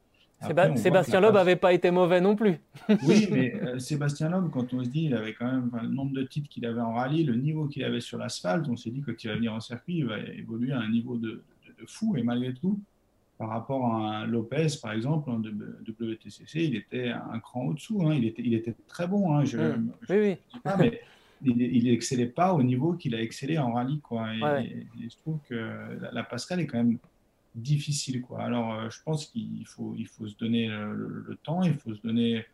Sébastien 0.76 1.20
Loeb 1.20 1.34
n'avait 1.34 1.56
pas 1.56 1.72
été 1.72 1.90
mauvais 1.90 2.20
non 2.20 2.34
plus. 2.34 2.58
oui, 3.06 3.28
mais 3.30 3.54
euh, 3.54 3.78
Sébastien 3.78 4.28
Loeb, 4.28 4.50
quand 4.50 4.72
on 4.74 4.82
se 4.82 4.88
dit, 4.88 5.04
il 5.04 5.14
avait 5.14 5.34
quand 5.34 5.46
même 5.46 5.70
le 5.80 5.88
nombre 5.88 6.12
de 6.12 6.22
titres 6.22 6.48
qu'il 6.48 6.66
avait 6.66 6.80
en 6.80 6.94
rallye, 6.94 7.24
le 7.24 7.34
niveau 7.34 7.66
qu'il 7.66 7.84
avait 7.84 8.00
sur 8.00 8.18
l'asphalte, 8.18 8.68
on 8.68 8.76
s'est 8.76 8.90
dit 8.90 9.00
que 9.00 9.12
quand 9.12 9.24
il 9.24 9.28
va 9.28 9.36
venir 9.36 9.52
en 9.52 9.60
circuit, 9.60 9.98
il 9.98 10.06
va 10.06 10.18
évoluer 10.18 10.72
à 10.72 10.80
un 10.80 10.90
niveau 10.90 11.16
de, 11.16 11.42
fou. 11.86 12.16
Et 12.16 12.22
malgré 12.22 12.54
tout, 12.54 12.80
par 13.42 13.50
rapport 13.50 13.96
à 13.96 14.24
Lopez, 14.24 14.68
par 14.80 14.92
exemple, 14.92 15.28
en 15.28 15.40
WTCC, 15.40 16.64
il 16.64 16.76
était 16.76 17.08
un 17.08 17.40
cran 17.40 17.64
au-dessous. 17.64 18.00
Hein. 18.06 18.14
Il, 18.14 18.24
était, 18.24 18.40
il 18.40 18.54
était 18.54 18.76
très 18.86 19.08
bon. 19.08 19.34
Hein. 19.34 19.44
Je, 19.44 19.58
mmh. 19.58 19.92
oui, 20.10 20.16
oui. 20.16 20.72
mais 20.78 21.00
il 21.42 21.90
n'excellait 21.90 22.26
pas 22.26 22.54
au 22.54 22.62
niveau 22.62 22.92
qu'il 22.92 23.16
a 23.16 23.20
excellé 23.20 23.58
en 23.58 23.72
rallye. 23.72 23.98
Quoi. 23.98 24.32
Et, 24.62 24.86
je 25.10 25.16
trouve 25.16 25.40
que 25.48 25.98
la 26.12 26.22
passerelle 26.22 26.60
est 26.60 26.68
quand 26.68 26.78
même 26.78 26.98
difficile. 27.56 28.22
Quoi. 28.22 28.42
Alors, 28.44 28.74
euh, 28.74 28.90
je 28.90 29.02
pense 29.04 29.26
qu'il 29.26 29.66
faut, 29.66 29.96
il 29.98 30.06
faut 30.06 30.28
se 30.28 30.36
donner 30.36 30.68
le, 30.68 31.36
temps, 31.42 31.64
il 31.64 31.74
faut 31.74 31.92
se 31.96 32.00
donner 32.00 32.44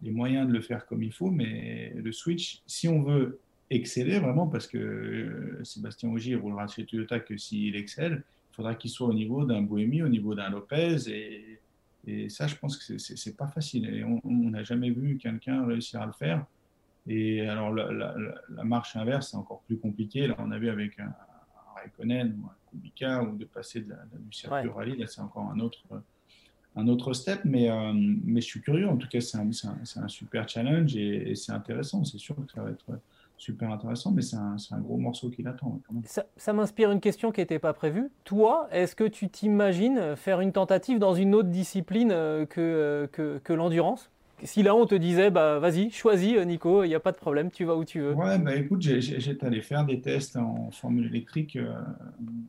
les 0.00 0.12
moyens 0.12 0.48
de 0.48 0.54
le 0.54 0.62
faire 0.62 0.86
comme 0.86 1.02
il 1.02 1.12
faut, 1.12 1.30
mais 1.30 1.92
le 1.94 2.10
switch, 2.10 2.62
si 2.66 2.88
on 2.88 3.02
veut 3.02 3.38
exceller 3.68 4.18
vraiment, 4.18 4.46
parce 4.46 4.66
que 4.66 4.78
euh, 4.78 5.60
Sébastien 5.62 6.08
Ogier 6.08 6.36
roulera 6.36 6.68
chez 6.68 6.86
Toyota 6.86 7.20
que 7.20 7.36
s'il 7.36 7.76
excelle, 7.76 8.24
faudra 8.52 8.74
qu'il 8.74 8.90
soit 8.90 9.08
au 9.08 9.14
niveau 9.14 9.44
d'un 9.44 9.62
Bohémie, 9.62 10.02
au 10.02 10.08
niveau 10.08 10.34
d'un 10.34 10.50
Lopez, 10.50 11.08
et, 11.08 11.60
et, 12.06 12.28
ça, 12.28 12.46
je 12.46 12.56
pense 12.56 12.76
que 12.76 12.98
c'est 12.98 13.36
pas 13.36 13.46
facile. 13.46 13.88
Et 13.94 14.04
on 14.04 14.20
n'a 14.24 14.62
jamais 14.62 14.90
vu 14.90 15.18
quelqu'un 15.18 15.66
réussir 15.66 16.02
à 16.02 16.06
le 16.06 16.12
faire. 16.12 16.44
Et 17.06 17.48
alors, 17.48 17.72
la, 17.72 18.64
marche 18.64 18.96
inverse, 18.96 19.30
c'est 19.30 19.36
encore 19.36 19.62
plus 19.62 19.78
compliqué. 19.78 20.26
Là, 20.26 20.36
on 20.38 20.50
a 20.50 20.58
vu 20.58 20.68
avec 20.68 20.98
un, 21.00 21.06
un 21.06 21.74
Raikkonen, 21.74 22.36
Kubica 22.70 23.22
ou 23.22 23.36
de 23.36 23.44
passer 23.44 23.80
de 23.80 23.90
la, 23.90 23.96
du 24.18 24.32
circuit 24.32 24.68
rallye. 24.68 24.96
Là, 24.96 25.06
c'est 25.06 25.20
encore 25.20 25.50
un 25.50 25.58
autre, 25.58 25.82
un 26.76 26.88
autre 26.88 27.12
step. 27.12 27.40
Mais, 27.44 27.70
euh, 27.70 27.92
mais 27.94 28.40
je 28.40 28.46
suis 28.46 28.60
curieux. 28.60 28.88
En 28.88 28.96
tout 28.96 29.08
cas, 29.08 29.20
c'est 29.20 29.38
un, 29.38 29.50
un, 29.96 30.08
super 30.08 30.48
challenge 30.48 30.96
et, 30.96 31.34
c'est 31.34 31.52
intéressant. 31.52 32.04
C'est 32.04 32.18
sûr 32.18 32.36
que 32.36 32.52
ça 32.52 32.62
va 32.62 32.70
être 32.70 32.86
super 33.42 33.72
intéressant, 33.72 34.12
mais 34.12 34.22
c'est 34.22 34.36
un, 34.36 34.56
un, 34.70 34.80
gros 34.80 34.96
morceau 34.96 35.28
qui 35.28 35.42
l'attend. 35.42 35.80
Ça, 36.04 36.26
ça 36.36 36.52
m'inspire 36.52 36.92
une 36.92 37.00
question 37.00 37.32
qui 37.32 37.40
n'était 37.40 37.58
pas 37.58 37.72
prévue. 37.72 38.10
Toi, 38.24 38.68
est-ce 38.70 38.94
que 38.94 39.04
tu 39.04 39.28
t'imagines 39.28 40.14
faire 40.16 40.40
une 40.40 40.52
tentative 40.52 41.00
dans 41.00 41.14
une 41.14 41.34
autre 41.34 41.48
discipline 41.48 42.12
euh, 42.12 42.46
que, 42.46 42.60
euh, 42.60 43.06
que, 43.08 43.40
que 43.42 43.52
l'endurance? 43.52 44.10
Si 44.44 44.62
là 44.62 44.74
on 44.74 44.86
te 44.86 44.94
disait, 44.94 45.30
bah 45.30 45.60
vas-y, 45.60 45.90
choisis 45.90 46.36
Nico, 46.38 46.82
il 46.82 46.88
n'y 46.88 46.94
a 46.94 47.00
pas 47.00 47.12
de 47.12 47.16
problème, 47.16 47.50
tu 47.50 47.64
vas 47.64 47.76
où 47.76 47.84
tu 47.84 48.00
veux. 48.00 48.12
Ouais, 48.12 48.38
bah 48.38 48.56
écoute, 48.56 48.80
j'étais 48.82 49.46
allé 49.46 49.62
faire 49.62 49.84
des 49.86 50.00
tests 50.00 50.36
en 50.36 50.70
formule 50.72 51.06
électrique. 51.06 51.56
Euh, 51.56 51.72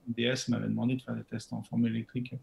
DS 0.07 0.49
m'avait 0.49 0.67
demandé 0.67 0.95
de 0.95 1.01
faire 1.01 1.15
des 1.15 1.23
tests 1.23 1.53
en 1.53 1.61
formule 1.61 1.91
électrique 1.91 2.35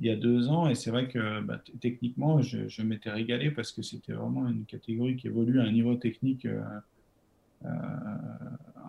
il 0.00 0.06
y 0.06 0.10
a 0.10 0.16
deux 0.16 0.48
ans, 0.48 0.68
et 0.68 0.74
c'est 0.74 0.90
vrai 0.90 1.08
que 1.08 1.40
bah, 1.40 1.60
techniquement, 1.80 2.40
je, 2.40 2.82
m'étais 2.82 3.10
régalé 3.10 3.50
parce 3.50 3.72
que 3.72 3.82
c'était 3.82 4.12
vraiment 4.12 4.48
une 4.48 4.64
catégorie 4.64 5.16
qui 5.16 5.26
évolue 5.26 5.60
à 5.60 5.64
un 5.64 5.72
niveau 5.72 5.96
technique 5.96 6.46
euh, 6.46 6.60
euh, 6.60 6.80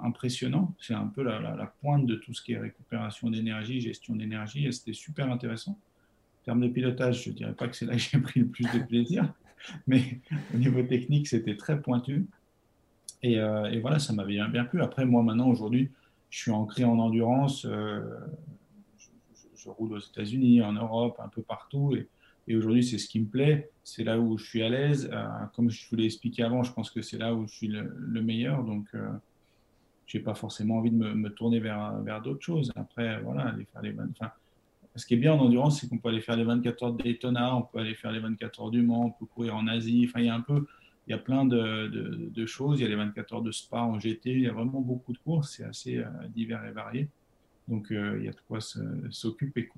impressionnant. 0.03 0.75
C'est 0.79 0.93
un 0.93 1.07
peu 1.07 1.23
la, 1.23 1.73
pointe 1.81 2.05
de 2.05 2.15
tout 2.15 2.33
ce 2.33 2.41
qui 2.41 2.53
est 2.53 2.59
récupération 2.59 3.29
d'énergie, 3.29 3.81
gestion 3.81 4.15
d'énergie, 4.15 4.65
et 4.65 4.71
c'était 4.71 4.93
super 4.93 5.31
intéressant. 5.31 5.71
En 5.71 6.45
termes 6.45 6.61
de 6.61 6.67
pilotage, 6.67 7.23
je 7.23 7.29
ne 7.29 7.35
dirais 7.35 7.53
pas 7.53 7.67
que 7.67 7.75
c'est 7.75 7.85
là 7.85 7.93
que 7.93 7.99
j'ai 7.99 8.19
pris 8.19 8.39
le 8.39 8.47
plus 8.47 8.65
de 8.65 8.79
plaisir. 8.79 9.31
mais 9.87 10.21
au 10.53 10.57
niveau 10.57 10.83
technique, 10.83 11.27
c'était 11.27 11.57
très 11.57 11.81
pointu. 11.81 12.27
Et, 13.21 13.39
euh, 13.39 13.79
voilà, 13.81 13.99
ça 13.99 14.13
m'avait 14.13 14.39
bien, 14.47 14.63
plu. 14.65 14.81
Après, 14.81 15.05
moi, 15.05 15.23
maintenant, 15.23 15.49
aujourd'hui, 15.49 15.91
je 16.29 16.39
suis 16.39 16.51
ancré 16.51 16.83
en 16.83 16.97
endurance. 16.99 17.65
Euh, 17.65 18.01
je, 19.55 19.69
roule 19.69 19.93
aux 19.93 19.99
États-Unis, 19.99 20.61
en 20.61 20.73
Europe, 20.73 21.19
un 21.23 21.27
peu 21.27 21.41
partout. 21.41 21.95
Et, 21.95 22.07
aujourd'hui, 22.55 22.83
c'est 22.83 22.97
ce 22.97 23.07
qui 23.07 23.19
me 23.19 23.27
plaît. 23.27 23.69
C'est 23.83 24.03
là 24.03 24.19
où 24.19 24.37
je 24.37 24.45
suis 24.45 24.63
à 24.63 24.69
l'aise. 24.69 25.09
Euh, 25.11 25.27
comme 25.55 25.69
je 25.69 25.87
vous 25.89 25.95
l'ai 25.95 26.05
expliqué 26.05 26.43
avant, 26.43 26.63
je 26.63 26.73
pense 26.73 26.89
que 26.91 27.01
c'est 27.01 27.17
là 27.17 27.33
où 27.33 27.47
je 27.47 27.53
suis 27.53 27.67
le, 27.67 28.21
meilleur. 28.21 28.63
Donc, 28.63 28.87
je 30.05 30.17
n'ai 30.17 30.23
pas 30.23 30.33
forcément 30.33 30.77
envie 30.77 30.89
de 30.89 30.95
me, 30.95 31.29
tourner 31.29 31.59
vers, 31.59 32.21
d'autres 32.23 32.43
choses. 32.43 32.71
Après, 32.75 33.21
voilà, 33.21 33.49
aller 33.49 33.65
faire 33.71 33.81
les 33.81 33.91
bonnes. 33.91 34.11
Enfin, 34.19 34.31
ce 34.95 35.05
qui 35.05 35.13
est 35.13 35.17
bien 35.17 35.33
en 35.33 35.39
endurance, 35.39 35.79
c'est 35.79 35.87
qu'on 35.87 35.99
peut 35.99 36.09
aller 36.09 36.21
faire 36.21 36.35
les 36.35 36.43
24 36.43 36.83
heures 36.83 36.93
de 36.93 37.03
Daytona, 37.03 37.55
on 37.55 37.61
peut 37.61 37.77
aller 37.77 37.93
faire 37.93 38.11
les 38.11 38.19
24 38.19 38.61
heures 38.61 38.71
du 38.71 38.81
Mans, 38.81 39.05
on 39.05 39.11
peut 39.11 39.25
courir 39.27 39.55
en 39.55 39.67
Asie. 39.67 40.05
Enfin, 40.09 40.19
il 40.21 40.25
y 40.25 40.29
a 40.29 40.35
un 40.35 40.41
peu, 40.41 40.65
il 41.07 41.11
y 41.11 41.13
a 41.13 41.19
plein 41.19 41.45
de, 41.45 42.45
choses. 42.47 42.79
Il 42.79 42.83
y 42.83 42.85
a 42.85 42.89
les 42.89 42.95
24 42.95 43.33
heures 43.33 43.41
de 43.43 43.51
Spa 43.51 43.81
en 43.81 43.99
GT. 43.99 44.31
Il 44.31 44.41
y 44.41 44.47
a 44.47 44.51
vraiment 44.51 44.81
beaucoup 44.81 45.13
de 45.13 45.19
courses. 45.19 45.55
C'est 45.57 45.63
assez 45.63 45.97
euh, 45.97 46.05
divers 46.29 46.65
et 46.65 46.71
varié. 46.71 47.07
Donc, 47.67 47.91
euh, 47.91 48.17
il 48.19 48.25
y 48.25 48.27
a 48.27 48.31
de 48.31 48.39
quoi 48.47 48.59
s'occuper. 49.11 49.69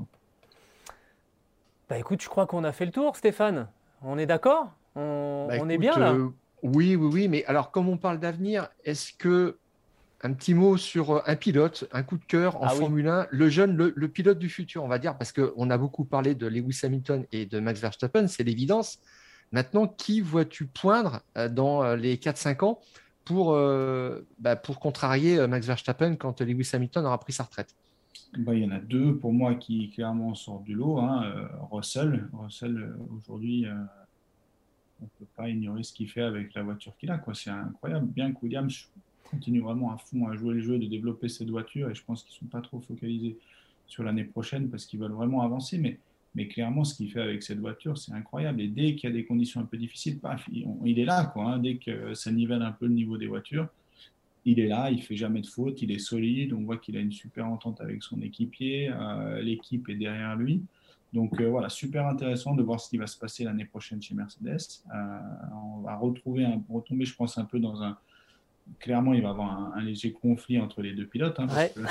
Bah 1.91 1.97
écoute, 1.97 2.21
je 2.21 2.29
crois 2.29 2.47
qu'on 2.47 2.63
a 2.63 2.71
fait 2.71 2.85
le 2.85 2.91
tour, 2.93 3.17
Stéphane. 3.17 3.67
On 4.01 4.17
est 4.17 4.25
d'accord? 4.25 4.71
On, 4.95 5.47
bah, 5.49 5.57
est 5.57 5.77
bien 5.77 5.99
là 5.99 6.13
euh, 6.13 6.29
Oui, 6.63 6.95
oui, 6.95 7.09
oui. 7.11 7.27
Mais 7.27 7.43
alors, 7.47 7.69
comme 7.69 7.89
on 7.89 7.97
parle 7.97 8.17
d'avenir, 8.17 8.69
est-ce 8.85 9.11
que 9.11 9.57
un 10.21 10.31
petit 10.31 10.53
mot 10.53 10.77
sur 10.77 11.11
euh, 11.11 11.21
un 11.25 11.35
pilote, 11.35 11.89
un 11.91 12.01
coup 12.03 12.17
de 12.17 12.23
cœur 12.23 12.55
en 12.63 12.67
ah 12.67 12.69
Formule 12.69 13.09
1, 13.09 13.27
le 13.29 13.49
jeune, 13.49 13.75
le, 13.75 14.07
pilote 14.07 14.39
du 14.39 14.47
futur, 14.47 14.85
on 14.85 14.87
va 14.87 14.99
dire, 14.99 15.17
parce 15.17 15.33
qu'on 15.33 15.69
a 15.69 15.77
beaucoup 15.77 16.05
parlé 16.05 16.33
de 16.33 16.47
Lewis 16.47 16.79
Hamilton 16.81 17.25
et 17.33 17.45
de 17.45 17.59
Max 17.59 17.81
Verstappen, 17.81 18.29
c'est 18.29 18.43
l'évidence. 18.43 18.99
Maintenant, 19.51 19.85
qui 19.85 20.21
vois-tu 20.21 20.67
poindre 20.67 21.19
euh, 21.37 21.49
dans 21.49 21.93
les 21.95 22.15
4-5 22.15 22.63
ans 22.63 22.79
pour, 23.25 23.59
bah, 24.39 24.55
pour 24.55 24.79
contrarier 24.79 25.45
Max 25.45 25.67
Verstappen 25.67 26.15
quand 26.15 26.39
Lewis 26.39 26.69
Hamilton 26.71 27.05
aura 27.05 27.19
pris 27.19 27.33
sa 27.33 27.43
retraite? 27.43 27.75
Bah, 28.37 28.55
il 28.55 28.63
y 28.63 28.65
en 28.65 28.71
a 28.71 28.79
deux 28.79 29.15
pour 29.17 29.33
moi 29.33 29.55
qui 29.55 29.89
clairement 29.89 30.35
sortent 30.35 30.63
du 30.63 30.75
lot. 30.75 30.99
Hein. 30.99 31.49
Russell, 31.71 32.27
Russell 32.33 32.93
aujourd'hui, 33.17 33.65
on 34.99 35.05
ne 35.05 35.09
peut 35.19 35.31
pas 35.35 35.49
ignorer 35.49 35.83
ce 35.83 35.93
qu'il 35.93 36.09
fait 36.09 36.21
avec 36.21 36.53
la 36.53 36.63
voiture 36.63 36.95
qu'il 36.97 37.11
a. 37.11 37.21
C'est 37.33 37.49
incroyable. 37.49 38.07
Bien 38.07 38.31
que 38.31 38.37
Williams, 38.43 38.87
continue 39.31 39.61
vraiment 39.61 39.93
à 39.93 39.97
fond 39.97 40.27
à 40.27 40.35
jouer 40.35 40.55
le 40.55 40.61
jeu, 40.61 40.77
de 40.77 40.85
développer 40.85 41.29
cette 41.29 41.49
voiture. 41.49 41.89
Et 41.89 41.95
je 41.95 42.03
pense 42.03 42.23
qu'ils 42.23 42.35
ne 42.35 42.39
sont 42.39 42.45
pas 42.45 42.61
trop 42.61 42.79
focalisés 42.81 43.37
sur 43.87 44.03
l'année 44.03 44.25
prochaine 44.25 44.69
parce 44.69 44.85
qu'ils 44.85 44.99
veulent 44.99 45.13
vraiment 45.13 45.41
avancer. 45.41 45.77
Mais, 45.77 45.97
mais 46.35 46.47
clairement, 46.47 46.83
ce 46.83 46.95
qu'il 46.95 47.11
fait 47.11 47.21
avec 47.21 47.41
cette 47.41 47.59
voiture, 47.59 47.97
c'est 47.97 48.13
incroyable. 48.13 48.61
Et 48.61 48.67
dès 48.67 48.95
qu'il 48.95 49.09
y 49.09 49.13
a 49.13 49.15
des 49.15 49.25
conditions 49.25 49.61
un 49.61 49.65
peu 49.65 49.77
difficiles, 49.77 50.19
paf, 50.19 50.47
il, 50.51 50.99
est 50.99 51.05
là. 51.05 51.25
Quoi, 51.25 51.53
hein. 51.53 51.59
Dès 51.59 51.77
que 51.77 52.13
ça 52.13 52.31
nivelle 52.31 52.61
un 52.61 52.71
peu 52.71 52.85
le 52.85 52.93
niveau 52.93 53.17
des 53.17 53.27
voitures, 53.27 53.67
il 54.45 54.59
est 54.59 54.67
là, 54.67 54.89
il 54.89 55.01
fait 55.01 55.15
jamais 55.15 55.41
de 55.41 55.47
faute, 55.47 55.81
il 55.81 55.91
est 55.91 55.99
solide, 55.99 56.53
on 56.53 56.63
voit 56.63 56.77
qu'il 56.77 56.97
a 56.97 56.99
une 56.99 57.11
super 57.11 57.47
entente 57.47 57.81
avec 57.81 58.01
son 58.01 58.21
équipier, 58.21 58.91
l'équipe 59.41 59.87
est 59.89 59.95
derrière 59.95 60.35
lui. 60.35 60.63
Donc 61.13 61.39
voilà, 61.39 61.69
super 61.69 62.07
intéressant 62.07 62.55
de 62.55 62.63
voir 62.63 62.79
ce 62.79 62.89
qui 62.89 62.97
va 62.97 63.05
se 63.05 63.17
passer 63.17 63.43
l'année 63.43 63.65
prochaine 63.65 64.01
chez 64.01 64.15
Mercedes. 64.15 64.81
on 64.91 65.81
va 65.81 65.95
retrouver 65.95 66.45
un, 66.45 66.61
retomber, 66.69 67.05
je 67.05 67.15
pense, 67.15 67.37
un 67.37 67.45
peu 67.45 67.59
dans 67.59 67.83
un, 67.83 67.97
clairement, 68.79 69.13
il 69.13 69.21
va 69.21 69.29
y 69.29 69.31
avoir 69.31 69.75
un, 69.75 69.81
léger 69.81 70.11
conflit 70.11 70.59
entre 70.59 70.81
les 70.81 70.93
deux 70.93 71.05
pilotes. 71.05 71.39
Hein, 71.39 71.47
parce 71.47 71.69
que 71.69 71.83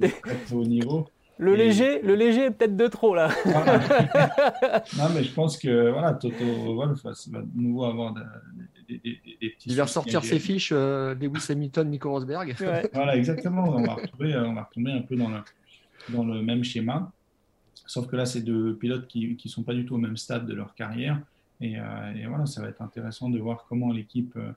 c'est 0.00 0.20
très 0.22 0.52
haut 0.52 0.64
niveau. 0.64 1.08
Le, 1.40 1.54
léger, 1.54 2.02
le 2.02 2.14
léger 2.14 2.46
est 2.46 2.50
peut-être 2.50 2.76
de 2.76 2.86
trop, 2.86 3.14
là. 3.14 3.30
non, 4.96 5.08
mais 5.14 5.24
je 5.24 5.32
pense 5.32 5.56
que 5.56 5.90
voilà, 5.90 6.14
Toto 6.14 6.74
Wolf 6.74 7.02
va, 7.02 7.12
de 7.12 7.60
nouveau 7.60 7.84
avoir 7.84 8.14
des, 8.88 8.98
petits. 8.98 9.70
Il 9.70 9.76
va 9.76 9.84
ressortir 9.84 10.24
ses 10.24 10.38
fiches, 10.38 10.72
euh, 10.72 11.14
Lewis 11.14 11.46
Hamilton, 11.48 11.88
Nico 11.88 12.10
Rosberg. 12.10 12.54
Voilà, 12.92 13.16
exactement. 13.16 13.64
On 13.64 13.82
va, 13.82 13.94
retrouver, 13.94 14.36
on 14.36 14.54
va 14.54 14.62
retomber 14.64 14.92
un 14.92 15.02
peu 15.02 15.16
dans 15.16 15.28
le, 15.28 15.38
dans 16.10 16.24
le 16.24 16.42
même 16.42 16.62
schéma. 16.62 17.10
Sauf 17.86 18.06
que 18.06 18.16
là, 18.16 18.26
c'est 18.26 18.42
deux 18.42 18.74
pilotes 18.76 19.08
qui 19.08 19.36
ne 19.42 19.50
sont 19.50 19.62
pas 19.62 19.74
du 19.74 19.84
tout 19.84 19.94
au 19.94 19.98
même 19.98 20.16
stade 20.16 20.46
de 20.46 20.54
leur 20.54 20.74
carrière. 20.74 21.20
Et, 21.60 21.78
euh, 21.78 22.14
et 22.14 22.26
voilà, 22.26 22.46
ça 22.46 22.62
va 22.62 22.68
être 22.68 22.82
intéressant 22.82 23.28
de 23.28 23.38
voir 23.38 23.66
comment 23.68 23.92
l'équipe. 23.92 24.34
Euh, 24.36 24.52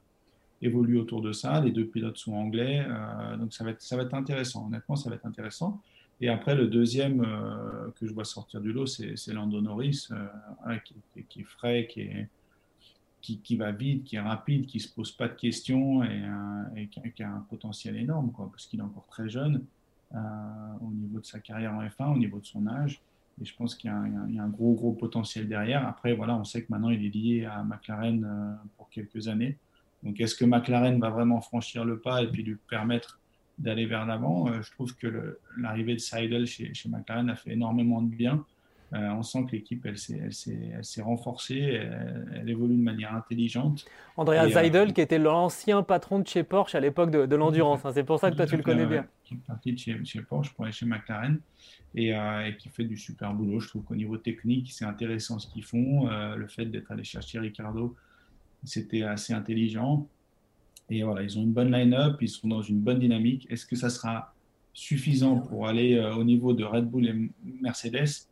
évolue 0.64 0.98
autour 0.98 1.22
de 1.22 1.32
ça. 1.32 1.62
Les 1.62 1.72
deux 1.72 1.86
pilotes 1.86 2.18
sont 2.18 2.34
anglais, 2.34 2.86
euh, 2.88 3.38
donc 3.38 3.54
ça 3.54 3.64
va, 3.64 3.72
être, 3.72 3.82
ça 3.82 3.96
va 3.96 4.04
être 4.04 4.14
intéressant. 4.14 4.66
Honnêtement, 4.68 4.96
ça 4.96 5.10
va 5.10 5.16
être 5.16 5.26
intéressant. 5.26 5.82
Et 6.22 6.30
après, 6.30 6.56
le 6.56 6.68
deuxième 6.68 7.22
euh, 7.22 7.90
que 8.00 8.06
je 8.08 8.14
vois 8.14 8.26
sortir 8.26 8.62
du 8.62 8.72
lot, 8.72 8.86
c'est 8.86 9.34
Lando 9.34 9.62
Norris, 9.62 10.08
euh, 10.12 10.78
qui, 11.28 11.42
est 11.42 11.44
frais, 11.44 11.88
qui, 11.88 12.02
est, 12.02 12.30
qui, 13.22 13.56
va 13.56 13.72
vite, 13.72 14.04
qui 14.04 14.16
est 14.16 14.22
rapide, 14.22 14.66
qui 14.66 14.78
ne 14.78 14.84
se 14.84 14.94
pose 14.94 15.12
pas 15.12 15.28
de 15.28 15.34
questions 15.34 16.04
et, 16.04 16.88
qui, 16.88 17.24
a, 17.24 17.30
un 17.30 17.46
potentiel 17.50 17.98
énorme, 17.98 18.32
parce 18.52 18.68
qu'il 18.68 18.80
est 18.80 18.84
encore 18.84 19.06
très 19.08 19.28
jeune 19.28 19.66
au 20.14 20.92
niveau 20.92 21.20
de 21.20 21.26
sa 21.26 21.40
carrière 21.40 21.74
en 21.74 21.84
F1, 21.84 22.14
au 22.14 22.18
niveau 22.18 22.40
de 22.40 22.46
son 22.46 22.68
âge. 22.68 23.02
Et 23.42 23.46
je 23.46 23.56
pense 23.56 23.74
qu'il 23.74 23.90
y, 23.90 24.34
y, 24.34 24.40
a 24.40 24.44
un 24.44 24.50
gros, 24.50 24.74
gros 24.76 24.94
potentiel 24.94 25.50
derrière. 25.50 25.88
Après, 25.88 26.14
voilà, 26.14 26.36
on 26.36 26.44
sait 26.44 26.62
que 26.62 26.68
maintenant, 26.72 26.92
il 26.92 27.04
est 27.04 27.10
lié 27.10 27.46
à 27.46 27.64
McLaren 27.64 28.60
pour 28.78 28.90
quelques 28.90 29.28
années. 29.28 29.58
Donc, 30.04 30.20
est-ce 30.20 30.36
que 30.36 30.46
McLaren 30.46 31.00
va 31.00 31.10
vraiment 31.10 31.42
franchir 31.42 31.84
le 31.84 32.00
pas 32.00 32.22
et 32.22 32.28
puis 32.28 32.44
lui 32.44 32.58
permettre 32.70 33.20
d'aller 33.58 33.86
vers 33.86 34.06
l'avant 34.06 34.48
euh, 34.48 34.62
Je 34.62 34.72
trouve 34.72 34.96
que 34.96 35.40
l'arrivée 35.58 35.94
de 35.94 36.00
Seidel 36.00 36.46
chez, 36.48 36.74
chez, 36.74 36.90
McLaren 36.90 37.30
a 37.30 37.36
fait 37.36 37.52
énormément 37.52 38.02
de 38.02 38.14
bien. 38.14 38.46
Euh, 38.94 39.10
on 39.10 39.24
sent 39.24 39.46
que 39.46 39.54
l'équipe, 39.54 39.84
elle 39.86 39.98
s'est 39.98 41.02
renforcée, 41.02 41.82
elle, 42.36 42.48
évolue 42.48 42.76
de 42.76 42.84
manière 42.84 43.16
intelligente. 43.16 43.86
Andrea 44.18 44.44
euh, 44.44 44.50
Seidel, 44.50 44.94
qui 44.94 45.02
était 45.02 45.18
l'ancien 45.18 45.82
patron 45.82 46.20
de 46.20 46.28
chez 46.28 46.44
Porsche 46.44 46.76
à 46.76 46.80
l'époque 46.80 47.10
de, 47.10 47.36
l'endurance, 47.36 47.84
hein, 47.86 47.92
c'est 47.92 48.04
pour 48.04 48.20
ça 48.20 48.30
que 48.30 48.36
toi 48.36 48.46
tu 48.46 48.56
le 48.56 48.62
connais 48.62 48.86
bien. 48.86 49.08
Qui 49.24 49.34
est 49.34 49.48
parti 49.48 49.74
de 49.74 49.80
chez, 49.80 50.22
Porsche 50.22 50.54
pour 50.54 50.66
aller 50.66 50.74
chez 50.74 50.86
McLaren 50.86 51.40
et, 51.96 52.10
et, 52.10 52.58
qui 52.60 52.70
fait 52.70 52.84
du 52.84 52.98
super 52.98 53.34
boulot. 53.34 53.60
Je 53.60 53.70
trouve 53.70 53.84
qu'au 53.84 53.96
niveau 53.96 54.18
technique, 54.18 54.72
c'est 54.72 54.86
intéressant 54.86 55.40
ce 55.40 55.48
qu'ils 55.48 55.64
font. 55.64 56.08
le 56.08 56.48
fait 56.48 56.66
d'être 56.66 56.92
allé 56.92 57.04
chercher 57.04 57.40
Ricardo 57.40 57.96
c'était 58.66 59.04
assez 59.04 59.34
intelligent. 59.34 60.08
Et 60.90 61.04
voilà, 61.04 61.24
ils 61.24 61.38
ont 61.38 61.42
une 61.42 61.54
bonne 61.54 61.72
line-up, 61.72 62.18
ils 62.22 62.30
sont 62.30 62.48
dans 62.48 62.62
une 62.62 62.80
bonne 62.80 63.00
dynamique. 63.00 63.48
Est-ce 63.50 63.66
que 63.66 63.76
ça 63.76 63.90
sera 63.90 64.34
suffisant 64.74 65.38
pour 65.38 65.68
aller 65.68 65.96
euh, 65.96 66.16
au 66.16 66.24
niveau 66.24 66.54
de 66.54 66.64
Red 66.64 66.90
Bull 66.90 67.08
et 67.08 67.32
Mercedes? 67.62 68.28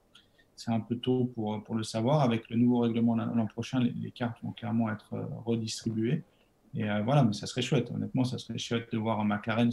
C'est 0.55 0.71
un 0.71 0.79
peu 0.79 0.95
tôt 0.95 1.31
pour, 1.33 1.63
pour 1.63 1.75
le 1.75 1.83
savoir. 1.83 2.21
Avec 2.21 2.49
le 2.49 2.57
nouveau 2.57 2.79
règlement 2.79 3.15
l'an 3.15 3.47
prochain, 3.47 3.79
les, 3.79 4.11
cartes 4.11 4.37
vont 4.43 4.51
clairement 4.51 4.91
être 4.91 5.13
euh, 5.13 5.23
redistribuées. 5.45 6.23
Et 6.75 6.89
euh, 6.89 7.01
voilà, 7.01 7.23
mais 7.23 7.33
ça 7.33 7.47
serait 7.47 7.61
chouette. 7.61 7.89
Honnêtement, 7.91 8.23
ça 8.23 8.37
serait 8.37 8.57
chouette 8.57 8.87
de 8.91 8.97
voir 8.97 9.19
un 9.19 9.25
McLaren, 9.25 9.71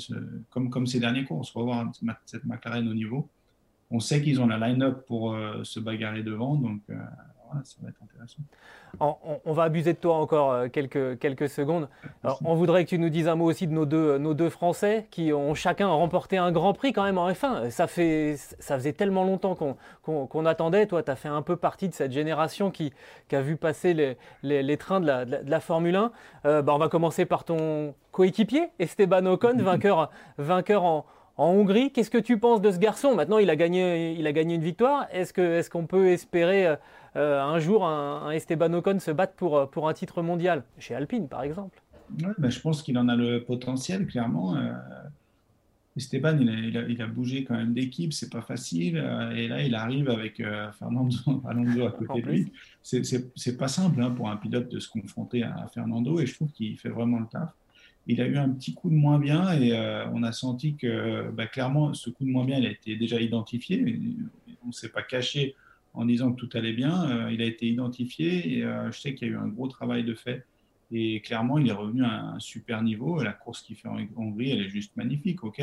comme, 0.51 0.71
comme 0.71 0.87
ces 0.87 1.01
derniers 1.01 1.25
cours, 1.25 1.49
revoir 1.55 1.91
cette 2.25 2.45
McLaren 2.45 2.89
au 2.89 2.95
niveau. 2.95 3.29
On 3.91 4.01
sait 4.01 4.23
qu'ils 4.23 4.41
ont 4.41 4.47
la 4.47 4.59
line-up 4.59 5.07
pour 5.07 5.35
se 5.63 5.81
bagarrer 5.81 6.23
devant, 6.23 6.57
donc 6.57 6.83
ça 7.65 7.77
va 7.83 7.89
être 7.89 8.03
intéressant. 8.03 8.43
On, 9.45 9.53
va 9.53 9.65
abuser 9.65 9.93
de 9.93 9.99
toi 9.99 10.17
encore 10.17 10.53
euh, 10.53 10.69
quelques, 10.69 11.19
quelques 11.19 11.49
secondes. 11.49 11.89
on 12.45 12.55
voudrait 12.55 12.85
que 12.85 12.91
tu 12.91 12.99
nous 12.99 13.11
dises 13.11 13.29
un 13.29 13.35
mot 13.35 13.45
aussi 13.45 13.67
de 13.67 13.73
nos 13.73 13.87
deux, 13.87 14.19
nos 14.19 14.35
deux 14.35 14.49
Français 14.49 15.07
qui 15.11 15.33
ont 15.33 15.55
chacun 15.55 15.89
remporté 15.89 16.39
un 16.39 16.53
grand 16.53 16.73
prix 16.73 16.93
quand 16.93 17.05
même 17.05 17.19
en 17.19 17.31
F1. 17.31 17.71
Ça, 17.71 17.87
fait, 17.87 18.37
ça 18.37 18.77
faisait 18.77 18.93
tellement 18.93 19.25
longtemps 19.25 19.57
qu'on 20.03 20.47
attendait. 20.47 20.87
Toi, 20.87 21.03
tu 21.03 21.11
as 21.11 21.17
fait 21.17 21.29
un 21.29 21.43
peu 21.43 21.57
partie 21.57 21.89
de 21.89 21.95
cette 21.95 22.13
génération 22.13 22.71
qui, 22.71 22.93
qui 23.29 23.37
a 23.37 23.43
vu 23.43 23.57
passer 23.57 23.95
les, 23.95 24.17
les, 24.43 24.77
trains 24.77 25.01
de 25.01 25.07
la, 25.07 25.25
de 25.25 25.51
la, 25.51 25.61
Formule 25.61 25.97
1. 25.97 26.13
Euh, 26.47 26.63
bah, 26.63 26.73
on 26.75 26.79
va 26.79 26.89
commencer 26.89 27.25
par 27.25 27.45
ton 27.45 27.95
coéquipier, 28.13 28.71
Esteban 28.79 29.27
Ocon, 29.27 29.57
vainqueur, 29.59 30.11
vainqueur 30.39 30.85
en, 30.85 31.05
en 31.39 31.51
Hongrie. 31.53 31.91
Qu'est-ce 31.93 32.11
que 32.11 32.19
tu 32.19 32.39
penses 32.39 32.61
de 32.61 32.71
ce 32.71 32.79
garçon? 32.79 33.15
Maintenant, 33.15 33.39
il 33.39 33.49
a 33.49 33.57
gagné, 33.57 34.13
il 34.13 34.27
a 34.27 34.33
gagné 34.33 34.57
une 34.57 34.63
victoire. 34.63 35.07
Est-ce 35.13 35.33
qu'on 35.33 35.43
est 35.43 35.69
qu'on 35.71 35.87
peut 35.87 36.09
espérer 36.09 36.67
euh, 36.67 36.77
euh, 37.17 37.41
un 37.41 37.59
jour 37.59 37.87
un, 37.87 38.31
Esteban 38.33 38.73
Ocon 38.75 38.99
se 38.99 39.13
battre 39.13 39.35
pour, 39.35 39.57
euh, 39.57 39.67
pour 39.67 39.89
un 39.89 39.95
titre 39.95 40.21
mondial? 40.21 40.65
Chez 40.79 40.95
Alpine, 40.95 41.29
par 41.29 41.43
exemple. 41.45 41.81
Ben, 42.11 42.51
je 42.51 42.61
pense 42.61 42.83
qu'il 42.83 42.99
en 42.99 43.09
a 43.09 43.17
le 43.17 43.45
potentiel, 43.45 44.07
clairement. 44.07 44.57
Esteban, 45.95 46.39
il 46.41 46.77
a, 46.77 46.83
il, 46.89 47.03
a, 47.03 47.07
bougé 47.07 47.45
quand 47.45 47.55
même 47.55 47.75
d'équipe, 47.75 48.15
c'est 48.15 48.31
pas 48.33 48.41
facile. 48.41 48.97
et 49.37 49.47
là, 49.47 49.63
il 49.63 49.75
arrive 49.75 50.09
avec 50.09 50.43
Fernando 50.79 51.17
Alonso 51.47 51.87
à 51.87 51.93
côté 51.93 52.23
de 52.23 52.31
lui. 52.31 52.53
C'est 52.83 53.59
pas 53.59 53.69
simple 53.69 54.01
hein, 54.01 54.11
pour 54.11 54.31
un 54.31 54.37
pilote 54.37 54.71
de 54.71 54.81
se 54.81 54.89
confronter 54.89 55.43
à 55.43 55.69
Fernando 55.75 56.19
et 56.19 56.25
je 56.25 56.35
trouve 56.35 56.51
qu'il 56.51 56.79
fait 56.79 56.89
vraiment 56.89 57.19
le 57.19 57.27
taf 57.27 57.53
il 58.09 58.23
a 58.23 58.27
eu 58.27 58.39
un 58.39 58.49
petit 58.49 58.75
coup 58.75 58.89
de 58.89 58.95
moins 58.95 59.19
bien 59.19 59.53
et 59.53 59.73
euh, 59.73 60.09
on 60.15 60.23
a 60.23 60.33
senti 60.33 60.75
que 60.75 61.31
bah, 61.31 61.47
clairement 61.47 61.93
ce 61.93 62.09
coup 62.09 62.25
de 62.25 62.31
moins 62.31 62.45
bien 62.45 62.59
il 62.59 62.67
a 62.67 62.71
été 62.71 62.97
déjà 62.97 63.21
identifié. 63.21 63.85
On 64.65 64.69
ne 64.69 64.73
s'est 64.73 64.89
pas 64.89 65.03
caché 65.03 65.55
en 65.93 66.07
disant 66.07 66.33
que 66.33 66.41
tout 66.41 66.49
allait 66.57 66.73
bien. 66.73 67.11
Euh, 67.11 67.33
il 67.33 67.43
a 67.43 67.45
été 67.45 67.67
identifié 67.67 68.59
et 68.59 68.65
euh, 68.65 68.91
je 68.91 68.99
sais 68.99 69.15
qu'il 69.15 69.29
y 69.29 69.31
a 69.31 69.35
eu 69.35 69.37
un 69.37 69.49
gros 69.49 69.69
travail 69.69 70.05
de 70.05 70.15
fait. 70.15 70.47
Et 70.91 71.21
clairement, 71.21 71.59
il 71.59 71.69
est 71.69 71.73
revenu 71.73 72.03
à 72.03 72.23
un 72.23 72.41
super 72.41 72.83
niveau. 72.83 73.23
La 73.23 73.33
course 73.33 73.61
qu'il 73.61 73.77
fait 73.77 73.89
en 73.89 73.99
Hongrie, 74.17 74.53
elle 74.53 74.63
est 74.63 74.71
juste 74.71 74.97
magnifique. 74.97 75.45
Ok, 75.45 75.59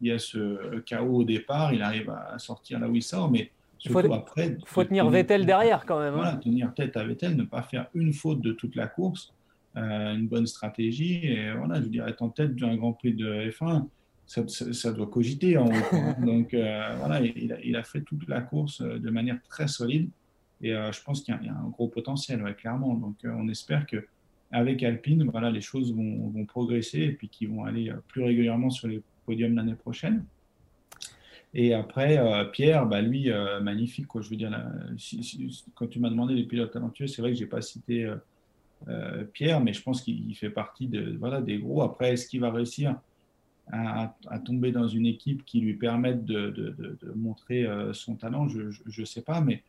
il 0.00 0.08
y 0.08 0.10
a 0.10 0.18
ce 0.18 0.78
chaos 0.80 1.18
au 1.18 1.24
départ, 1.24 1.74
il 1.74 1.82
arrive 1.82 2.08
à 2.08 2.38
sortir 2.38 2.80
là 2.80 2.88
où 2.88 2.96
il 2.96 3.02
sort, 3.02 3.30
mais 3.30 3.50
il 3.84 3.90
faut, 3.90 3.98
après, 4.12 4.56
faut 4.64 4.84
tenir 4.84 5.08
Vettel 5.10 5.44
derrière 5.44 5.84
quand 5.84 6.00
même. 6.00 6.14
Hein. 6.14 6.16
Voilà, 6.16 6.36
tenir 6.36 6.72
tête 6.72 6.96
à 6.96 7.04
Vettel, 7.04 7.36
ne 7.36 7.44
pas 7.44 7.62
faire 7.62 7.88
une 7.92 8.14
faute 8.14 8.40
de 8.40 8.52
toute 8.52 8.74
la 8.74 8.86
course 8.86 9.34
une 9.78 10.28
bonne 10.28 10.46
stratégie. 10.46 11.20
Et 11.24 11.52
voilà, 11.52 11.80
je 11.80 11.88
dirais, 11.88 12.10
être 12.10 12.22
en 12.22 12.30
tête 12.30 12.56
d'un 12.56 12.76
Grand 12.76 12.92
Prix 12.92 13.14
de 13.14 13.50
F1, 13.50 13.86
ça, 14.28 14.92
doit 14.92 15.06
cogiter 15.06 15.56
en 15.56 15.70
hein. 15.70 16.16
Donc 16.24 16.52
euh, 16.52 16.94
voilà, 16.98 17.20
il 17.22 17.76
a, 17.76 17.82
fait 17.82 18.02
toute 18.02 18.28
la 18.28 18.42
course 18.42 18.82
euh, 18.82 18.98
de 18.98 19.10
manière 19.10 19.38
très 19.48 19.68
solide. 19.68 20.10
Et 20.60 20.70
je 20.70 21.02
pense 21.04 21.22
qu'il 21.22 21.38
y, 21.40 21.48
a 21.48 21.52
un 21.52 21.68
gros 21.68 21.86
potentiel, 21.86 22.42
clairement. 22.56 22.94
Donc 22.94 23.14
on 23.24 23.48
espère 23.48 23.86
que 23.86 24.08
avec 24.50 24.82
Alpine, 24.82 25.22
voilà, 25.30 25.52
les 25.52 25.60
choses 25.60 25.94
vont, 25.94 26.30
vont 26.30 26.46
progresser 26.46 26.98
et 26.98 27.12
puis 27.12 27.28
qu'ils 27.28 27.48
vont 27.48 27.62
aller 27.64 27.92
plus 28.08 28.24
régulièrement 28.24 28.68
sur 28.68 28.88
les 28.88 29.00
podiums 29.24 29.54
l'année 29.54 29.76
prochaine. 29.76 30.24
Et 31.54 31.74
après, 31.74 32.20
Pierre, 32.50 32.86
bah, 32.86 33.00
lui, 33.00 33.30
magnifique. 33.62 34.08
Quoi. 34.08 34.20
Je 34.20 34.30
veux 34.30 34.36
dire, 34.36 34.50
quand 35.76 35.86
tu 35.86 36.00
m'as 36.00 36.10
demandé 36.10 36.34
les 36.34 36.42
pilotes 36.42 36.72
talentueux, 36.72 37.06
c'est 37.06 37.22
vrai 37.22 37.30
que 37.30 37.38
je 37.38 37.44
n'ai 37.44 37.48
pas 37.48 37.62
cité 37.62 38.12
euh, 38.86 39.24
Pierre, 39.24 39.60
mais 39.60 39.72
je 39.72 39.82
pense 39.82 40.02
qu'il 40.02 40.34
fait 40.36 40.50
partie 40.50 40.86
de, 40.86 41.16
voilà, 41.18 41.40
des 41.40 41.58
gros. 41.58 41.82
Après, 41.82 42.12
est-ce 42.12 42.28
qu'il 42.28 42.40
va 42.40 42.50
réussir 42.50 42.96
à, 43.70 44.14
tomber 44.44 44.72
dans 44.72 44.88
une 44.88 45.04
équipe 45.04 45.44
qui 45.44 45.60
lui 45.60 45.74
permette 45.74 46.24
de, 46.24 46.98
montrer 47.16 47.66
euh, 47.66 47.92
son 47.92 48.14
talent? 48.14 48.48
Je 48.48 49.00
ne 49.00 49.04
sais 49.04 49.22
pas, 49.22 49.40
mais 49.40 49.62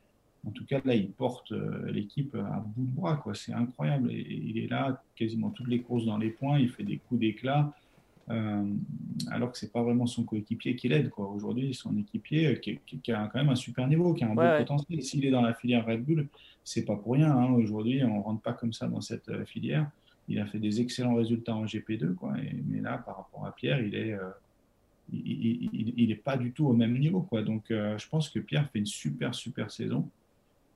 en 0.47 0.51
tout 0.51 0.65
cas, 0.65 0.79
là, 0.85 0.95
il 0.95 1.09
porte 1.09 1.51
euh, 1.51 1.91
l'équipe 1.91 2.35
à 2.35 2.63
bout 2.65 2.85
de 2.85 2.95
bras. 2.95 3.21
C'est 3.33 3.53
incroyable. 3.53 4.11
Il 4.11 4.57
est 4.57 4.67
là 4.67 5.01
quasiment 5.15 5.49
toutes 5.49 5.67
les 5.67 5.81
courses 5.81 6.05
dans 6.05 6.17
les 6.17 6.29
points. 6.29 6.59
Il 6.59 6.69
fait 6.69 6.83
des 6.83 6.97
coups 6.97 7.19
d'éclat. 7.19 7.73
Alors 8.29 9.51
que 9.51 9.57
c'est 9.57 9.71
pas 9.71 9.81
vraiment 9.81 10.05
son 10.05 10.23
coéquipier 10.23 10.75
qui 10.75 10.87
l'aide. 10.87 11.11
Aujourd'hui, 11.17 11.73
son 11.73 11.97
équipier 11.97 12.59
qui, 12.59 13.11
a 13.11 13.27
quand 13.27 13.39
même 13.39 13.49
un 13.49 13.55
super 13.55 13.87
niveau, 13.87 14.13
qui 14.13 14.23
a 14.23 14.29
un 14.29 14.35
bon 14.35 14.57
potentiel. 14.57 15.01
S'il 15.01 15.25
est 15.25 15.31
dans 15.31 15.41
la 15.41 15.53
filière 15.53 15.85
Red 15.85 16.03
Bull, 16.03 16.27
c'est 16.63 16.85
pas 16.85 16.95
pour 16.95 17.13
rien. 17.13 17.31
Hein. 17.31 17.51
Aujourd'hui, 17.53 18.03
on 18.03 18.21
rentre 18.21 18.41
pas 18.41 18.53
comme 18.53 18.73
ça 18.73 18.87
dans 18.87 19.01
cette 19.01 19.29
euh, 19.29 19.45
filière. 19.45 19.89
Il 20.27 20.39
a 20.39 20.45
fait 20.45 20.59
des 20.59 20.79
excellents 20.79 21.15
résultats 21.15 21.55
en 21.55 21.65
GP2, 21.65 22.13
quoi. 22.13 22.33
mais 22.67 22.81
là, 22.81 22.99
par 22.99 23.17
rapport 23.17 23.47
à 23.47 23.55
Pierre, 23.55 23.81
il 23.81 23.95
est, 23.95 24.13
euh, 24.13 24.29
il, 25.11 26.11
est 26.11 26.23
pas 26.23 26.37
du 26.37 26.51
tout 26.51 26.67
au 26.67 26.73
même 26.73 26.97
niveau, 26.97 27.21
quoi. 27.21 27.41
Donc, 27.41 27.71
euh, 27.71 27.97
je 27.97 28.07
pense 28.07 28.29
que 28.29 28.37
Pierre 28.37 28.69
fait 28.69 28.77
une 28.77 28.85
super, 28.85 29.33
super 29.33 29.71
saison, 29.71 30.07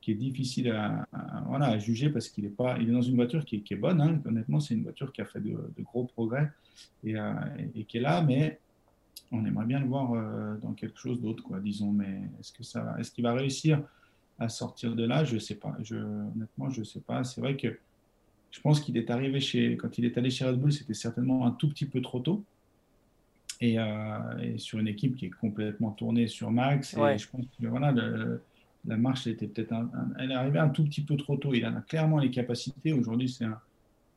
qui 0.04 0.12
est 0.12 0.16
difficile 0.16 0.70
à, 0.72 1.08
voilà, 1.47 1.68
à 1.68 1.78
juger 1.78 2.10
parce 2.10 2.28
qu'il 2.30 2.45
est 2.45 2.49
pas, 2.49 2.78
il 2.80 2.89
est 2.89 2.91
dans 2.91 3.01
une 3.01 3.16
voiture 3.16 3.45
qui 3.45 3.64
est, 3.70 3.76
bonne. 3.76 4.01
Hein. 4.01 4.22
Honnêtement, 4.26 4.60
c'est 4.60 4.74
une 4.74 4.84
voiture 4.84 5.12
qui 5.12 5.22
a 5.22 5.26
fait 5.26 5.39
de, 5.39 5.56
gros 5.80 6.04
progrès 6.04 6.51
et, 7.04 7.16
et, 7.76 7.84
qui 7.86 7.97
est 7.97 8.01
là, 8.01 8.22
mais 8.22 8.60
on 9.32 9.45
aimerait 9.45 9.66
bien 9.66 9.80
le 9.80 9.88
voir 9.88 10.12
dans 10.60 10.74
quelque 10.74 10.99
chose 10.99 11.22
d'autre, 11.22 11.41
quoi. 11.43 11.60
Disons, 11.60 11.91
mais 11.91 12.22
est-ce 12.39 12.51
que 12.51 12.64
ça, 12.64 12.95
est-ce 12.99 13.12
qu'il 13.12 13.24
va 13.24 13.34
réussir? 13.34 13.82
à 14.39 14.49
sortir 14.49 14.95
de 14.95 15.06
là, 15.06 15.24
je 15.24 15.38
sais 15.38 15.56
pas. 15.56 15.76
Je, 15.82 15.95
honnêtement, 15.95 16.70
je 16.70 16.84
sais 16.84 16.99
pas. 16.99 17.24
C'est 17.24 17.41
vrai 17.41 17.56
que 17.56 17.80
Je 18.51 18.62
pense 18.62 18.80
qu'il 18.80 18.97
est 18.97 19.10
arrivé 19.10 19.39
chez, 19.39 19.78
quand 19.78 19.97
il 19.97 20.06
est 20.06 20.18
allé 20.18 20.30
chez 20.30 20.45
Red 20.45 20.60
Bull, 20.60 20.72
c'était 20.72 20.93
certainement 20.93 21.47
un 21.47 21.51
tout 21.51 21.70
petit 21.70 21.86
peu 21.86 22.01
trop 22.01 22.20
tôt. 22.20 22.43
Et, 23.62 23.78
sur 24.58 24.80
une 24.80 24.88
équipe 24.88 25.16
qui 25.16 25.28
est 25.28 25.30
complètement 25.30 25.91
tournée 25.91 26.28
sur 26.28 26.51
Max. 26.51 26.93
Et 26.93 27.18
je 27.18 27.30
pense 27.30 27.45
que 27.60 27.68
voilà, 27.68 27.93
la 28.86 28.97
marche 28.97 29.27
était 29.27 29.47
peut-être 29.47 29.73
elle 30.19 30.31
est 30.31 30.36
arrivée 30.36 30.59
un 30.59 30.69
tout 30.69 30.84
petit 30.84 31.01
peu 31.01 31.15
trop 31.15 31.38
tôt. 31.38 31.53
Il 31.53 31.65
a 31.65 31.71
clairement 31.88 32.19
les 32.19 32.31
capacités. 32.31 32.93
Aujourd'hui, 32.93 33.29
c'est 33.29 33.45
un, 33.45 33.59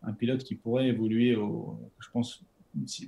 un, 0.03 0.13
pilote 0.13 0.43
qui 0.43 0.55
pourrait 0.55 0.89
évoluer, 0.89 1.37
au, 1.37 1.79
je 2.01 2.09
pense, 2.11 2.43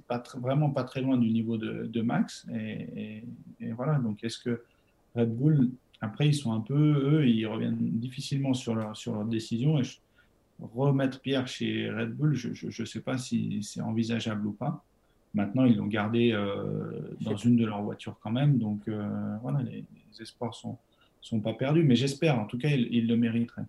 pas 0.07 0.23
vraiment 0.37 0.71
pas 0.71 0.85
très 0.85 1.01
loin 1.01 1.19
du 1.19 1.31
niveau 1.31 1.57
de, 1.57 2.01
Max. 2.01 2.47
Et, 2.55 3.25
voilà, 3.73 3.99
donc 3.99 4.23
est-ce 4.25 4.39
que 4.39 4.63
Red 5.15 5.35
Bull, 5.35 5.71
après, 6.01 6.29
ils 6.29 6.35
sont 6.35 6.53
un 6.53 6.61
peu, 6.61 6.75
eux, 6.75 7.29
ils 7.29 7.47
reviennent 7.47 7.77
difficilement 7.99 8.55
sur 8.55 8.75
leur, 8.75 8.97
sur 8.97 9.15
leur 9.15 9.25
décision. 9.25 9.79
Et 9.81 9.83
remettre 10.61 11.21
Pierre 11.21 11.47
chez 11.47 11.91
Red 11.91 12.15
Bull, 12.15 12.35
je 12.35 12.67
ne 12.67 12.87
sais 12.87 13.01
pas 13.01 13.19
si 13.19 13.63
c'est 13.63 13.81
envisageable 13.81 14.47
ou 14.47 14.53
pas. 14.53 14.85
Maintenant, 15.35 15.67
ils 15.67 15.77
l'ont 15.77 15.87
gardé 15.87 16.33
euh, 16.33 17.17
dans 17.21 17.37
une 17.37 17.57
de 17.57 17.67
leurs 17.67 17.83
voitures 17.83 18.19
quand 18.21 18.31
même. 18.31 18.59
Donc 18.59 18.81
euh, 18.89 19.37
voilà, 19.43 19.63
les, 19.63 19.85
espoirs 20.21 20.55
sont, 20.55 20.79
sont 21.21 21.41
pas 21.41 21.55
perdus. 21.55 21.85
Mais 21.85 21.97
j'espère, 21.97 22.39
en 22.39 22.45
tout 22.45 22.59
cas, 22.59 22.69
ils, 22.69 22.89
ils 22.93 23.07
le 23.07 23.17
mériteraient. 23.17 23.67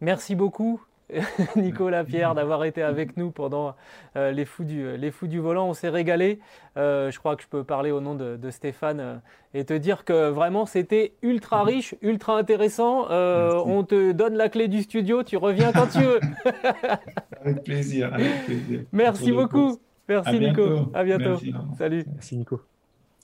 Merci 0.00 0.34
beaucoup. 0.34 0.80
Nicolas 1.56 2.04
Pierre 2.04 2.34
d'avoir 2.34 2.64
été 2.64 2.82
avec 2.82 3.16
nous 3.16 3.30
pendant 3.30 3.76
euh, 4.16 4.32
les, 4.32 4.44
fous 4.44 4.64
du, 4.64 4.96
les 4.96 5.10
fous 5.10 5.26
du 5.26 5.38
volant. 5.38 5.68
On 5.68 5.74
s'est 5.74 5.88
régalé. 5.88 6.40
Euh, 6.76 7.10
je 7.10 7.18
crois 7.18 7.36
que 7.36 7.42
je 7.42 7.48
peux 7.48 7.64
parler 7.64 7.90
au 7.90 8.00
nom 8.00 8.14
de, 8.14 8.38
Stéphane 8.50 9.00
euh, 9.00 9.16
et 9.54 9.64
te 9.64 9.74
dire 9.74 10.04
que 10.04 10.30
vraiment 10.30 10.66
c'était 10.66 11.14
ultra 11.22 11.62
riche, 11.64 11.94
ultra 12.02 12.38
intéressant. 12.38 13.06
on 13.10 13.84
te 13.84 14.12
donne 14.12 14.34
la 14.34 14.48
clé 14.48 14.68
du 14.68 14.82
studio, 14.82 15.22
tu 15.22 15.36
reviens 15.36 15.72
quand 15.72 15.88
tu 15.88 15.98
veux. 15.98 16.20
avec 17.40 17.64
plaisir, 17.64 18.12
avec 18.12 18.44
plaisir. 18.46 18.82
Merci 18.92 19.32
beaucoup. 19.32 19.78
Merci 20.08 20.38
Nico. 20.38 20.90
À 20.94 21.04
bientôt. 21.04 21.38
Salut. 21.78 22.04
Merci 22.14 22.36
Nico. 22.36 22.60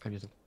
À 0.04 0.08
bientôt. 0.08 0.41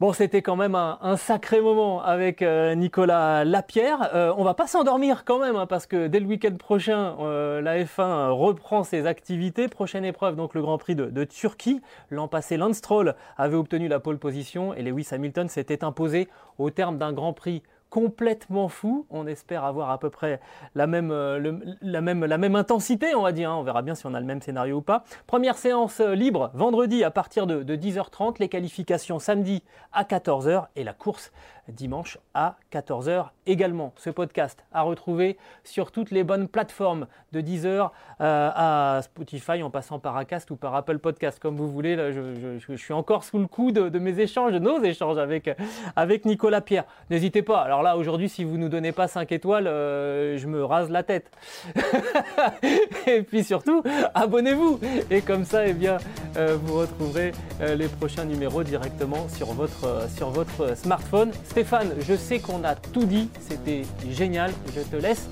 Bon, 0.00 0.12
c'était 0.12 0.42
quand 0.42 0.54
même 0.54 0.76
un, 0.76 1.16
sacré 1.16 1.60
moment 1.60 2.00
avec 2.04 2.40
euh, 2.40 2.76
Nicolas 2.76 3.44
Lapierre. 3.44 4.10
Euh, 4.14 4.32
on 4.36 4.44
va 4.44 4.54
pas 4.54 4.68
s'endormir 4.68 5.24
quand 5.24 5.40
même, 5.40 5.56
hein, 5.56 5.66
parce 5.66 5.88
que 5.88 6.06
dès 6.06 6.20
le 6.20 6.26
week-end 6.26 6.54
prochain, 6.56 7.16
euh, 7.18 7.60
la 7.60 7.82
F1 7.82 8.30
reprend 8.30 8.84
ses 8.84 9.06
activités. 9.06 9.66
Prochaine 9.66 10.04
épreuve, 10.04 10.36
donc 10.36 10.54
le 10.54 10.62
Grand 10.62 10.78
Prix 10.78 10.94
de, 10.94 11.24
Turquie. 11.24 11.80
L'an 12.10 12.28
passé, 12.28 12.56
Lance 12.56 12.76
Stroll 12.76 13.16
avait 13.36 13.56
obtenu 13.56 13.88
la 13.88 13.98
pole 13.98 14.20
position 14.20 14.72
et 14.72 14.82
Lewis 14.82 15.08
Hamilton 15.10 15.48
s'était 15.48 15.82
imposé 15.82 16.28
au 16.58 16.70
terme 16.70 16.96
d'un 16.96 17.12
Grand 17.12 17.32
Prix 17.32 17.64
complètement 17.90 18.68
fou. 18.68 19.06
On 19.10 19.26
espère 19.26 19.64
avoir 19.64 19.90
à 19.90 19.98
peu 19.98 20.10
près 20.10 20.40
la 20.74 20.86
même, 20.86 21.10
euh, 21.10 22.54
intensité, 22.54 23.14
on 23.14 23.22
va 23.22 23.32
dire. 23.32 23.50
Hein. 23.50 23.56
On 23.56 23.62
verra 23.62 23.82
bien 23.82 23.94
si 23.94 24.06
on 24.06 24.14
a 24.14 24.20
le 24.20 24.26
même 24.26 24.42
scénario 24.42 24.76
ou 24.76 24.82
pas. 24.82 25.04
Première 25.26 25.56
séance 25.56 26.00
euh, 26.00 26.14
libre 26.14 26.50
vendredi 26.54 27.04
à 27.04 27.10
partir 27.10 27.46
de, 27.46 27.62
de 27.62 27.76
10h30, 27.76 28.36
les 28.38 28.48
qualifications 28.48 29.18
samedi 29.18 29.62
à 29.92 30.04
14h 30.04 30.66
et 30.76 30.84
la 30.84 30.92
course 30.92 31.32
dimanche 31.72 32.18
à 32.34 32.56
14h 32.72 33.28
également. 33.46 33.92
Ce 33.96 34.10
podcast 34.10 34.64
à 34.72 34.82
retrouver 34.82 35.36
sur 35.64 35.90
toutes 35.90 36.10
les 36.10 36.24
bonnes 36.24 36.48
plateformes 36.48 37.06
de 37.32 37.40
Deezer 37.40 37.92
euh, 38.20 38.50
à 38.54 39.00
Spotify 39.02 39.62
en 39.62 39.70
passant 39.70 39.98
par 39.98 40.16
Acast 40.16 40.50
ou 40.50 40.56
par 40.56 40.74
Apple 40.74 40.98
Podcast 40.98 41.38
comme 41.38 41.56
vous 41.56 41.70
voulez. 41.70 41.96
Là, 41.96 42.10
je, 42.12 42.76
suis 42.76 42.94
encore 42.94 43.24
sous 43.24 43.38
le 43.38 43.46
coup 43.46 43.72
de, 43.72 43.98
mes 43.98 44.20
échanges, 44.20 44.52
de 44.52 44.58
nos 44.58 44.82
échanges 44.82 45.18
avec, 45.18 45.50
avec 45.96 46.24
Nicolas 46.24 46.60
Pierre. 46.60 46.84
N'hésitez 47.10 47.42
pas. 47.42 47.60
Alors 47.60 47.82
là, 47.82 47.96
aujourd'hui, 47.96 48.28
si 48.28 48.44
vous 48.44 48.56
ne 48.56 48.62
nous 48.64 48.68
donnez 48.68 48.92
pas 48.92 49.08
5 49.08 49.32
étoiles, 49.32 49.66
euh, 49.66 50.36
je 50.36 50.46
me 50.46 50.64
rase 50.64 50.90
la 50.90 51.02
tête. 51.02 51.30
Et 53.06 53.22
puis 53.22 53.44
surtout, 53.44 53.82
abonnez-vous. 54.14 54.80
Et 55.10 55.22
comme 55.22 55.44
ça, 55.44 55.66
eh 55.66 55.72
bien, 55.72 55.96
euh, 56.36 56.56
vous 56.62 56.78
retrouverez 56.78 57.32
les 57.76 57.88
prochains 57.88 58.24
numéros 58.24 58.62
directement 58.62 59.28
sur 59.28 59.48
votre, 59.48 60.08
sur 60.10 60.30
votre 60.30 60.76
smartphone. 60.76 61.32
Stéphane, 61.58 61.92
je 62.06 62.14
sais 62.14 62.38
qu'on 62.38 62.62
a 62.62 62.76
tout 62.76 63.04
dit, 63.04 63.28
c'était 63.40 63.82
génial. 64.12 64.52
Je 64.76 64.80
te 64.82 64.94
laisse 64.94 65.26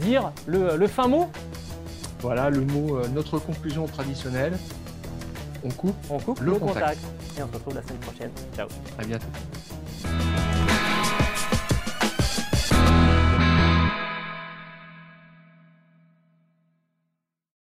dire 0.00 0.32
le, 0.48 0.88
fin 0.88 1.06
mot. 1.06 1.30
Voilà 2.18 2.50
le 2.50 2.62
mot, 2.62 2.96
euh, 2.96 3.06
notre 3.14 3.38
conclusion 3.38 3.86
traditionnelle. 3.86 4.58
On 5.62 5.68
coupe, 5.68 5.94
on 6.10 6.18
coupe 6.18 6.40
le, 6.40 6.54
contact. 6.54 6.98
Et 7.38 7.44
on 7.44 7.46
se 7.46 7.52
retrouve 7.52 7.76
la 7.76 7.82
semaine 7.82 7.98
prochaine. 7.98 8.30
Ciao. 8.56 8.66
À 8.98 9.04
bientôt. 9.04 10.57